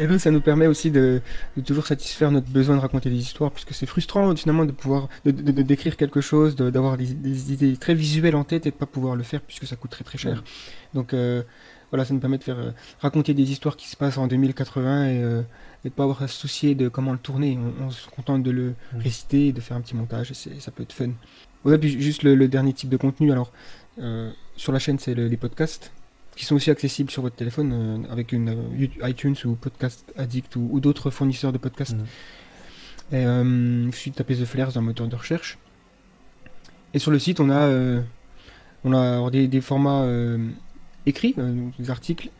et 0.00 0.06
nous, 0.06 0.18
ça 0.18 0.30
nous 0.30 0.40
permet 0.40 0.66
aussi 0.66 0.90
de, 0.90 1.22
toujours 1.64 1.86
satisfaire 1.86 2.30
notre 2.30 2.48
besoin 2.48 2.76
de 2.76 2.80
raconter 2.80 3.10
des 3.10 3.16
histoires, 3.16 3.50
puisque 3.50 3.72
c'est 3.72 3.86
frustrant 3.86 4.34
finalement 4.36 4.64
de 4.64 4.72
pouvoir 4.72 5.08
de, 5.24 5.30
décrire 5.30 5.96
quelque 5.96 6.20
chose, 6.20 6.56
d'avoir 6.56 6.96
des, 6.96 7.52
idées 7.52 7.76
très 7.76 7.94
visuelles 7.94 8.36
en 8.36 8.44
tête 8.44 8.66
et 8.66 8.70
de 8.70 8.76
pas 8.76 8.86
pouvoir 8.86 9.16
le 9.16 9.22
faire 9.22 9.40
puisque 9.40 9.66
ça 9.66 9.76
coûte 9.76 9.90
très 9.90 10.04
très 10.04 10.18
cher. 10.18 10.42
Donc 10.94 11.14
voilà, 11.90 12.04
ça 12.04 12.12
nous 12.12 12.20
permet 12.20 12.38
de 12.38 12.44
faire 12.44 12.74
raconter 13.00 13.32
des 13.32 13.50
histoires 13.50 13.76
qui 13.76 13.88
se 13.88 13.96
passent 13.96 14.18
en 14.18 14.26
2080 14.26 15.08
et 15.08 15.42
et 15.86 15.88
de 15.88 15.94
pas 15.94 16.02
avoir 16.02 16.22
à 16.22 16.28
se 16.28 16.34
soucier 16.34 16.74
de 16.74 16.88
comment 16.88 17.12
le 17.12 17.18
tourner. 17.18 17.58
On, 17.80 17.90
se 17.90 18.08
contente 18.08 18.42
de 18.42 18.50
le 18.50 18.70
mm. 18.70 18.98
réciter 18.98 19.46
et 19.48 19.52
de 19.52 19.60
faire 19.60 19.76
un 19.76 19.80
petit 19.80 19.94
montage, 19.94 20.32
et 20.32 20.60
ça 20.60 20.70
peut 20.70 20.82
être 20.82 20.92
fun. 20.92 21.10
Ouais, 21.64 21.78
puis 21.78 22.00
juste 22.00 22.22
le, 22.22 22.48
dernier 22.48 22.72
type 22.72 22.90
de 22.90 22.96
contenu, 22.96 23.32
alors 23.32 23.52
euh, 23.98 24.30
sur 24.56 24.72
la 24.72 24.78
chaîne, 24.78 24.98
c'est 24.98 25.14
les 25.14 25.36
podcasts 25.36 25.92
qui 26.36 26.44
sont 26.44 26.54
aussi 26.54 26.70
accessibles 26.70 27.10
sur 27.10 27.22
votre 27.22 27.36
téléphone 27.36 27.72
euh, 27.72 28.12
avec 28.12 28.32
une 28.32 28.50
euh, 28.50 29.08
iTunes 29.08 29.36
ou 29.46 29.54
Podcast 29.54 30.12
Addict 30.16 30.56
ou, 30.56 30.80
d'autres 30.80 31.10
fournisseurs 31.10 31.52
de 31.52 31.58
podcasts. 31.58 31.96
Mm. 31.96 33.14
Et 33.14 33.22
il 33.22 33.94
suffit 33.94 34.10
de 34.10 34.16
taper 34.16 34.34
The 34.34 34.44
Flares 34.44 34.72
dans 34.72 34.80
le 34.80 34.86
moteur 34.86 35.06
de 35.06 35.14
recherche. 35.14 35.58
Et 36.92 36.98
sur 36.98 37.12
le 37.12 37.20
site, 37.20 37.38
on 37.38 37.50
a, 37.50 38.02
on 38.82 38.92
a 38.92 39.30
des, 39.30 39.46
des 39.46 39.60
formats 39.60 40.04
écrits, 41.04 41.36
des 41.78 41.90
articles, 41.90 42.30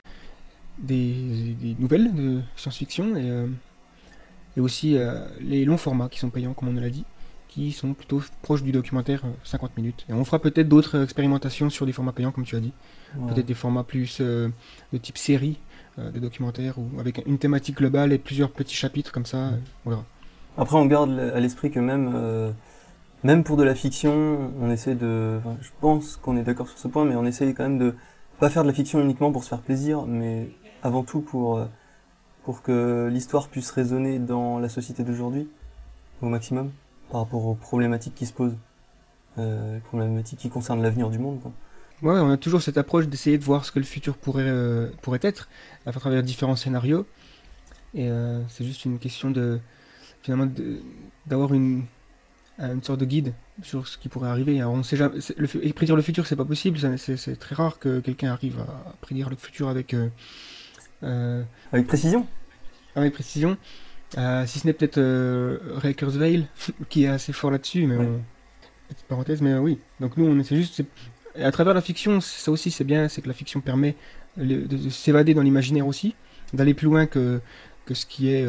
des, 0.79 1.77
nouvelles 1.79 2.13
de 2.13 2.41
science-fiction 2.57 3.17
et, 3.17 3.47
et 4.57 4.61
aussi 4.61 4.99
les 5.41 5.65
longs 5.65 5.77
formats 5.77 6.09
qui 6.09 6.19
sont 6.19 6.31
payants, 6.31 6.53
comme 6.53 6.77
on 6.77 6.81
l'a 6.81 6.91
dit, 6.91 7.05
qui 7.57 7.73
sont 7.73 7.95
plutôt 7.95 8.21
proches 8.43 8.63
du 8.63 8.71
documentaire 8.71 9.23
50 9.45 9.71
euh, 9.71 9.73
minutes. 9.81 10.05
Et 10.11 10.13
on 10.13 10.25
fera 10.27 10.39
peut-être 10.39 10.69
d'autres 10.69 11.03
expérimentations 11.03 11.71
sur 11.71 11.87
des 11.87 11.93
formats 11.93 12.13
payants, 12.13 12.31
comme 12.31 12.45
tu 12.45 12.55
as 12.55 12.61
dit. 12.61 12.73
Peut-être 13.29 13.47
des 13.47 13.55
formats 13.55 13.83
plus 13.83 14.21
de 14.21 14.53
type 15.01 15.17
série 15.17 15.59
de 15.97 16.19
documentaires 16.19 16.79
ou 16.79 17.01
avec 17.01 17.23
une 17.25 17.39
thématique 17.39 17.79
globale 17.79 18.13
et 18.13 18.19
plusieurs 18.19 18.51
petits 18.51 18.75
chapitres 18.75 19.11
comme 19.11 19.25
ça. 19.25 19.53
Après, 20.59 20.77
on 20.77 20.85
garde 20.85 21.19
à 21.19 21.41
l'esprit 21.41 21.71
que 21.71 21.81
même 21.81 22.53
même 23.25 23.43
pour 23.43 23.57
de 23.57 23.63
la 23.63 23.75
fiction, 23.75 24.53
on 24.61 24.71
essaie 24.71 24.95
de. 24.95 25.41
je 25.61 25.71
pense 25.81 26.17
qu'on 26.17 26.37
est 26.37 26.43
d'accord 26.43 26.69
sur 26.69 26.79
ce 26.79 26.89
point, 26.89 27.05
mais 27.05 27.17
on 27.17 27.25
essaie 27.25 27.53
quand 27.55 27.65
même 27.65 27.79
de 27.79 27.95
pas 28.39 28.51
faire 28.51 28.63
de 28.63 28.69
la 28.69 28.75
fiction 28.75 29.01
uniquement 29.01 29.33
pour 29.33 29.43
se 29.43 29.49
faire 29.49 29.63
plaisir, 29.63 30.05
mais 30.07 30.51
avant 30.83 31.03
tout 31.03 31.21
pour, 31.21 31.57
euh, 31.57 31.65
pour 32.45 32.63
que 32.63 33.09
l'histoire 33.11 33.49
puisse 33.49 33.71
résonner 33.71 34.19
dans 34.19 34.59
la 34.59 34.69
société 34.69 35.03
d'aujourd'hui 35.03 35.49
au 36.23 36.29
maximum 36.29 36.71
par 37.11 37.21
rapport 37.23 37.45
aux 37.45 37.55
problématiques 37.55 38.15
qui 38.15 38.27
se 38.27 38.33
posent, 38.33 38.57
euh, 39.39 39.79
problématiques 39.81 40.39
qui 40.39 40.49
concernent 40.49 40.83
l'avenir 40.83 41.11
du 41.11 41.19
monde. 41.19 41.41
Quoi. 41.41 41.53
Ouais, 42.03 42.21
on 42.21 42.31
a 42.31 42.37
toujours 42.37 42.63
cette 42.63 42.79
approche 42.79 43.09
d'essayer 43.09 43.39
de 43.39 43.45
voir 43.45 43.65
ce 43.65 43.73
que 43.73 43.79
le 43.79 43.85
futur 43.85 44.17
pourrait, 44.17 44.45
euh, 44.47 44.91
pourrait 45.03 45.21
être 45.23 45.49
à 45.87 45.93
travers 45.93 46.23
différents 46.23 46.57
scénarios. 46.57 47.07
Et 47.95 48.11
euh, 48.11 48.43
c'est 48.49 48.65
juste 48.65 48.85
une 48.85 48.99
question 48.99 49.31
de 49.31 49.61
finalement 50.23 50.53
d'avoir 51.27 51.55
une, 51.55 51.85
une 52.59 52.83
sorte 52.83 53.01
de 53.01 53.05
guide 53.07 53.33
sur 53.63 53.89
ce 53.89 53.97
qui 53.97 54.09
pourrait 54.09 54.29
arriver. 54.29 54.63
on 54.65 54.83
sait 54.83 54.97
jamais, 54.97 55.19
le, 55.37 55.73
prédire 55.73 55.97
le 55.97 56.03
futur, 56.03 56.27
c'est 56.27 56.37
pas 56.37 56.45
possible. 56.45 56.79
C'est 56.99 57.37
très 57.39 57.55
rare 57.55 57.79
que 57.79 58.01
quelqu'un 58.01 58.33
arrive 58.33 58.59
à 58.61 58.95
prédire 59.01 59.31
le 59.31 59.37
futur 59.37 59.69
avec 59.69 59.95
euh, 61.03 61.43
avec 61.73 61.87
précision 61.87 62.27
Avec 62.95 63.13
précision. 63.13 63.57
Euh, 64.17 64.47
si 64.47 64.61
ce 64.61 64.67
n'est 64.67 64.73
peut-être 64.73 64.99
euh, 64.99 65.59
Ray 65.77 65.95
Kurzweil 65.95 66.47
qui 66.89 67.05
est 67.05 67.09
assez 67.09 67.33
fort 67.33 67.51
là-dessus, 67.51 67.87
mais 67.87 67.97
petite 68.89 69.07
parenthèse, 69.07 69.43
mais 69.43 69.57
oui. 69.59 69.79
Donc 70.01 70.17
nous, 70.17 70.27
on 70.27 70.39
essaie 70.39 70.57
juste, 70.57 70.83
à 71.37 71.51
travers 71.51 71.75
la 71.75 71.81
fiction, 71.81 72.21
ça 72.21 72.51
aussi 72.51 72.71
c'est 72.71 72.85
bien, 72.85 73.09
c'est 73.09 73.21
que 73.21 73.29
la 73.29 73.35
fiction 73.35 73.61
permet 73.61 73.97
de, 74.37 74.91
s'évader 74.91 75.35
dans 75.35 75.43
l'imaginaire 75.43 75.87
aussi, 75.87 76.15
d'aller 76.53 76.75
plus 76.75 76.87
loin 76.87 77.07
que, 77.07 77.41
que 77.85 77.95
ce 77.95 78.07
qui 78.07 78.29
est 78.29 78.45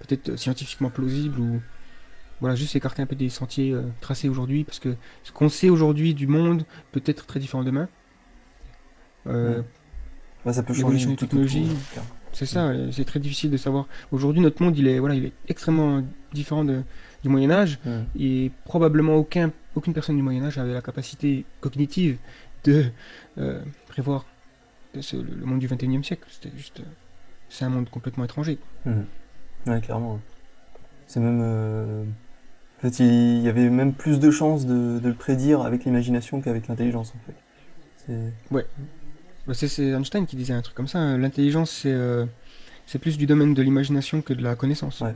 peut-être 0.00 0.36
scientifiquement 0.36 0.90
plausible 0.90 1.38
ou 1.38 1.60
voilà, 2.40 2.54
juste 2.54 2.74
écarter 2.76 3.02
un 3.02 3.06
peu 3.06 3.16
des 3.16 3.28
sentiers 3.28 3.76
tracés 4.00 4.28
aujourd'hui, 4.28 4.64
parce 4.64 4.80
que 4.80 4.96
ce 5.22 5.30
qu'on 5.32 5.48
sait 5.48 5.70
aujourd'hui 5.70 6.14
du 6.14 6.26
monde 6.26 6.64
peut 6.90 7.02
être 7.06 7.26
très 7.26 7.38
différent 7.38 7.62
demain. 7.62 7.88
Ça 9.24 10.62
peut 10.64 10.74
changer 10.74 11.04
une 11.04 11.16
technologie. 11.16 11.68
C'est 12.38 12.46
ça, 12.46 12.72
c'est 12.92 13.04
très 13.04 13.18
difficile 13.18 13.50
de 13.50 13.56
savoir. 13.56 13.88
Aujourd'hui, 14.12 14.40
notre 14.40 14.62
monde, 14.62 14.78
il 14.78 14.86
est, 14.86 15.00
voilà, 15.00 15.16
il 15.16 15.24
est 15.24 15.32
extrêmement 15.48 16.04
différent 16.32 16.64
de, 16.64 16.82
du 17.24 17.28
Moyen 17.28 17.50
Âge, 17.50 17.80
et 18.16 18.52
probablement 18.64 19.16
aucun, 19.16 19.50
aucune 19.74 19.92
personne 19.92 20.14
du 20.14 20.22
Moyen 20.22 20.44
Âge 20.44 20.56
avait 20.56 20.72
la 20.72 20.80
capacité 20.80 21.44
cognitive 21.60 22.16
de 22.62 22.84
euh, 23.38 23.60
prévoir 23.88 24.24
le, 24.94 25.44
monde 25.44 25.58
du 25.58 25.66
21e 25.66 26.04
siècle. 26.04 26.28
C'était 26.30 26.56
juste, 26.56 26.80
c'est 27.48 27.64
un 27.64 27.70
monde 27.70 27.90
complètement 27.90 28.24
étranger. 28.24 28.58
Mmh. 28.84 29.00
Ouais, 29.66 29.80
clairement. 29.80 30.20
C'est 31.08 31.18
même, 31.18 31.40
euh, 31.42 32.04
en 32.04 32.82
fait, 32.82 33.00
il 33.00 33.40
y 33.40 33.48
avait 33.48 33.68
même 33.68 33.94
plus 33.94 34.20
de 34.20 34.30
chances 34.30 34.64
de, 34.64 35.00
de 35.00 35.08
le 35.08 35.14
prédire 35.14 35.62
avec 35.62 35.84
l'imagination 35.84 36.40
qu'avec 36.40 36.68
l'intelligence, 36.68 37.14
en 37.16 37.26
fait. 37.26 37.34
Ouais. 38.52 38.64
Bah, 39.48 39.54
c'est 39.54 39.82
Einstein 39.82 40.26
qui 40.26 40.36
disait 40.36 40.52
un 40.52 40.60
truc 40.60 40.76
comme 40.76 40.88
ça. 40.88 40.98
Hein. 40.98 41.16
L'intelligence, 41.16 41.84
euh, 41.86 42.26
c'est 42.86 42.98
plus 42.98 43.16
du 43.16 43.26
domaine 43.26 43.54
de 43.54 43.62
l'imagination 43.62 44.20
que 44.20 44.34
de 44.34 44.42
la 44.42 44.54
connaissance. 44.56 45.00
Ouais. 45.00 45.14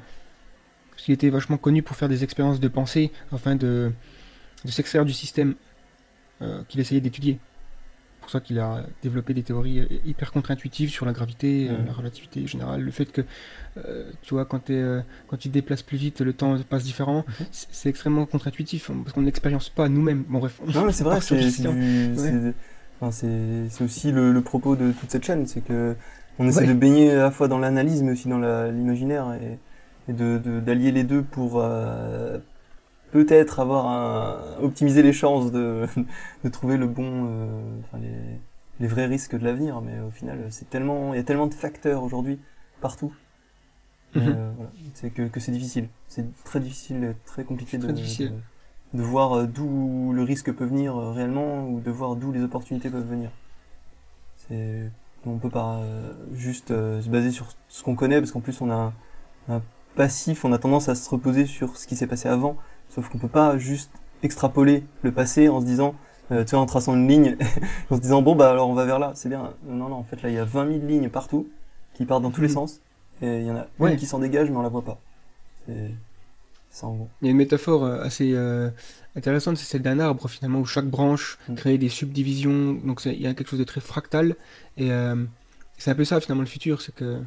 Parce 0.91 1.03
qu'il 1.03 1.13
était 1.13 1.29
vachement 1.29 1.59
connu 1.59 1.83
pour 1.83 1.97
faire 1.97 2.09
des 2.09 2.25
expériences 2.25 2.59
de 2.59 2.69
pensée 2.69 3.13
afin 3.31 3.57
de, 3.57 3.93
de 4.65 4.71
s'extraire 4.71 5.05
du 5.05 5.13
système 5.13 5.55
euh, 6.41 6.63
qu'il 6.67 6.81
essayait 6.81 7.03
d'étudier. 7.03 7.39
C'est 7.43 8.21
pour 8.23 8.31
ça 8.31 8.41
qu'il 8.41 8.59
a 8.59 8.87
développé 9.03 9.35
des 9.35 9.43
théories 9.43 9.81
euh, 9.81 9.87
hyper 10.07 10.33
contre-intuitives 10.33 10.89
sur 10.89 11.05
la 11.05 11.13
gravité, 11.13 11.69
la 11.87 11.93
relativité 11.93 12.47
générale, 12.47 12.81
le 12.81 12.91
fait 12.91 13.07
que, 13.13 13.21
tu 14.23 14.33
vois, 14.33 14.47
quand, 14.47 14.71
quand 15.27 15.37
tu 15.37 15.49
te 15.49 15.53
déplaces 15.53 15.83
plus 15.83 15.99
vite, 15.99 16.23
le 16.23 16.33
temps 16.33 16.57
passe 16.63 16.85
différent. 16.85 17.27
Mhm. 17.27 17.47
C'est 17.51 17.91
extrêmement 17.91 18.25
contre-intuitif 18.25 18.89
hein, 18.89 18.95
parce 19.03 19.13
qu'on 19.13 19.23
n'expérience 19.23 19.69
pas 19.69 19.91
nous-mêmes. 19.91 20.23
Bon, 20.27 20.39
bref. 20.39 20.59
Non, 20.73 20.87
mais 20.87 20.93
c'est 20.93 21.05
vrai, 21.05 21.21
c'est 21.21 22.55
c'est 23.11 23.83
aussi 23.83 24.13
le, 24.13 24.41
propos 24.41 24.77
de 24.77 24.93
toute 24.93 25.11
cette 25.11 25.25
chaîne, 25.25 25.47
c'est 25.47 25.61
que 25.61 25.97
on 26.39 26.47
essaie 26.47 26.67
de 26.67 26.73
baigner 26.73 27.13
à 27.13 27.25
la 27.25 27.31
fois 27.31 27.49
dans 27.49 27.59
l'analyse 27.59 28.03
mais 28.03 28.13
aussi 28.13 28.29
dans 28.29 28.39
l'imaginaire 28.39 29.35
et, 29.35 29.59
de 30.13 30.39
d'allier 30.61 30.91
les 30.91 31.05
deux 31.05 31.23
pour 31.23 31.61
euh, 31.61 32.39
peut-être 33.13 33.61
avoir 33.61 33.87
un, 33.87 34.63
optimiser 34.63 35.03
les 35.03 35.13
chances 35.13 35.53
de, 35.53 35.87
de 36.45 36.49
trouver 36.49 36.77
le 36.77 36.87
bon, 36.87 37.29
euh, 37.29 37.99
les 38.81 38.87
vrais 38.89 39.07
risques 39.07 39.39
de 39.39 39.45
l'avenir, 39.45 39.81
mais 39.81 40.01
au 40.01 40.11
final, 40.11 40.47
c'est 40.51 40.69
tellement, 40.69 41.15
il 41.15 41.19
y 41.19 41.21
a 41.21 41.23
tellement 41.23 41.47
de 41.47 41.55
facteurs 41.55 42.03
aujourd'hui 42.03 42.41
partout. 42.81 43.13
Mhm. 44.15 44.23
Euh, 44.27 44.53
voilà. 44.57 44.71
C'est 44.95 45.11
que, 45.11 45.23
que 45.29 45.41
c'est 45.41 45.53
difficile. 45.53 45.89
C'est 46.09 46.27
très 46.45 46.61
difficile, 46.61 47.15
très 47.25 47.45
compliqué 47.45 47.79
de, 47.79 47.85
très 47.85 47.93
difficile. 47.93 48.31
de, 48.31 48.35
de 48.95 49.03
voir 49.03 49.33
euh, 49.35 49.47
d'où 49.47 50.13
le 50.13 50.23
risque 50.23 50.53
peut 50.53 50.65
venir 50.65 50.97
euh, 50.97 51.13
réellement 51.13 51.67
ou 51.69 51.81
de 51.81 51.91
voir 51.91 52.15
d'où 52.17 52.33
les 52.33 52.43
opportunités 52.43 52.91
peuvent 52.91 53.09
venir. 53.09 53.31
C'est, 54.49 54.91
on 55.27 55.39
peut 55.39 55.51
pas 55.51 55.77
euh, 55.77 56.13
juste 56.35 56.71
euh, 56.73 57.01
se 57.01 57.09
baser 57.09 57.31
sur 57.31 57.47
ce 57.69 57.83
qu'on 57.83 57.95
connaît 57.95 58.21
parce 58.21 58.33
qu'en 58.33 58.41
plus 58.41 58.61
on 58.61 58.71
a 58.71 58.75
un, 58.75 58.93
un 59.49 59.63
passif, 59.95 60.45
on 60.45 60.53
a 60.53 60.59
tendance 60.59 60.89
à 60.89 60.95
se 60.95 61.09
reposer 61.09 61.47
sur 61.47 61.77
ce 61.77 61.87
qui 61.87 61.97
s'est 61.97 62.07
passé 62.07 62.29
avant, 62.29 62.57
sauf 62.89 63.09
qu'on 63.09 63.19
peut 63.19 63.29
pas 63.29 63.57
juste 63.59 63.91
extrapoler 64.23 64.85
le 65.03 65.13
passé 65.13 65.49
en 65.49 65.61
se 65.61 65.67
disant, 65.67 65.95
euh, 66.31 66.45
tu 66.45 66.51
vois, 66.55 66.61
en 66.61 66.67
traçant 66.67 66.95
une 66.95 67.09
ligne, 67.09 67.37
en 67.91 67.97
se 67.97 68.01
disant 68.01 68.21
bon 68.23 68.35
bah 68.35 68.51
alors 68.51 68.69
on 68.69 68.75
va 68.75 68.85
vers 68.85 68.99
là, 68.99 69.13
c'est 69.15 69.29
bien. 69.29 69.53
Non 69.67 69.89
non, 69.89 69.97
en 69.97 70.05
fait 70.05 70.21
là 70.23 70.29
il 70.29 70.35
y 70.35 70.39
a 70.39 70.45
20 70.45 70.67
000 70.81 70.87
lignes 70.87 71.09
partout 71.09 71.49
qui 71.95 72.05
partent 72.05 72.23
dans 72.23 72.31
tous 72.31 72.41
les 72.43 72.49
Mhm. 72.49 72.55
sens 72.55 72.81
et 73.23 73.39
il 73.41 73.47
y 73.47 73.51
en 73.51 73.57
a 73.57 73.67
Ouais. 73.79 73.93
une 73.93 73.97
qui 73.99 74.07
s'en 74.07 74.19
dégage 74.19 74.51
mais 74.51 74.57
on 74.57 74.63
la 74.63 74.69
voit 74.69 74.83
pas. 74.85 74.99
C'est 75.67 75.91
ça 76.73 76.87
en 76.87 76.95
gros. 76.95 77.11
Il 77.21 77.27
y 77.27 77.29
a 77.29 77.31
une 77.31 77.37
métaphore 77.37 77.85
euh, 77.85 78.03
assez 78.03 78.33
euh, 78.35 78.71
intéressante, 79.15 79.59
c'est 79.59 79.67
celle 79.67 79.83
d'un 79.83 80.01
arbre 80.01 80.29
finalement, 80.29 80.59
où 80.59 80.65
chaque 80.65 80.87
branche 80.89 81.39
Mm. 81.49 81.55
crée 81.55 81.79
des 81.79 81.89
subdivisions, 81.89 82.75
donc 82.85 83.03
il 83.05 83.21
y 83.21 83.27
a 83.27 83.35
quelque 83.35 83.49
chose 83.49 83.59
de 83.59 83.65
très 83.65 83.81
fractal, 83.81 84.37
et 84.77 84.91
euh, 84.91 85.17
c'est 85.79 85.91
un 85.91 85.95
peu 85.95 86.05
ça 86.05 86.21
finalement 86.21 86.43
le 86.43 86.49
futur, 86.49 86.81
c'est 86.83 86.95
que 86.95 87.21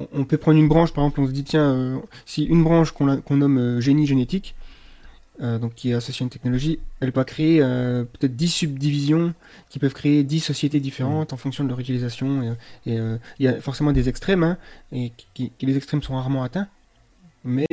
on, 0.00 0.08
on 0.12 0.24
peut 0.24 0.38
prendre 0.38 0.58
une 0.58 0.68
branche, 0.68 0.92
par 0.92 1.04
exemple, 1.04 1.20
on 1.20 1.26
se 1.26 1.32
dit 1.32 1.44
tiens, 1.44 1.72
euh, 1.74 1.98
si 2.24 2.44
une 2.44 2.62
branche 2.64 2.92
qu'on 2.92 3.36
nomme 3.36 3.80
génie 3.80 4.06
génétique, 4.06 4.54
donc 5.38 5.74
qui 5.74 5.90
est 5.90 5.92
associée 5.92 6.24
à 6.24 6.24
une 6.24 6.30
technologie, 6.30 6.78
elle 7.00 7.10
va 7.10 7.22
créer 7.22 7.58
peut-être 7.58 8.34
10 8.36 8.48
subdivisions 8.48 9.34
qui 9.68 9.78
peuvent 9.78 9.92
créer 9.92 10.24
10 10.24 10.40
sociétés 10.40 10.80
différentes 10.80 11.34
en 11.34 11.36
fonction 11.36 11.62
de 11.62 11.68
leur 11.68 11.78
utilisation, 11.78 12.56
et, 12.86 12.96
il 12.96 13.20
y 13.40 13.46
a 13.46 13.60
forcément 13.60 13.92
des 13.92 14.08
extrêmes, 14.08 14.42
hein, 14.44 14.56
et 14.92 15.12
qui, 15.34 15.52
les 15.60 15.76
extrêmes 15.76 16.02
sont 16.02 16.14
rarement 16.14 16.42
atteints, 16.42 16.68
mais 17.44 17.66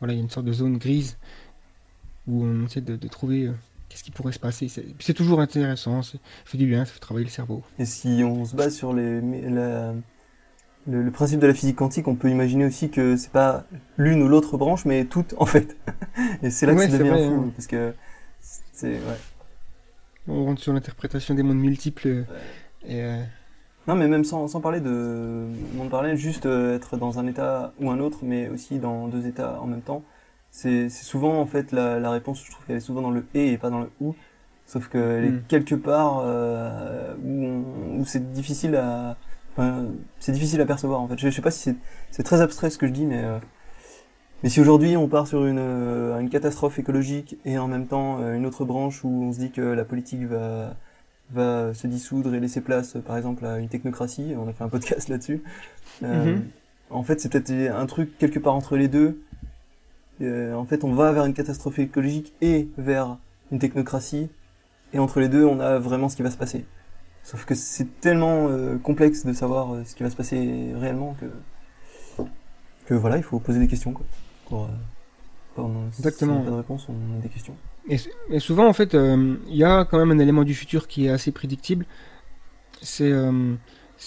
voilà, 0.00 0.14
il 0.14 0.16
y 0.16 0.20
a 0.20 0.22
une 0.22 0.30
sorte 0.30 0.46
de 0.46 0.52
zone 0.52 0.78
grise 0.78 1.16
où 2.26 2.44
on 2.44 2.66
essaie 2.66 2.80
de, 2.80 2.96
de 2.96 3.08
trouver 3.08 3.46
euh, 3.46 3.52
qu'est-ce 3.88 4.04
qui 4.04 4.10
pourrait 4.10 4.32
se 4.32 4.38
passer. 4.38 4.68
C'est 5.00 5.14
toujours 5.14 5.40
intéressant, 5.40 6.02
ça 6.02 6.18
fait 6.44 6.58
du 6.58 6.66
bien, 6.66 6.84
ça 6.84 6.92
fait 6.92 7.00
travailler 7.00 7.24
le 7.24 7.30
cerveau. 7.30 7.62
Et 7.78 7.84
si 7.86 8.22
on 8.24 8.44
se 8.44 8.54
base 8.54 8.74
sur 8.76 8.92
les, 8.92 9.20
mais 9.20 9.48
la- 9.48 9.94
le, 10.86 11.02
le 11.02 11.10
principe 11.10 11.40
de 11.40 11.46
la 11.46 11.54
physique 11.54 11.76
quantique, 11.76 12.08
on 12.08 12.14
peut 12.14 12.30
imaginer 12.30 12.64
aussi 12.64 12.90
que 12.90 13.16
c'est 13.16 13.32
pas 13.32 13.64
l'une 13.98 14.22
ou 14.22 14.28
l'autre 14.28 14.56
branche, 14.56 14.84
mais 14.84 15.04
toutes 15.04 15.34
en 15.38 15.46
fait. 15.46 15.76
Et 16.42 16.50
c'est 16.50 16.66
là 16.66 16.74
que 16.74 16.80
ça 16.80 16.90
c'est 16.90 16.98
devient 16.98 17.10
vrai, 17.10 17.26
fou, 17.28 17.52
parce 17.54 17.66
que 17.66 17.92
c'est 18.72 18.92
ouais. 18.92 18.98
On 20.26 20.44
rentre 20.44 20.62
sur 20.62 20.72
l'interprétation 20.72 21.34
des 21.34 21.42
mondes 21.42 21.58
multiples. 21.58 22.08
euh, 22.08 22.24
Et, 22.86 23.02
euh, 23.02 23.22
Non, 23.88 23.96
mais 23.96 24.06
même 24.08 24.24
sans, 24.24 24.48
sans 24.48 24.60
parler 24.60 24.80
de 24.80 25.46
monde 25.74 25.90
parallèle, 25.90 26.16
juste 26.16 26.46
euh, 26.46 26.76
être 26.76 26.96
dans 26.98 27.18
un 27.18 27.26
état 27.26 27.72
ou 27.80 27.90
un 27.90 28.00
autre, 28.00 28.18
mais 28.22 28.48
aussi 28.50 28.78
dans 28.78 29.08
deux 29.08 29.26
états 29.26 29.60
en 29.62 29.66
même 29.66 29.82
temps. 29.82 30.04
C'est 30.50 30.88
c'est 30.90 31.04
souvent 31.04 31.40
en 31.40 31.46
fait 31.46 31.72
la, 31.72 31.98
la 32.00 32.10
réponse, 32.10 32.44
je 32.44 32.50
trouve 32.50 32.66
qu'elle 32.66 32.76
est 32.76 32.80
souvent 32.80 33.02
dans 33.02 33.10
le 33.10 33.26
et 33.34 33.52
et 33.52 33.58
pas 33.58 33.70
dans 33.70 33.80
le 33.80 33.90
ou. 34.00 34.14
Sauf 34.66 34.88
qu'elle 34.88 35.24
Mm. 35.24 35.38
est 35.38 35.46
quelque 35.48 35.74
part 35.74 36.20
euh, 36.22 37.14
où, 37.24 38.00
où 38.00 38.04
c'est 38.06 38.30
difficile 38.32 38.76
à, 38.76 39.16
enfin, 39.56 39.86
c'est 40.20 40.32
difficile 40.32 40.60
à 40.60 40.66
percevoir 40.66 41.00
en 41.00 41.08
fait. 41.08 41.18
Je, 41.18 41.28
je 41.30 41.34
sais 41.34 41.42
pas 41.42 41.50
si 41.50 41.60
c'est 41.60 41.76
c'est 42.10 42.22
très 42.24 42.40
abstrait 42.42 42.70
ce 42.70 42.78
que 42.78 42.86
je 42.86 42.92
dis, 42.92 43.06
mais 43.06 43.24
euh, 43.24 43.38
mais 44.42 44.48
si 44.50 44.60
aujourd'hui 44.60 44.96
on 44.96 45.08
part 45.08 45.26
sur 45.26 45.46
une, 45.46 45.58
euh, 45.58 46.18
une 46.20 46.30
catastrophe 46.30 46.78
écologique 46.78 47.38
et 47.44 47.58
en 47.58 47.68
même 47.68 47.86
temps 47.88 48.20
euh, 48.20 48.34
une 48.34 48.46
autre 48.46 48.64
branche 48.64 49.04
où 49.04 49.08
on 49.08 49.32
se 49.32 49.38
dit 49.38 49.50
que 49.50 49.60
la 49.62 49.84
politique 49.84 50.24
va 50.26 50.76
va 51.30 51.74
se 51.74 51.86
dissoudre 51.86 52.34
et 52.34 52.40
laisser 52.40 52.60
place, 52.60 52.96
par 53.06 53.16
exemple, 53.16 53.44
à 53.44 53.58
une 53.58 53.68
technocratie. 53.68 54.34
On 54.36 54.48
a 54.48 54.52
fait 54.52 54.64
un 54.64 54.68
podcast 54.68 55.08
là-dessus. 55.08 55.42
Euh, 56.02 56.36
Mhm. 56.36 56.44
En 56.90 57.02
fait, 57.02 57.20
c'est 57.20 57.28
peut-être 57.30 57.50
un 57.74 57.84
truc 57.84 58.16
quelque 58.16 58.38
part 58.38 58.54
entre 58.54 58.76
les 58.78 58.88
deux. 58.88 59.20
Euh, 60.22 60.54
en 60.54 60.64
fait, 60.64 60.84
on 60.84 60.92
va 60.94 61.12
vers 61.12 61.26
une 61.26 61.34
catastrophe 61.34 61.78
écologique 61.78 62.32
et 62.40 62.68
vers 62.78 63.18
une 63.52 63.58
technocratie. 63.58 64.30
Et 64.94 64.98
entre 64.98 65.20
les 65.20 65.28
deux, 65.28 65.44
on 65.44 65.60
a 65.60 65.78
vraiment 65.78 66.08
ce 66.08 66.16
qui 66.16 66.22
va 66.22 66.30
se 66.30 66.38
passer. 66.38 66.64
Sauf 67.22 67.44
que 67.44 67.54
c'est 67.54 68.00
tellement 68.00 68.48
euh, 68.48 68.78
complexe 68.78 69.26
de 69.26 69.34
savoir 69.34 69.74
euh, 69.74 69.84
ce 69.84 69.94
qui 69.94 70.02
va 70.02 70.08
se 70.08 70.16
passer 70.16 70.72
réellement 70.76 71.14
que 71.20 71.26
que 72.86 72.94
voilà, 72.94 73.18
il 73.18 73.22
faut 73.22 73.38
poser 73.38 73.58
des 73.58 73.68
questions. 73.68 73.92
Quoi. 73.92 74.06
Pour, 74.48 74.64
euh, 74.64 74.68
pour- 75.54 75.70
si 75.92 75.98
Exactement. 76.00 76.36
on 76.36 76.38
n'a 76.38 76.44
pas 76.46 76.50
de 76.52 76.56
réponse, 76.56 76.86
on 76.88 77.18
a 77.18 77.20
des 77.20 77.28
questions. 77.28 77.54
Et, 77.88 78.40
souvent, 78.40 78.66
en 78.66 78.72
fait, 78.72 78.94
euh, 78.94 79.34
il 79.48 79.56
y 79.56 79.64
a 79.64 79.84
quand 79.84 79.98
même 79.98 80.10
un 80.10 80.18
élément 80.18 80.44
du 80.44 80.54
futur 80.54 80.88
qui 80.88 81.06
est 81.06 81.10
assez 81.10 81.32
prédictible. 81.32 81.86
C'est 82.82 83.10
euh, 83.10 83.54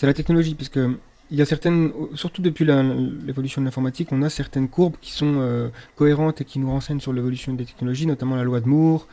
la 0.03 0.13
technologie, 0.13 0.55
parce 0.55 0.69
que 0.69 0.97
il 1.31 1.37
y 1.37 1.41
a 1.41 1.45
certaines, 1.45 1.91
surtout 2.13 2.41
depuis 2.41 2.65
l'évolution 2.65 3.61
de 3.61 3.65
l'informatique, 3.65 4.09
on 4.11 4.21
a 4.21 4.29
certaines 4.29 4.67
courbes 4.67 4.97
qui 5.01 5.11
sont 5.13 5.35
euh, 5.37 5.69
cohérentes 5.95 6.41
et 6.41 6.45
qui 6.45 6.59
nous 6.59 6.69
renseignent 6.69 6.99
sur 6.99 7.13
l'évolution 7.13 7.53
des 7.53 7.65
technologies, 7.65 8.05
notamment 8.05 8.35
la 8.35 8.43
loi 8.43 8.59
de 8.59 8.67
Moore 8.67 9.07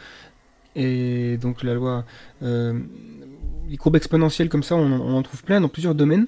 et 0.76 1.38
donc 1.38 1.62
la 1.62 1.74
loi, 1.74 2.04
les 2.42 3.76
courbes 3.76 3.96
exponentielles 3.96 4.48
comme 4.48 4.62
ça, 4.62 4.76
on, 4.76 4.92
en- 4.92 5.00
on 5.00 5.16
en 5.16 5.22
trouve 5.22 5.42
plein 5.44 5.60
dans 5.60 5.68
plusieurs 5.68 5.94
domaines. 5.94 6.26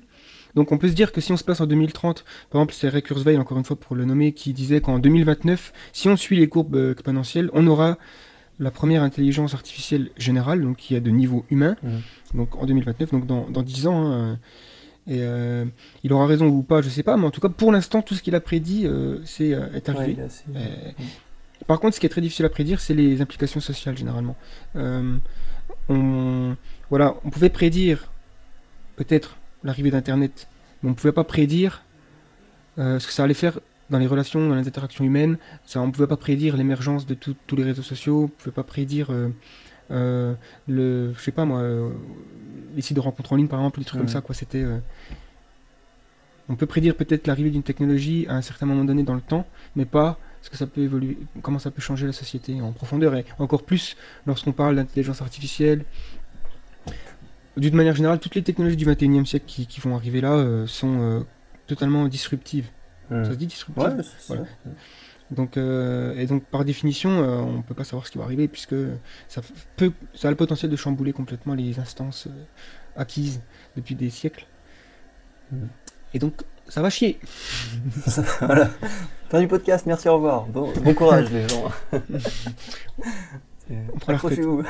Donc 0.54 0.72
on 0.72 0.78
peut 0.78 0.88
se 0.88 0.94
dire 0.94 1.12
que 1.12 1.20
si 1.20 1.32
on 1.32 1.36
se 1.36 1.44
place 1.44 1.60
en 1.60 1.66
2030, 1.66 2.24
par 2.50 2.60
exemple 2.60 2.74
c'est 2.74 2.88
Ray 2.88 3.02
Kurzweil, 3.02 3.36
encore 3.38 3.58
une 3.58 3.64
fois 3.64 3.76
pour 3.76 3.94
le 3.96 4.04
nommer, 4.04 4.32
qui 4.32 4.52
disait 4.52 4.80
qu'en 4.80 4.98
2029, 4.98 5.72
si 5.92 6.08
on 6.08 6.16
suit 6.16 6.36
les 6.36 6.48
courbes 6.48 6.90
exponentielles, 6.92 7.50
on 7.52 7.66
aura 7.66 7.98
la 8.60 8.70
première 8.70 9.02
intelligence 9.02 9.54
artificielle 9.54 10.10
générale, 10.16 10.62
donc 10.62 10.76
qui 10.76 10.94
est 10.94 11.00
de 11.00 11.10
niveau 11.10 11.44
humain, 11.50 11.76
Mhm. 11.82 12.00
donc 12.34 12.54
en 12.56 12.66
2029, 12.66 13.10
donc 13.10 13.26
dans, 13.26 13.48
dans 13.50 13.62
10 13.62 13.86
ans. 13.88 14.06
hein, 14.12 14.38
et 15.06 15.22
euh, 15.22 15.64
il 16.04 16.12
aura 16.12 16.26
raison 16.26 16.46
ou 16.46 16.62
pas, 16.62 16.82
je 16.82 16.88
sais 16.90 17.02
pas, 17.02 17.16
mais 17.16 17.26
en 17.26 17.30
tout 17.30 17.40
cas 17.40 17.48
pour 17.48 17.72
l'instant, 17.72 18.02
tout 18.02 18.14
ce 18.14 18.22
qu'il 18.22 18.34
a 18.34 18.40
prédit 18.40 18.86
euh, 18.86 19.18
c'est, 19.24 19.54
euh, 19.54 19.66
est 19.72 19.88
Ouais, 19.88 19.96
arrivé. 19.96 20.22
assez- 20.22 20.44
Euh, 20.54 20.92
Par 21.66 21.80
contre, 21.80 21.94
ce 21.94 22.00
qui 22.00 22.06
est 22.06 22.10
très 22.10 22.20
difficile 22.20 22.44
à 22.44 22.50
prédire, 22.50 22.80
c'est 22.80 22.94
les 22.94 23.20
implications 23.22 23.60
sociales 23.60 23.96
généralement. 23.96 24.36
On, 25.88 26.56
voilà, 26.90 27.14
on 27.24 27.30
pouvait 27.30 27.48
prédire 27.50 28.10
peut-être 28.96 29.36
l'arrivée 29.64 29.90
d'Internet, 29.90 30.48
mais 30.82 30.88
on 30.88 30.92
ne 30.92 30.96
pouvait 30.96 31.12
pas 31.12 31.24
prédire 31.24 31.82
ce 32.76 33.04
que 33.06 33.12
ça 33.12 33.24
allait 33.24 33.34
faire 33.34 33.58
dans 33.90 33.98
les 33.98 34.06
relations, 34.06 34.48
dans 34.48 34.54
les 34.54 34.66
interactions 34.68 35.04
humaines. 35.04 35.36
Ça, 35.66 35.80
on 35.80 35.86
ne 35.88 35.92
pouvait 35.92 36.06
pas 36.06 36.16
prédire 36.16 36.56
l'émergence 36.56 37.06
de 37.06 37.14
tout- 37.14 37.36
tous 37.46 37.56
les 37.56 37.64
réseaux 37.64 37.82
sociaux. 37.82 38.18
On 38.20 38.22
ne 38.22 38.28
pouvait 38.28 38.50
pas 38.54 38.62
prédire 38.62 39.08
euh, 39.10 39.28
euh, 39.90 40.34
le, 40.68 41.12
je 41.14 41.20
sais 41.20 41.32
pas 41.32 41.44
moi, 41.44 41.58
euh, 41.60 41.90
les 42.76 42.82
sites 42.82 42.94
de 42.96 43.00
rencontres 43.00 43.32
en 43.32 43.36
ligne 43.36 43.48
par 43.48 43.58
exemple, 43.60 43.80
des 43.80 43.84
trucs 43.84 44.00
Ouais. 44.00 44.06
comme 44.06 44.12
ça. 44.12 44.20
Quoi, 44.20 44.34
c'était. 44.34 44.62
euh, 44.62 44.78
on 46.48 46.56
peut 46.56 46.66
prédire 46.66 46.96
peut-être 46.96 47.26
l'arrivée 47.28 47.50
d'une 47.50 47.62
technologie 47.62 48.26
à 48.28 48.34
un 48.34 48.42
certain 48.42 48.66
moment 48.66 48.84
donné 48.84 49.02
dans 49.04 49.14
le 49.14 49.20
temps, 49.20 49.46
mais 49.76 49.84
pas 49.84 50.18
ce 50.42 50.50
que 50.50 50.56
ça 50.56 50.66
peut 50.66 50.80
évoluer, 50.80 51.18
comment 51.42 51.58
ça 51.58 51.70
peut 51.70 51.82
changer 51.82 52.06
la 52.06 52.12
société 52.12 52.60
en 52.60 52.72
profondeur, 52.72 53.14
et 53.14 53.24
encore 53.38 53.62
plus 53.62 53.96
lorsqu'on 54.26 54.52
parle 54.52 54.74
d'intelligence 54.76 55.20
artificielle. 55.22 55.84
D'une 57.56 57.74
manière 57.74 57.94
générale, 57.94 58.18
toutes 58.20 58.34
les 58.36 58.42
technologies 58.42 58.76
du 58.76 58.84
21e 58.86 59.26
siècle 59.26 59.44
qui, 59.46 59.66
qui 59.66 59.80
vont 59.80 59.94
arriver 59.96 60.20
là 60.20 60.32
euh, 60.32 60.66
sont 60.66 61.00
euh, 61.00 61.20
totalement 61.66 62.06
disruptives. 62.08 62.68
Ça 63.10 63.24
se 63.24 63.36
dit 63.36 63.46
Ouais, 63.76 63.90
c'est 64.02 64.26
Voilà. 64.28 64.44
ça. 64.44 64.70
donc, 65.30 65.56
euh, 65.56 66.14
Et 66.16 66.26
donc 66.26 66.44
par 66.44 66.64
définition, 66.64 67.10
euh, 67.10 67.38
on 67.38 67.58
ne 67.58 67.62
peut 67.62 67.74
pas 67.74 67.84
savoir 67.84 68.06
ce 68.06 68.12
qui 68.12 68.18
va 68.18 68.24
arriver, 68.24 68.46
puisque 68.48 68.76
ça, 69.28 69.40
peut, 69.76 69.92
ça 70.14 70.28
a 70.28 70.30
le 70.30 70.36
potentiel 70.36 70.70
de 70.70 70.76
chambouler 70.76 71.12
complètement 71.12 71.54
les 71.54 71.78
instances 71.80 72.26
euh, 72.28 72.44
acquises 72.96 73.40
depuis 73.76 73.94
des 73.94 74.10
siècles. 74.10 74.46
Mhm. 75.52 75.68
Et 76.14 76.18
donc, 76.18 76.34
ça 76.68 76.82
va 76.82 76.90
chier. 76.90 77.18
voilà. 78.40 78.70
Fin 79.28 79.40
du 79.40 79.48
podcast, 79.48 79.86
merci, 79.86 80.08
au 80.08 80.14
revoir. 80.14 80.46
Bon, 80.46 80.72
bon 80.82 80.94
courage 80.94 81.30
les 81.32 81.48
gens. 81.48 81.70
C'est- 83.70 83.76
On 83.94 83.98
prend. 83.98 84.12
Accrochez-vous. 84.14 84.62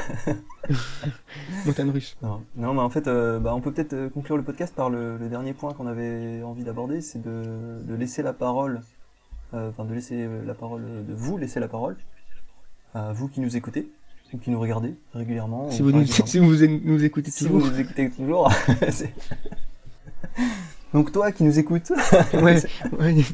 Montagne 1.65 1.91
russe. 1.91 2.17
Non, 2.23 2.43
non, 2.57 2.75
mais 2.75 2.81
en 2.81 2.91
fait, 2.91 3.07
euh, 3.09 3.39
bah, 3.39 3.55
on 3.55 3.61
peut 3.63 3.73
peut-être 3.73 3.95
euh, 3.95 4.09
conclure 4.11 4.37
le 4.37 4.43
podcast 4.43 4.75
par 4.75 4.91
le, 4.91 5.17
le 5.17 5.29
dernier 5.31 5.55
point 5.55 5.73
qu'on 5.73 5.87
avait 5.87 6.43
envie 6.43 6.65
d'aborder, 6.65 7.01
c'est 7.01 7.23
de, 7.23 7.81
de 7.83 7.95
laisser 7.95 8.23
la 8.23 8.35
parole, 8.35 8.83
euh, 9.55 9.71
enfin 9.71 9.85
de 9.87 9.95
laisser 9.95 10.17
euh, 10.27 10.45
la 10.45 10.53
parole, 10.55 10.83
euh, 10.87 11.03
de 11.03 11.15
vous 11.15 11.39
laisser 11.39 11.61
la 11.61 11.69
parole 11.69 11.97
à 12.95 13.13
vous 13.15 13.29
qui 13.29 13.41
nous 13.41 13.57
écoutez 13.57 13.89
ou 14.35 14.39
qui 14.39 14.51
nous 14.51 14.61
regardez 14.61 14.95
régulièrement. 15.15 15.71
Si 15.71 15.81
ou 15.81 15.87
vous, 15.87 15.93
nous, 15.93 16.05
si 16.27 16.39
vous 16.39 16.45
nous 16.45 17.05
écoutez 17.05 17.31
Si 17.31 17.45
toujours. 17.47 17.61
vous 17.61 17.71
nous 17.71 17.81
écoutez 17.81 18.11
toujours. 18.11 18.53
Donc 20.93 21.11
toi 21.13 21.31
qui 21.33 21.45
nous 21.45 21.59
écoutes, 21.59 21.91
ouais, 22.35 22.61
ouais. 22.99 23.25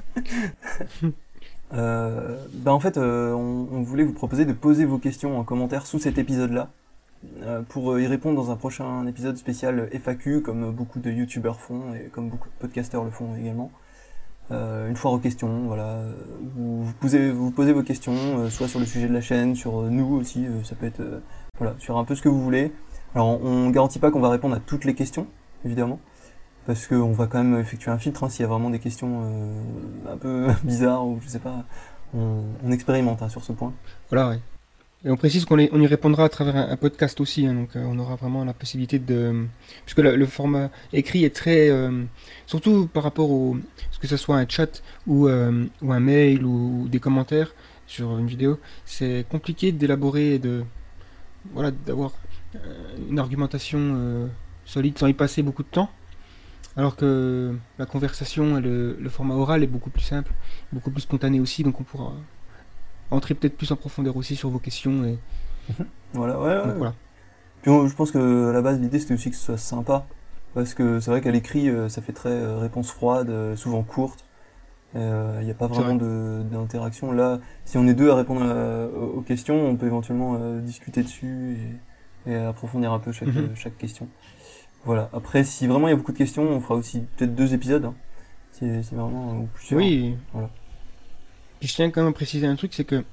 Euh, 1.74 2.36
bah 2.52 2.72
en 2.72 2.80
fait, 2.80 2.96
euh, 2.96 3.32
on, 3.32 3.68
on 3.72 3.82
voulait 3.82 4.04
vous 4.04 4.12
proposer 4.12 4.44
de 4.44 4.52
poser 4.52 4.84
vos 4.84 4.98
questions 4.98 5.38
en 5.38 5.44
commentaire 5.44 5.86
sous 5.86 5.98
cet 5.98 6.18
épisode-là, 6.18 6.70
euh, 7.42 7.62
pour 7.68 7.92
euh, 7.92 8.00
y 8.02 8.06
répondre 8.06 8.36
dans 8.36 8.50
un 8.50 8.56
prochain 8.56 9.06
épisode 9.06 9.36
spécial 9.36 9.88
FAQ, 9.92 10.42
comme 10.42 10.70
beaucoup 10.72 11.00
de 11.00 11.10
youtubeurs 11.10 11.60
font 11.60 11.94
et 11.94 12.08
comme 12.08 12.28
beaucoup 12.28 12.48
de 12.48 12.54
podcasteurs 12.60 13.04
le 13.04 13.10
font 13.10 13.34
également. 13.36 13.70
Euh, 14.52 14.88
une 14.88 14.94
foire 14.94 15.12
aux 15.12 15.18
questions, 15.18 15.64
voilà. 15.66 15.88
euh, 15.88 16.12
Vous, 16.54 16.86
posez, 17.00 17.32
vous 17.32 17.50
posez 17.50 17.72
vos 17.72 17.82
questions, 17.82 18.14
euh, 18.14 18.48
soit 18.48 18.68
sur 18.68 18.78
le 18.78 18.86
sujet 18.86 19.08
de 19.08 19.12
la 19.12 19.20
chaîne, 19.20 19.56
sur 19.56 19.82
nous 19.82 20.14
aussi, 20.14 20.46
ça 20.62 20.76
peut 20.76 20.86
être, 20.86 21.02
voilà, 21.58 21.74
sur 21.78 21.98
un 21.98 22.04
peu 22.04 22.14
ce 22.14 22.22
que 22.22 22.28
vous 22.28 22.40
voulez. 22.40 22.72
Alors, 23.16 23.42
on 23.42 23.70
garantit 23.70 23.98
pas 23.98 24.12
qu'on 24.12 24.20
va 24.20 24.28
répondre 24.28 24.54
à 24.54 24.60
toutes 24.60 24.84
les 24.84 24.94
questions, 24.94 25.26
évidemment, 25.64 25.98
parce 26.66 26.86
qu'on 26.88 27.12
va 27.12 27.26
quand 27.26 27.42
même 27.42 27.58
effectuer 27.60 27.90
un 27.90 27.98
filtre 27.98 28.24
hein, 28.24 28.28
s'il 28.28 28.42
y 28.42 28.44
a 28.44 28.48
vraiment 28.48 28.70
des 28.70 28.80
questions 28.80 29.22
euh, 29.24 30.12
un 30.12 30.16
peu 30.16 30.48
bizarres 30.64 31.06
ou 31.06 31.20
je 31.22 31.28
sais 31.28 31.38
pas. 31.38 31.64
On, 32.14 32.70
expérimente 32.70 33.22
hein, 33.22 33.28
sur 33.28 33.44
ce 33.44 33.52
point. 33.52 33.72
Voilà, 34.10 34.30
ouais. 34.30 34.40
Et 35.04 35.10
on 35.10 35.16
précise 35.16 35.44
qu'on 35.44 35.58
on 35.58 35.80
y 35.80 35.86
répondra 35.86 36.24
à 36.24 36.28
travers 36.28 36.56
un, 36.56 36.76
podcast 36.76 37.20
aussi, 37.20 37.46
hein, 37.46 37.54
donc 37.54 37.76
euh, 37.76 37.84
on 37.86 37.98
aura 37.98 38.16
vraiment 38.16 38.44
la 38.44 38.54
possibilité 38.54 38.98
de... 38.98 39.46
Puisque 39.84 39.98
le, 39.98 40.26
format 40.26 40.70
écrit 40.92 41.24
est 41.24 41.34
très... 41.34 41.68
euh, 41.68 42.04
surtout 42.46 42.88
par 42.92 43.02
rapport 43.02 43.30
au... 43.30 43.56
que 44.00 44.06
ce 44.06 44.16
soit 44.16 44.36
un 44.36 44.48
chat 44.48 44.82
ou, 45.06 45.28
ou 45.28 45.92
un 45.92 46.00
mail 46.00 46.44
ou, 46.44 46.88
des 46.88 46.98
commentaires 46.98 47.54
sur 47.86 48.18
une 48.18 48.26
vidéo, 48.26 48.58
c'est 48.84 49.26
compliqué 49.28 49.70
d'élaborer 49.72 50.34
et 50.34 50.38
de... 50.38 50.64
Voilà, 51.52 51.70
d'avoir 51.70 52.12
une 53.08 53.18
argumentation 53.18 54.28
solide 54.64 54.98
sans 54.98 55.06
y 55.06 55.14
passer 55.14 55.42
beaucoup 55.42 55.62
de 55.62 55.68
temps. 55.68 55.90
Alors 56.76 56.96
que 56.96 57.56
la 57.78 57.86
conversation 57.86 58.58
et 58.58 58.60
le, 58.60 58.96
le 59.00 59.08
format 59.08 59.34
oral 59.34 59.62
est 59.62 59.66
beaucoup 59.66 59.90
plus 59.90 60.02
simple, 60.02 60.32
beaucoup 60.72 60.90
plus 60.90 61.00
spontané 61.02 61.40
aussi, 61.40 61.62
donc 61.62 61.80
on 61.80 61.84
pourra 61.84 62.12
entrer 63.10 63.34
peut-être 63.34 63.56
plus 63.56 63.70
en 63.72 63.76
profondeur 63.76 64.16
aussi 64.16 64.36
sur 64.36 64.50
vos 64.50 64.58
questions. 64.58 65.04
Et... 65.04 65.18
Voilà, 66.12 66.40
ouais, 66.40 66.46
ouais. 66.58 66.66
donc 66.68 66.76
voilà. 66.76 66.94
Puis 67.62 67.70
on- 67.70 67.88
je 67.88 67.94
pense 67.94 68.10
que 68.10 68.50
à 68.50 68.52
la 68.52 68.62
base, 68.62 68.80
l'idée 68.80 68.98
c'était 68.98 69.14
aussi 69.14 69.30
que 69.30 69.36
ce 69.36 69.44
soit 69.46 69.58
sympa. 69.58 70.06
Parce 70.54 70.74
que 70.74 71.00
c'est 71.00 71.10
vrai 71.10 71.20
qu'à 71.20 71.30
l'écrit, 71.30 71.68
euh, 71.68 71.88
ça 71.88 72.00
fait 72.02 72.12
très 72.14 72.30
euh, 72.30 72.58
réponse 72.58 72.90
froide, 72.90 73.28
euh, 73.30 73.56
souvent 73.56 73.82
courte. 73.82 74.24
Il 74.94 75.00
n'y 75.44 75.50
a 75.50 75.54
pas 75.54 75.66
vraiment 75.66 75.94
d'interaction. 75.96 77.12
Là, 77.12 77.40
si 77.66 77.76
on 77.78 77.86
est 77.86 77.94
deux 77.94 78.10
à 78.10 78.14
répondre 78.16 78.42
à- 78.42 78.86
aux 78.88 79.20
questions, 79.20 79.68
on 79.68 79.76
peut 79.76 79.86
éventuellement 79.86 80.36
euh, 80.40 80.60
discuter 80.60 81.02
dessus 81.02 81.58
et, 82.26 82.32
et 82.32 82.36
approfondir 82.36 82.92
un 82.92 82.98
peu 82.98 83.12
chaque, 83.12 83.28
Mhm. 83.28 83.54
chaque 83.56 83.76
question. 83.76 84.08
Voilà. 84.86 85.10
Après, 85.12 85.44
si 85.44 85.66
vraiment 85.66 85.88
il 85.88 85.90
y 85.90 85.94
a 85.94 85.96
beaucoup 85.96 86.12
de 86.12 86.18
questions, 86.18 86.42
on 86.48 86.60
fera 86.60 86.76
aussi 86.76 87.00
peut-être 87.16 87.34
deux 87.34 87.52
épisodes. 87.54 87.84
hein. 87.84 87.94
si 88.52 88.64
vraiment, 88.94 89.32
euh, 89.32 89.42
ou 89.42 89.48
plusieurs. 89.54 89.78
Oui. 89.80 90.14
Voilà. 90.32 90.48
Puis 91.60 91.68
je 91.68 91.74
tiens 91.74 91.90
quand 91.90 92.00
même 92.02 92.10
à 92.10 92.14
préciser 92.14 92.46
un 92.46 92.56
truc, 92.56 92.72
c'est 92.74 92.84
que 92.84 93.04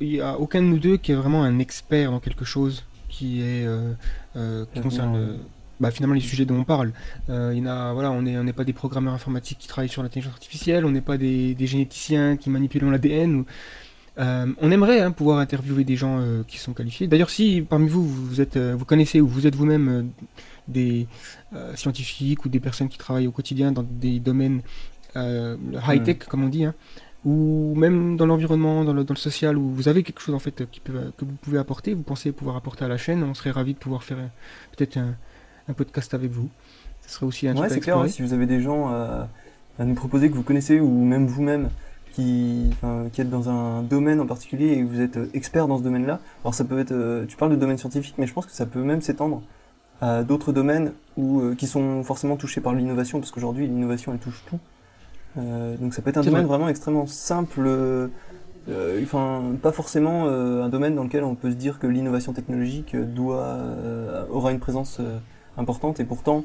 il 0.00 0.08
y 0.16 0.20
a 0.20 0.36
aucun 0.38 0.60
de 0.62 0.66
nous 0.66 0.78
deux 0.78 0.96
qui 0.96 1.12
est 1.12 1.14
vraiment 1.14 1.44
un 1.44 1.58
expert 1.60 2.10
dans 2.10 2.18
quelque 2.20 2.44
chose 2.44 2.84
qui 3.08 3.40
est 3.42 3.64
euh, 3.66 3.92
euh, 4.36 4.64
qui 4.74 4.80
concerne 4.80 5.14
euh. 5.16 5.36
bah, 5.78 5.90
finalement 5.90 6.14
les 6.14 6.20
sujets 6.20 6.44
dont 6.44 6.56
on 6.58 6.64
parle. 6.64 6.92
Euh, 7.28 7.52
il 7.54 7.58
y 7.60 7.62
en 7.62 7.70
a, 7.70 7.92
voilà, 7.92 8.10
on 8.10 8.22
n'est 8.22 8.36
on 8.38 8.46
pas 8.52 8.64
des 8.64 8.72
programmeurs 8.72 9.14
informatiques 9.14 9.58
qui 9.58 9.68
travaillent 9.68 9.88
sur 9.90 10.02
l'intelligence 10.02 10.32
artificielle, 10.32 10.84
on 10.86 10.90
n'est 10.90 11.02
pas 11.02 11.18
des, 11.18 11.54
des 11.54 11.66
généticiens 11.66 12.36
qui 12.36 12.50
manipulent 12.50 12.90
l'ADN. 12.90 13.36
ou- 13.36 13.46
Euh, 14.18 14.46
on 14.60 14.70
aimerait 14.70 15.00
hein, 15.00 15.10
pouvoir 15.10 15.38
interviewer 15.38 15.84
des 15.84 15.96
gens 15.96 16.18
euh, 16.20 16.42
qui 16.46 16.58
sont 16.58 16.74
qualifiés. 16.74 17.06
D'ailleurs, 17.06 17.30
si 17.30 17.62
parmi 17.62 17.88
vous 17.88 18.06
vous 18.06 18.40
êtes, 18.40 18.56
euh, 18.56 18.74
vous 18.76 18.84
connaissez 18.84 19.20
ou 19.20 19.26
vous 19.26 19.46
êtes 19.46 19.54
vous-même 19.54 20.10
des 20.68 21.06
scientifiques 21.74 22.44
ou 22.44 22.48
des 22.48 22.60
personnes 22.60 22.88
qui 22.88 22.98
travaillent 22.98 23.26
au 23.26 23.32
quotidien 23.32 23.72
dans 23.72 23.82
des 23.82 24.20
domaines 24.20 24.60
euh, 25.16 25.56
high 25.88 26.02
tech, 26.02 26.18
comme 26.28 26.44
on 26.44 26.48
dit, 26.48 26.64
hein, 26.64 26.74
ou 27.24 27.74
même 27.76 28.16
dans 28.16 28.26
l'environnement, 28.26 28.84
dans 28.84 28.92
le, 28.92 29.04
dans 29.04 29.14
le 29.14 29.18
social, 29.18 29.58
où 29.58 29.70
vous 29.70 29.88
avez 29.88 30.02
quelque 30.02 30.20
chose 30.20 30.34
en 30.34 30.38
fait 30.38 30.70
qui 30.70 30.80
peut, 30.80 31.12
que 31.16 31.24
vous 31.24 31.34
pouvez 31.40 31.58
apporter, 31.58 31.94
vous 31.94 32.02
pensez 32.02 32.32
pouvoir 32.32 32.56
apporter 32.56 32.84
à 32.84 32.88
la 32.88 32.96
chaîne, 32.96 33.22
on 33.22 33.34
serait 33.34 33.50
ravi 33.50 33.74
de 33.74 33.78
pouvoir 33.78 34.02
faire 34.04 34.18
peut-être 34.76 34.96
un, 34.98 35.14
un 35.68 35.72
podcast 35.72 36.14
avec 36.14 36.30
vous. 36.30 36.48
Ce 37.06 37.14
serait 37.14 37.26
aussi 37.26 37.48
un 37.48 37.56
Ouais, 37.56 37.68
c'est 37.68 37.80
clair. 37.80 37.98
ouais, 37.98 38.08
si 38.08 38.22
vous 38.22 38.32
avez 38.32 38.46
des 38.46 38.60
gens 38.62 38.88
à 38.88 39.28
nous 39.84 39.94
proposer 39.94 40.30
que 40.30 40.34
vous 40.34 40.42
connaissez 40.42 40.80
ou 40.80 41.04
même 41.04 41.26
vous-même 41.26 41.70
qui, 42.12 42.68
enfin, 42.72 43.06
qui 43.12 43.20
êtes 43.20 43.30
dans 43.30 43.48
un 43.48 43.82
domaine 43.82 44.20
en 44.20 44.26
particulier 44.26 44.72
et 44.72 44.80
que 44.80 44.86
vous 44.86 45.00
êtes 45.00 45.16
euh, 45.16 45.30
expert 45.34 45.66
dans 45.68 45.78
ce 45.78 45.82
domaine-là. 45.82 46.20
Alors 46.44 46.54
ça 46.54 46.64
peut 46.64 46.78
être, 46.78 46.92
euh, 46.92 47.24
tu 47.26 47.36
parles 47.36 47.50
de 47.52 47.56
domaine 47.56 47.78
scientifique, 47.78 48.14
mais 48.18 48.26
je 48.26 48.32
pense 48.32 48.46
que 48.46 48.52
ça 48.52 48.66
peut 48.66 48.82
même 48.82 49.00
s'étendre 49.00 49.42
à 50.00 50.22
d'autres 50.22 50.52
domaines 50.52 50.92
où, 51.16 51.40
euh, 51.40 51.54
qui 51.54 51.66
sont 51.66 52.02
forcément 52.04 52.36
touchés 52.36 52.60
par 52.60 52.74
l'innovation, 52.74 53.20
parce 53.20 53.30
qu'aujourd'hui 53.30 53.66
l'innovation 53.66 54.12
elle 54.12 54.18
touche 54.18 54.44
tout. 54.48 54.58
Euh, 55.38 55.76
donc 55.76 55.94
ça 55.94 56.02
peut 56.02 56.10
être 56.10 56.18
un 56.18 56.22
domaine 56.22 56.42
vrai. 56.42 56.56
vraiment 56.56 56.68
extrêmement 56.68 57.06
simple. 57.06 57.62
euh, 57.66 58.08
enfin, 59.02 59.42
pas 59.62 59.72
forcément 59.72 60.26
euh, 60.26 60.62
un 60.62 60.68
domaine 60.68 60.94
dans 60.94 61.04
lequel 61.04 61.24
on 61.24 61.34
peut 61.34 61.50
se 61.50 61.56
dire 61.56 61.78
que 61.78 61.86
l'innovation 61.86 62.32
technologique 62.32 62.96
doit 62.96 63.58
aura 64.30 64.52
une 64.52 64.60
présence 64.60 65.00
importante 65.56 66.00
et 66.00 66.04
pourtant 66.04 66.44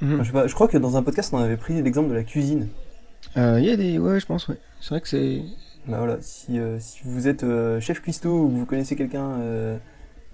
Mhm. 0.00 0.14
Enfin, 0.14 0.22
je, 0.22 0.26
sais 0.28 0.32
pas, 0.32 0.46
je 0.46 0.54
crois 0.54 0.68
que 0.68 0.78
dans 0.78 0.96
un 0.96 1.02
podcast, 1.02 1.32
on 1.32 1.38
avait 1.38 1.56
pris 1.56 1.82
l'exemple 1.82 2.08
de 2.10 2.14
la 2.14 2.24
cuisine. 2.24 2.68
Euh, 3.36 3.58
Il 3.60 3.66
y 3.66 3.70
a 3.70 3.76
des, 3.76 3.98
ouais, 3.98 4.20
je 4.20 4.26
pense, 4.26 4.48
ouais. 4.48 4.58
C'est 4.80 4.90
vrai 4.90 5.00
que 5.00 5.08
c'est, 5.08 5.42
Bah 5.86 5.98
voilà, 5.98 6.18
si, 6.20 6.58
euh, 6.58 6.78
si 6.80 7.00
vous 7.04 7.28
êtes 7.28 7.44
euh, 7.44 7.80
chef 7.80 8.00
cuistot 8.02 8.44
ou 8.44 8.48
que 8.50 8.54
vous 8.56 8.66
connaissez 8.66 8.96
quelqu'un 8.96 9.24
euh, 9.40 9.78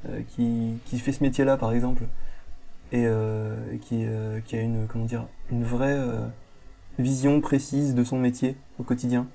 euh, 0.09 0.22
qui, 0.28 0.80
qui 0.87 0.99
fait 0.99 1.12
ce 1.12 1.22
métier-là, 1.24 1.57
par 1.57 1.72
exemple, 1.72 2.05
et, 2.93 3.07
euh, 3.07 3.57
qui, 3.82 4.05
euh, 4.07 4.41
qui 4.43 4.57
a 4.57 4.62
une, 4.62 4.87
comment 4.89 5.07
dire, 5.07 5.28
une 5.51 5.64
vraie 5.64 5.97
euh, 5.99 6.28
vision 6.99 7.41
précise 7.41 7.95
de 7.95 8.05
son 8.05 8.18
métier 8.18 8.57
au 8.78 8.85
quotidien, 8.85 9.28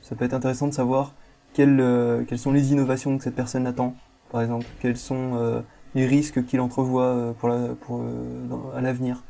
ça 0.00 0.16
peut 0.16 0.24
être 0.24 0.34
intéressant 0.34 0.68
de 0.68 0.74
savoir 0.74 1.14
quelles, 1.52 1.80
euh, 1.80 2.24
quelles 2.24 2.38
sont 2.38 2.52
les 2.52 2.72
innovations 2.72 3.16
que 3.18 3.24
cette 3.24 3.34
personne 3.34 3.66
attend, 3.66 3.96
par 4.30 4.42
exemple, 4.42 4.66
quels 4.80 4.96
sont 4.96 5.32
euh, 5.36 5.62
les 5.94 6.06
risques 6.06 6.44
qu'il 6.46 6.60
entrevoit 6.60 7.04
euh, 7.06 7.32
pour 7.32 7.48
la, 7.48 7.74
pour, 7.74 8.00
euh, 8.02 8.74
à 8.76 8.80
l'avenir. 8.80 9.24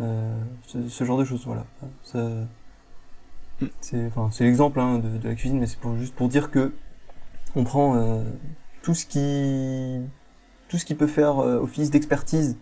Euh, 0.00 0.40
ce, 0.66 0.88
ce 0.88 1.04
genre 1.04 1.18
de 1.18 1.24
choses, 1.24 1.44
voilà. 1.46 1.64
Ça, 2.04 2.28
c'est 3.80 4.06
enfin, 4.06 4.28
c'est 4.32 4.44
l'exemple 4.44 4.78
hein, 4.80 4.98
de, 4.98 5.18
de 5.18 5.28
la 5.28 5.34
cuisine, 5.34 5.58
mais 5.58 5.66
c'est 5.66 5.78
pour, 5.80 5.96
juste 5.96 6.14
pour 6.14 6.28
dire 6.28 6.50
que 6.50 6.72
on 7.56 7.64
prend 7.64 7.96
euh, 7.96 8.22
tout 8.82 8.94
ce 8.94 9.04
qui 9.06 10.00
tout 10.68 10.78
ce 10.78 10.84
qui 10.84 10.94
peut 10.94 11.06
faire 11.08 11.38
euh, 11.40 11.58
office 11.60 11.90
d'expertise 11.90 12.56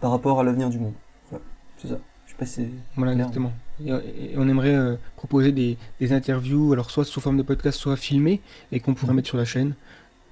par 0.00 0.10
rapport 0.12 0.38
à 0.38 0.44
l'avenir 0.44 0.70
du 0.70 0.78
monde. 0.78 0.92
Voilà, 1.30 1.44
c'est 1.78 1.88
ça. 1.88 1.98
Je 2.26 2.30
sais 2.32 2.36
pas 2.38 2.46
si 2.46 2.52
c'est 2.54 2.70
voilà, 2.96 3.14
Clair. 3.14 3.26
exactement. 3.26 3.52
Et, 3.84 4.32
et 4.32 4.38
on 4.38 4.48
aimerait 4.48 4.74
euh, 4.74 4.96
proposer 5.16 5.50
des, 5.50 5.76
des 5.98 6.12
interviews, 6.12 6.72
alors 6.72 6.90
soit 6.90 7.04
sous 7.04 7.20
forme 7.20 7.38
de 7.38 7.42
podcast, 7.42 7.78
soit 7.78 7.96
filmées, 7.96 8.40
et 8.70 8.78
qu'on 8.80 8.94
pourrait 8.94 9.10
Mhm. 9.12 9.16
mettre 9.16 9.28
sur 9.28 9.38
la 9.38 9.44
chaîne. 9.44 9.74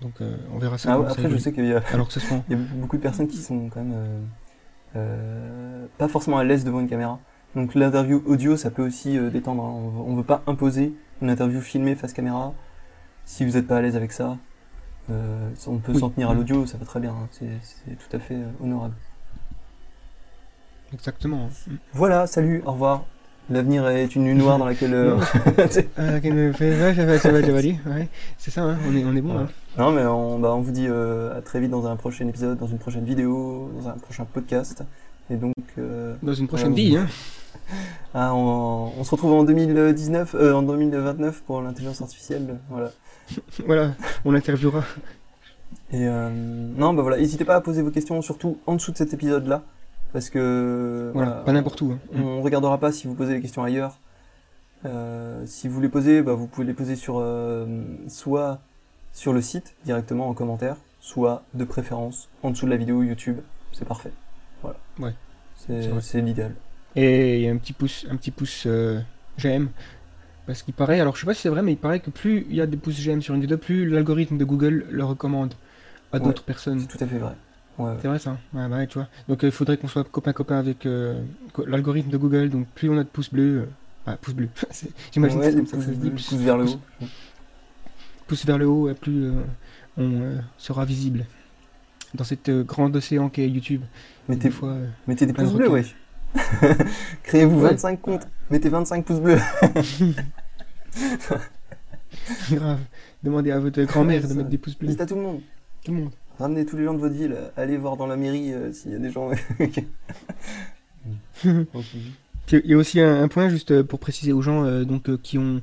Donc, 0.03 0.13
on 0.53 0.59
verra 0.59 0.77
ça. 0.77 0.93
Ah, 0.93 1.01
après, 1.01 1.29
je 1.31 1.37
sais 1.39 1.53
qu'il 1.55 1.65
y 1.65 1.73
a, 1.73 1.83
Alors 1.95 2.07
que 2.09 2.13
ce 2.13 2.21
soit. 2.21 2.43
il 2.51 2.57
y 2.57 2.61
a 2.61 2.63
beaucoup 2.77 2.99
de 2.99 3.03
personnes 3.03 3.29
qui 3.29 3.39
sont 3.39 3.71
quand 3.71 3.83
même 3.83 4.27
pas 5.99 6.09
forcément 6.09 6.39
à 6.39 6.45
l'aise 6.45 6.65
devant 6.65 6.81
une 6.81 6.89
caméra. 6.89 7.19
Donc 7.55 7.75
l'interview 7.75 8.23
audio, 8.27 8.57
ça 8.57 8.71
peut 8.71 8.85
aussi 8.85 9.17
euh, 9.19 9.31
détendre. 9.31 9.63
hein. 9.65 9.73
On, 9.73 10.11
on 10.13 10.15
veut 10.15 10.25
pas 10.25 10.43
imposer 10.47 10.95
une 11.23 11.31
interview 11.31 11.61
filmée 11.61 11.95
face 11.95 12.13
caméra. 12.13 12.53
Si 13.25 13.45
vous 13.45 13.53
n'êtes 13.53 13.67
pas 13.67 13.79
à 13.79 13.81
l'aise 13.81 13.97
avec 13.97 14.13
ça, 14.13 14.37
euh, 15.11 15.49
on 15.67 15.79
peut 15.79 15.93
Oui. 15.93 16.01
s'en 16.01 16.11
tenir 16.11 16.31
à 16.31 16.35
l'audio, 16.35 16.67
ça 16.67 16.77
va 16.79 16.85
très 16.85 17.01
bien. 17.01 17.13
hein. 17.13 17.29
C'est 17.31 17.97
tout 17.99 18.15
à 18.17 18.19
fait 18.19 18.35
euh, 18.35 18.47
honorable. 18.63 18.95
Exactement. 20.93 21.49
Voilà, 21.93 22.27
salut, 22.27 22.63
au 22.67 22.73
revoir. 22.73 23.05
L'avenir 23.49 23.87
est 23.89 24.17
une 24.17 24.25
nuit 24.25 24.35
noire 24.35 24.59
dans 24.59 24.65
laquelle. 24.67 24.93
euh, 24.95 25.17
Ah, 27.87 27.91
c'est 28.39 28.51
ça, 28.51 28.63
hein, 28.63 28.79
on, 28.89 28.97
est, 28.97 29.05
on 29.05 29.15
est 29.15 29.21
bon. 29.21 29.37
Ouais. 29.37 29.43
hein. 29.43 29.49
non, 29.79 29.93
mais 29.93 30.05
on, 30.05 30.39
bah, 30.41 30.53
on 30.53 30.61
vous 30.61 30.73
dit 30.73 30.87
euh, 30.89 31.37
à 31.39 31.43
très 31.43 31.61
vite 31.61 31.71
dans 31.71 31.87
un 31.87 31.95
prochain 31.97 32.27
épisode, 32.27 32.59
dans 32.59 32.67
une 32.67 32.79
prochaine 32.79 33.05
vidéo, 33.05 33.71
dans 33.81 33.89
un 33.89 33.93
prochain 33.93 34.25
podcast. 34.25 34.83
Et 35.31 35.37
donc, 35.37 35.55
euh, 35.79 36.15
Dans 36.23 36.35
une 36.35 36.49
prochaine 36.49 36.73
Voilà, 36.73 36.83
vie. 36.85 36.97
Hein. 36.97 37.07
ah, 38.15 38.35
on, 38.35 38.93
on 38.99 39.05
se 39.05 39.11
retrouve 39.13 39.33
en 39.33 39.45
2019, 39.45 40.35
euh, 40.35 40.53
en 40.55 40.63
2029 40.63 41.43
pour 41.43 41.63
l'intelligence 41.63 42.03
artificielle. 42.03 42.59
Voilà. 42.71 42.91
Voilà, 43.67 43.93
on 44.25 44.35
interviewera. 44.35 44.85
Et 45.93 46.07
euh, 46.07 46.31
non, 46.33 46.95
bah 46.95 47.03
voilà, 47.03 47.17
n'hésitez 47.19 47.45
pas 47.45 47.57
à 47.57 47.61
poser 47.61 47.83
vos 47.83 47.91
questions, 47.91 48.23
surtout 48.23 48.59
en 48.67 48.75
dessous 48.77 48.93
de 48.93 48.97
cet 48.97 49.15
épisode-là, 49.15 49.63
parce 50.13 50.31
que 50.31 51.11
Voilà, 51.15 51.33
pas 51.33 51.53
n'importe 51.53 51.81
où. 51.83 51.93
hein. 51.93 51.99
On, 52.15 52.23
on 52.23 52.43
regardera 52.43 52.79
pas 52.79 52.93
si 52.93 53.07
vous 53.07 53.15
posez 53.15 53.35
les 53.35 53.41
questions 53.43 53.63
ailleurs. 53.65 53.99
Euh, 54.85 55.43
si 55.47 55.69
vous 55.69 55.81
les 55.81 55.89
posez, 55.89 56.23
bah, 56.23 56.35
vous 56.35 56.47
pouvez 56.47 56.67
les 56.67 56.75
poser 56.75 56.97
sur 56.97 57.17
euh, 57.19 57.67
soit 58.09 58.61
sur 59.13 59.33
le 59.33 59.41
site 59.41 59.75
directement 59.85 60.29
en 60.29 60.35
commentaire, 60.35 60.77
soit 61.01 61.43
de 61.55 61.65
préférence 61.65 62.29
en 62.43 62.51
dessous 62.51 62.67
de 62.67 62.71
la 62.71 62.77
vidéo 62.77 63.03
YouTube. 63.03 63.39
C'est 63.73 63.87
parfait. 63.87 64.13
Voilà. 64.63 64.79
Ouais, 64.99 65.15
C'est 65.57 66.21
l'idéal. 66.21 66.55
Et 66.95 67.37
il 67.39 67.43
y 67.43 67.49
a 67.49 67.53
un 67.53 67.57
petit 67.57 67.73
pouce, 67.73 68.07
un 68.11 68.17
petit 68.17 68.31
pouce 68.31 68.65
euh, 68.67 69.01
j'aime. 69.39 69.69
Parce 70.47 70.63
qu'il 70.63 70.75
paraît, 70.75 71.01
alors 71.01 71.17
je 71.17 71.21
sais 71.21 71.27
pas 71.27 71.35
si 71.35 71.43
c'est 71.43 71.49
vrai, 71.49 71.63
mais 71.63 71.73
il 71.73 71.79
paraît 71.79 72.01
que 72.01 72.11
plus 72.11 72.47
il 72.49 72.55
y 72.55 72.61
a 72.61 72.67
des 72.67 72.77
pouces 72.77 72.95
j'aime 72.95 73.21
sur 73.21 73.35
une 73.35 73.41
vidéo, 73.41 73.59
plus 73.59 73.89
l'algorithme 73.89 74.37
de 74.39 74.45
Google 74.45 74.87
le 74.91 75.05
recommande 75.05 75.55
à 76.13 76.19
Ouais. 76.19 76.23
d'autres 76.23 76.45
personnes. 76.45 76.79
C'est 76.81 76.87
tout 76.87 77.03
à 77.03 77.07
fait 77.07 77.19
vrai. 77.19 77.33
Ouais, 77.79 77.91
ouais. 77.91 77.97
C'est 78.01 78.09
vrai 78.09 78.19
ça 78.19 78.39
Ouais, 78.55 78.69
bah 78.69 78.77
ouais, 78.77 78.87
tu 78.87 78.99
vois. 78.99 79.09
Donc 79.29 79.45
euh, 79.45 79.49
il 79.49 79.53
faudrait 79.53 79.77
qu'on 79.77 79.89
soit 79.89 80.05
copain-copain 80.05 80.59
avec 80.59 80.87
euh, 80.87 81.21
l'algorithme 81.67 82.11
de 82.11 82.17
Google, 82.17 82.49
donc 82.51 82.67
plus 82.69 82.89
on 82.89 82.97
a 82.99 83.05
de 83.05 83.09
pouces 83.09 83.31
bleus. 83.31 83.61
euh, 83.61 83.67
ah, 84.07 84.17
pouces 84.17 84.35
bleus. 84.35 84.49
C'est- 84.71 84.91
J'imagine 85.13 85.39
Ouais, 85.41 85.53
c'est 85.53 85.67
ça 85.67 85.77
pouces, 85.77 85.85
ça 85.87 85.93
se 85.93 85.97
dit. 85.97 86.11
pouces 86.11 86.33
vers 86.35 86.57
le 86.59 86.65
haut. 86.65 86.81
Pouces 88.27 88.47
vers 88.47 88.59
le 88.59 88.67
haut, 88.67 88.89
euh, 88.89 88.95
plus 88.95 89.25
euh, 89.27 89.33
on 89.99 90.21
euh, 90.23 90.39
sera 90.59 90.85
visible 90.85 91.27
dans 92.15 92.25
cette 92.25 92.49
euh, 92.49 92.65
grande 92.65 92.97
océan 92.97 93.29
qu'est 93.29 93.49
YouTube. 93.49 93.83
Mettez, 94.29 94.45
Des 94.45 94.51
fois, 94.51 94.71
euh, 94.71 94.87
mettez 95.07 95.27
des 95.27 95.33
pouces 95.33 95.53
bleus, 95.53 95.69
wesh. 95.69 95.95
Créez-vous 97.23 97.57
Ouais. 97.61 97.71
25 97.71 98.01
comptes. 98.01 98.27
Mettez 98.51 98.69
25 98.69 99.05
pouces 99.05 99.21
bleus. 99.21 99.39
grave. 102.51 102.79
Demandez 103.23 103.51
à 103.51 103.59
votre 103.61 103.83
grand-mère 103.83 104.17
Ouais, 104.23 104.23
de 104.23 104.29
ça. 104.29 104.35
mettre 104.35 104.49
des 104.49 104.59
pouces 104.59 104.77
bleus. 104.79 104.89
Dites 104.89 105.01
à 105.01 105.07
tout 105.07 105.15
le 105.15 105.23
monde. 105.23 105.41
Tout 105.85 105.93
le 105.93 105.99
monde. 105.99 106.11
Ramenez 106.39 106.67
tous 106.67 106.77
les 106.77 106.85
gens 106.85 106.95
de 106.95 106.99
votre 106.99 107.15
ville, 107.15 107.37
allez 107.57 107.77
voir 107.77 107.97
dans 107.97 108.07
la 108.07 108.17
mairie 108.17 108.53
euh, 108.53 108.73
s'il 108.73 108.93
y 108.93 108.95
a 108.95 108.99
des 108.99 109.11
gens. 109.11 109.31
Il 112.53 112.63
y 112.65 112.75
a 112.75 112.77
aussi 112.77 113.01
un, 113.01 113.27
point 113.29 113.49
juste 113.49 113.73
euh, 113.73 113.83
pour 113.83 113.99
préciser 113.99 114.33
aux 114.33 114.43
gens 114.43 114.65
euh, 114.65 114.85
donc 114.85 115.21
qui 115.23 115.39
ont 115.39 115.61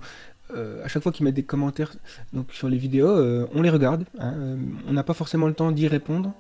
à 0.84 0.88
chaque 0.88 1.02
fois 1.02 1.12
qu'ils 1.12 1.26
mettent 1.26 1.34
des 1.34 1.42
commentaires 1.42 1.96
donc 2.32 2.52
sur 2.52 2.70
les 2.70 2.78
vidéos, 2.78 3.10
on 3.56 3.64
les 3.64 3.72
regarde. 3.72 4.06
hein, 4.20 4.36
on 4.88 4.94
n'a 4.94 5.02
pas 5.02 5.16
forcément 5.16 5.48
le 5.48 5.56
temps 5.56 5.72
d'y 5.72 5.88
répondre 5.88 6.32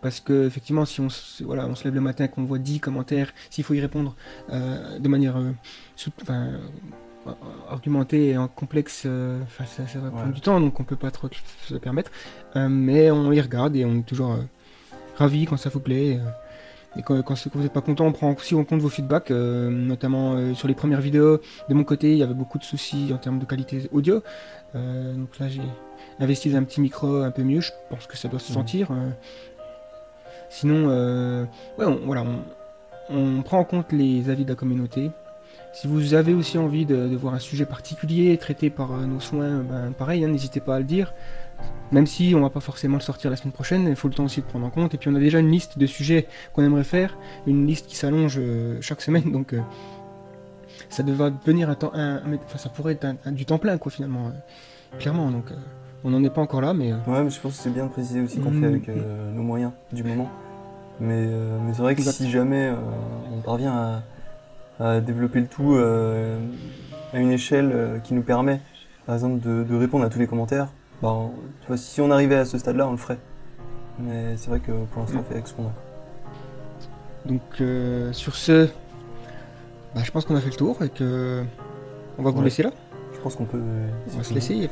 parce 0.00 0.18
que 0.20 0.46
effectivement, 0.46 0.86
si 0.86 1.02
on 1.02 1.10
se, 1.10 1.44
voilà, 1.44 1.66
on 1.66 1.74
se 1.74 1.84
lève 1.84 1.94
le 1.94 2.00
matin 2.00 2.26
qu'on 2.26 2.44
voit 2.44 2.58
10 2.58 2.80
commentaires, 2.80 3.34
s'il 3.50 3.62
faut 3.62 3.74
y 3.74 3.80
répondre 3.82 4.16
de 4.48 5.08
manière 5.08 5.36
argumentée 7.70 8.30
et 8.30 8.36
en 8.38 8.48
complexe, 8.48 9.06
enfin, 9.42 9.64
ça, 9.66 9.86
ça 9.86 9.98
va 9.98 10.10
prendre 10.10 10.26
Ouais. 10.26 10.32
du 10.32 10.40
temps, 10.40 10.60
donc 10.60 10.78
on 10.80 10.84
peut 10.84 10.96
pas 10.96 11.10
trop 11.10 11.28
se 11.66 11.72
le 11.74 11.80
permettre. 11.80 12.10
Euh, 12.56 12.68
mais 12.68 13.10
on 13.10 13.30
les 13.30 13.40
regarde 13.40 13.74
et 13.76 13.84
on 13.84 13.98
est 13.98 14.06
toujours 14.06 14.32
euh, 14.32 14.42
ravis 15.16 15.46
quand 15.46 15.56
ça 15.56 15.70
vous 15.70 15.80
plaît. 15.80 16.18
euh, 16.20 16.28
et 16.96 17.02
quand, 17.02 17.20
quand, 17.22 17.34
c'est- 17.34 17.50
quand 17.50 17.58
vous 17.58 17.64
n'êtes 17.64 17.72
pas 17.72 17.80
content, 17.80 18.06
on 18.06 18.12
prend 18.12 18.32
aussi 18.32 18.54
en 18.54 18.62
compte 18.64 18.80
vos 18.80 18.88
feedbacks, 18.88 19.32
euh, 19.32 19.68
notamment 19.68 20.34
euh, 20.34 20.54
sur 20.54 20.68
les 20.68 20.74
premières 20.74 21.00
vidéos. 21.00 21.40
De 21.68 21.74
mon 21.74 21.82
côté, 21.82 22.12
il 22.12 22.18
y 22.18 22.22
avait 22.22 22.34
beaucoup 22.34 22.58
de 22.58 22.62
soucis 22.64 23.10
en 23.12 23.16
termes 23.18 23.40
de 23.40 23.44
qualité 23.44 23.88
audio. 23.92 24.22
Euh, 24.76 25.12
donc 25.14 25.36
là, 25.40 25.48
j'ai 25.48 25.60
investi 26.20 26.50
dans 26.50 26.58
un 26.58 26.62
petit 26.62 26.80
micro 26.80 27.16
un 27.22 27.32
peu 27.32 27.42
mieux. 27.42 27.60
Je 27.60 27.72
pense 27.90 28.06
que 28.06 28.16
ça 28.16 28.28
doit 28.28 28.38
se 28.38 28.50
Mhm. 28.52 28.54
sentir. 28.54 28.88
Sinon, 30.50 30.86
ouais, 31.78 31.84
on, 31.84 31.96
voilà, 32.06 32.22
on, 33.10 33.16
on 33.38 33.42
prend 33.42 33.58
en 33.58 33.64
compte 33.64 33.90
les 33.92 34.30
avis 34.30 34.44
de 34.44 34.50
la 34.50 34.54
communauté. 34.54 35.10
Si 35.74 35.88
vous 35.88 36.14
avez 36.14 36.32
aussi 36.34 36.56
envie 36.56 36.86
de, 36.86 37.08
de 37.08 37.16
voir 37.16 37.34
un 37.34 37.38
sujet 37.40 37.66
particulier 37.66 38.36
traité 38.38 38.70
par 38.70 38.92
euh, 38.92 39.06
nos 39.06 39.18
soins, 39.20 39.58
ben, 39.68 39.92
pareil, 39.92 40.24
hein, 40.24 40.28
n'hésitez 40.28 40.60
pas 40.60 40.76
à 40.76 40.78
le 40.78 40.84
dire. 40.84 41.12
Même 41.92 42.06
si 42.06 42.32
on 42.36 42.40
va 42.40 42.50
pas 42.50 42.60
forcément 42.60 42.96
le 42.96 43.02
sortir 43.02 43.30
la 43.30 43.36
semaine 43.36 43.52
prochaine, 43.52 43.86
il 43.88 43.96
faut 43.96 44.08
le 44.08 44.14
temps 44.14 44.24
aussi 44.24 44.40
de 44.40 44.46
prendre 44.46 44.66
en 44.66 44.70
compte. 44.70 44.94
Et 44.94 44.98
puis 44.98 45.08
on 45.10 45.14
a 45.14 45.18
déjà 45.20 45.40
une 45.40 45.50
liste 45.50 45.78
de 45.78 45.86
sujets 45.86 46.26
qu'on 46.52 46.62
aimerait 46.62 46.84
faire, 46.84 47.16
une 47.46 47.66
liste 47.66 47.86
qui 47.86 47.96
s'allonge 47.96 48.36
euh, 48.38 48.78
chaque 48.80 49.00
semaine, 49.02 49.30
donc 49.32 49.52
euh, 49.52 49.60
ça 50.88 51.02
devrait 51.02 51.30
devenir 51.32 51.70
un 51.70 51.74
temps, 51.74 51.90
un- 51.94 52.16
un- 52.16 52.34
enfin, 52.44 52.58
ça 52.58 52.68
pourrait 52.68 52.92
être 52.94 53.04
un- 53.24 53.32
du 53.32 53.44
temps 53.44 53.58
plein 53.58 53.76
quoi 53.78 53.90
finalement, 53.90 54.26
euh, 54.28 54.98
clairement. 54.98 55.30
Donc 55.30 55.50
euh, 55.50 55.54
on 56.04 56.10
n'en 56.10 56.22
est 56.22 56.30
pas 56.30 56.40
encore 56.42 56.60
là, 56.60 56.72
mais 56.74 56.92
euh, 56.92 56.96
Ouais, 57.06 57.22
mais 57.22 57.30
je 57.30 57.40
pense 57.40 57.56
que 57.56 57.62
c'est 57.62 57.70
bien 57.72 57.86
de 57.86 57.90
préciser 57.90 58.20
aussi 58.20 58.38
qu'on 58.40 58.50
Mm. 58.50 58.60
fait 58.60 58.66
avec 58.66 58.88
euh, 58.88 59.32
nos 59.32 59.42
moyens 59.42 59.72
du 59.92 60.02
moment. 60.04 60.28
Mais, 61.00 61.26
mais 61.26 61.72
c'est 61.72 61.82
vrai 61.82 61.94
que 61.94 62.00
Exact. 62.00 62.12
si 62.16 62.30
jamais 62.30 62.70
on 63.32 63.40
parvient 63.40 63.72
à, 63.72 64.02
à 64.80 65.00
développer 65.00 65.40
le 65.40 65.46
tout 65.46 65.74
euh, 65.74 66.38
à 67.12 67.18
une 67.18 67.30
échelle 67.30 67.70
euh, 67.72 67.98
qui 67.98 68.14
nous 68.14 68.22
permet, 68.22 68.60
par 69.06 69.14
exemple, 69.14 69.40
de, 69.40 69.62
de 69.64 69.76
répondre 69.76 70.04
à 70.04 70.08
tous 70.08 70.18
les 70.18 70.26
commentaires, 70.26 70.68
bah, 71.02 71.10
on- 71.12 71.30
tu 71.60 71.68
vois, 71.68 71.76
si 71.76 72.00
on 72.00 72.10
arrivait 72.10 72.36
à 72.36 72.44
ce 72.44 72.58
stade-là, 72.58 72.86
on 72.88 72.92
le 72.92 72.96
ferait. 72.96 73.18
Mais 74.00 74.36
c'est 74.36 74.50
vrai 74.50 74.58
que 74.60 74.72
pour 74.72 75.02
l'instant, 75.02 75.20
on 75.20 75.22
fait 75.22 75.34
avec 75.34 75.46
ce 75.46 75.54
qu'on 75.54 75.66
a. 75.66 75.72
donc 77.26 77.40
euh, 77.60 78.12
sur 78.12 78.34
ce, 78.34 78.66
bah, 79.94 80.02
je 80.04 80.10
pense 80.10 80.24
qu'on 80.24 80.34
a 80.36 80.40
fait 80.40 80.50
le 80.50 80.56
tour 80.56 80.82
et 80.82 80.88
que 80.88 81.44
on 82.18 82.22
va 82.22 82.30
vous 82.30 82.38
Ouais. 82.38 82.44
laisser 82.44 82.62
là. 82.64 82.70
Je 83.14 83.20
pense 83.20 83.36
qu'on 83.36 83.44
peut. 83.44 83.58
euh, 83.60 83.86
On 84.14 84.18
va 84.18 84.24
se 84.24 84.34
laisser. 84.34 84.54
et- 84.54 84.70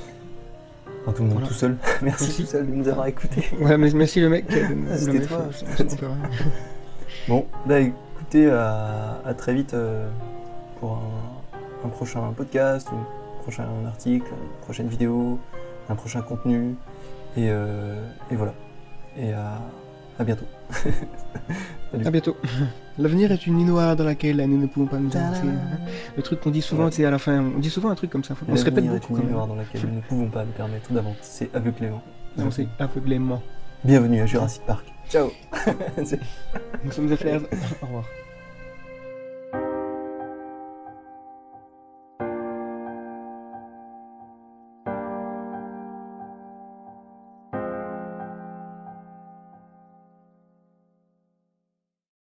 Enfin, 1.03 1.13
tout 1.13 1.23
le 1.23 1.29
monde 1.29 1.39
Voilà. 1.39 1.49
tout 1.49 1.55
seul. 1.55 1.77
Merci, 2.03 2.25
Merci. 2.25 2.43
tout 2.43 2.49
seul 2.49 2.67
de 2.67 2.73
nous 2.73 2.89
avoir 2.89 3.07
écoutés. 3.07 3.45
Ouais, 3.61 3.77
mais 3.79 3.91
merci 3.93 4.21
le 4.21 4.29
mec. 4.29 4.45
Ah, 4.51 4.97
c'était 4.97 5.27
toi. 5.97 6.11
Bon, 7.29 7.47
bah 7.67 7.81
écoutez, 7.81 8.51
à, 8.51 9.21
à 9.25 9.35
très 9.35 9.55
vite 9.55 9.75
euh, 9.75 10.09
pour 10.81 10.93
un, 10.93 11.87
un 11.87 11.89
prochain 11.89 12.21
podcast, 12.37 12.89
un 12.93 13.43
prochain 13.43 13.65
article, 13.87 14.27
une 14.31 14.61
prochaine 14.65 14.89
vidéo, 14.89 15.39
un 15.89 15.95
prochain 15.95 16.23
contenu. 16.23 16.75
Et, 17.37 17.49
euh, 17.49 17.95
et 18.31 18.37
voilà. 18.37 18.53
Et 19.17 19.33
à, 19.33 19.61
à 20.19 20.25
bientôt. 20.25 20.47
À 22.07 22.11
bientôt. 22.11 22.37
L'avenir 22.99 23.33
est 23.33 23.47
une 23.47 23.57
nuit 23.59 23.65
noire 23.65 23.97
dans 23.97 24.05
laquelle 24.05 24.39
nous 24.49 24.57
ne 24.57 24.67
pouvons 24.67 24.87
pas 24.87 24.97
nous 24.97 25.15
avancer. 25.15 25.43
Le 26.17 26.23
truc 26.23 26.41
qu'on 26.41 26.49
dit 26.51 26.63
souvent, 26.63 26.85
Ouais. 26.87 26.91
c'est 26.91 27.05
à 27.05 27.11
la 27.11 27.19
fin. 27.19 27.39
On 27.55 27.59
dit 27.59 27.69
souvent 27.69 27.91
un 27.91 27.95
truc 27.95 28.09
comme 28.11 28.25
ça. 28.25 28.35
On 28.49 28.57
se 28.57 28.65
répète 28.65 28.85
L'avenir 28.85 28.95
est 28.97 29.01
beaucoup. 29.01 29.17
une 29.19 29.25
même. 29.25 29.33
noire 29.35 29.47
dans 29.47 29.57
laquelle 29.57 29.83
nous 29.87 29.97
ne 29.97 30.01
pouvons 30.01 30.29
pas 30.29 30.43
nous 30.47 30.53
permettre 30.53 30.91
d'avancer 30.91 31.51
aveuglément. 31.53 32.01
Avancer 32.39 32.67
aveuglément. 32.79 33.43
Bienvenue 33.85 34.23
à 34.23 34.27
Jurassic 34.27 34.63
Park. 34.67 34.92
Ciao 35.13 35.31
Nous 36.85 36.91
sommes 36.91 37.09
des 37.09 37.19
flairs. 37.19 37.43
Au 37.83 37.87
revoir. 37.87 38.05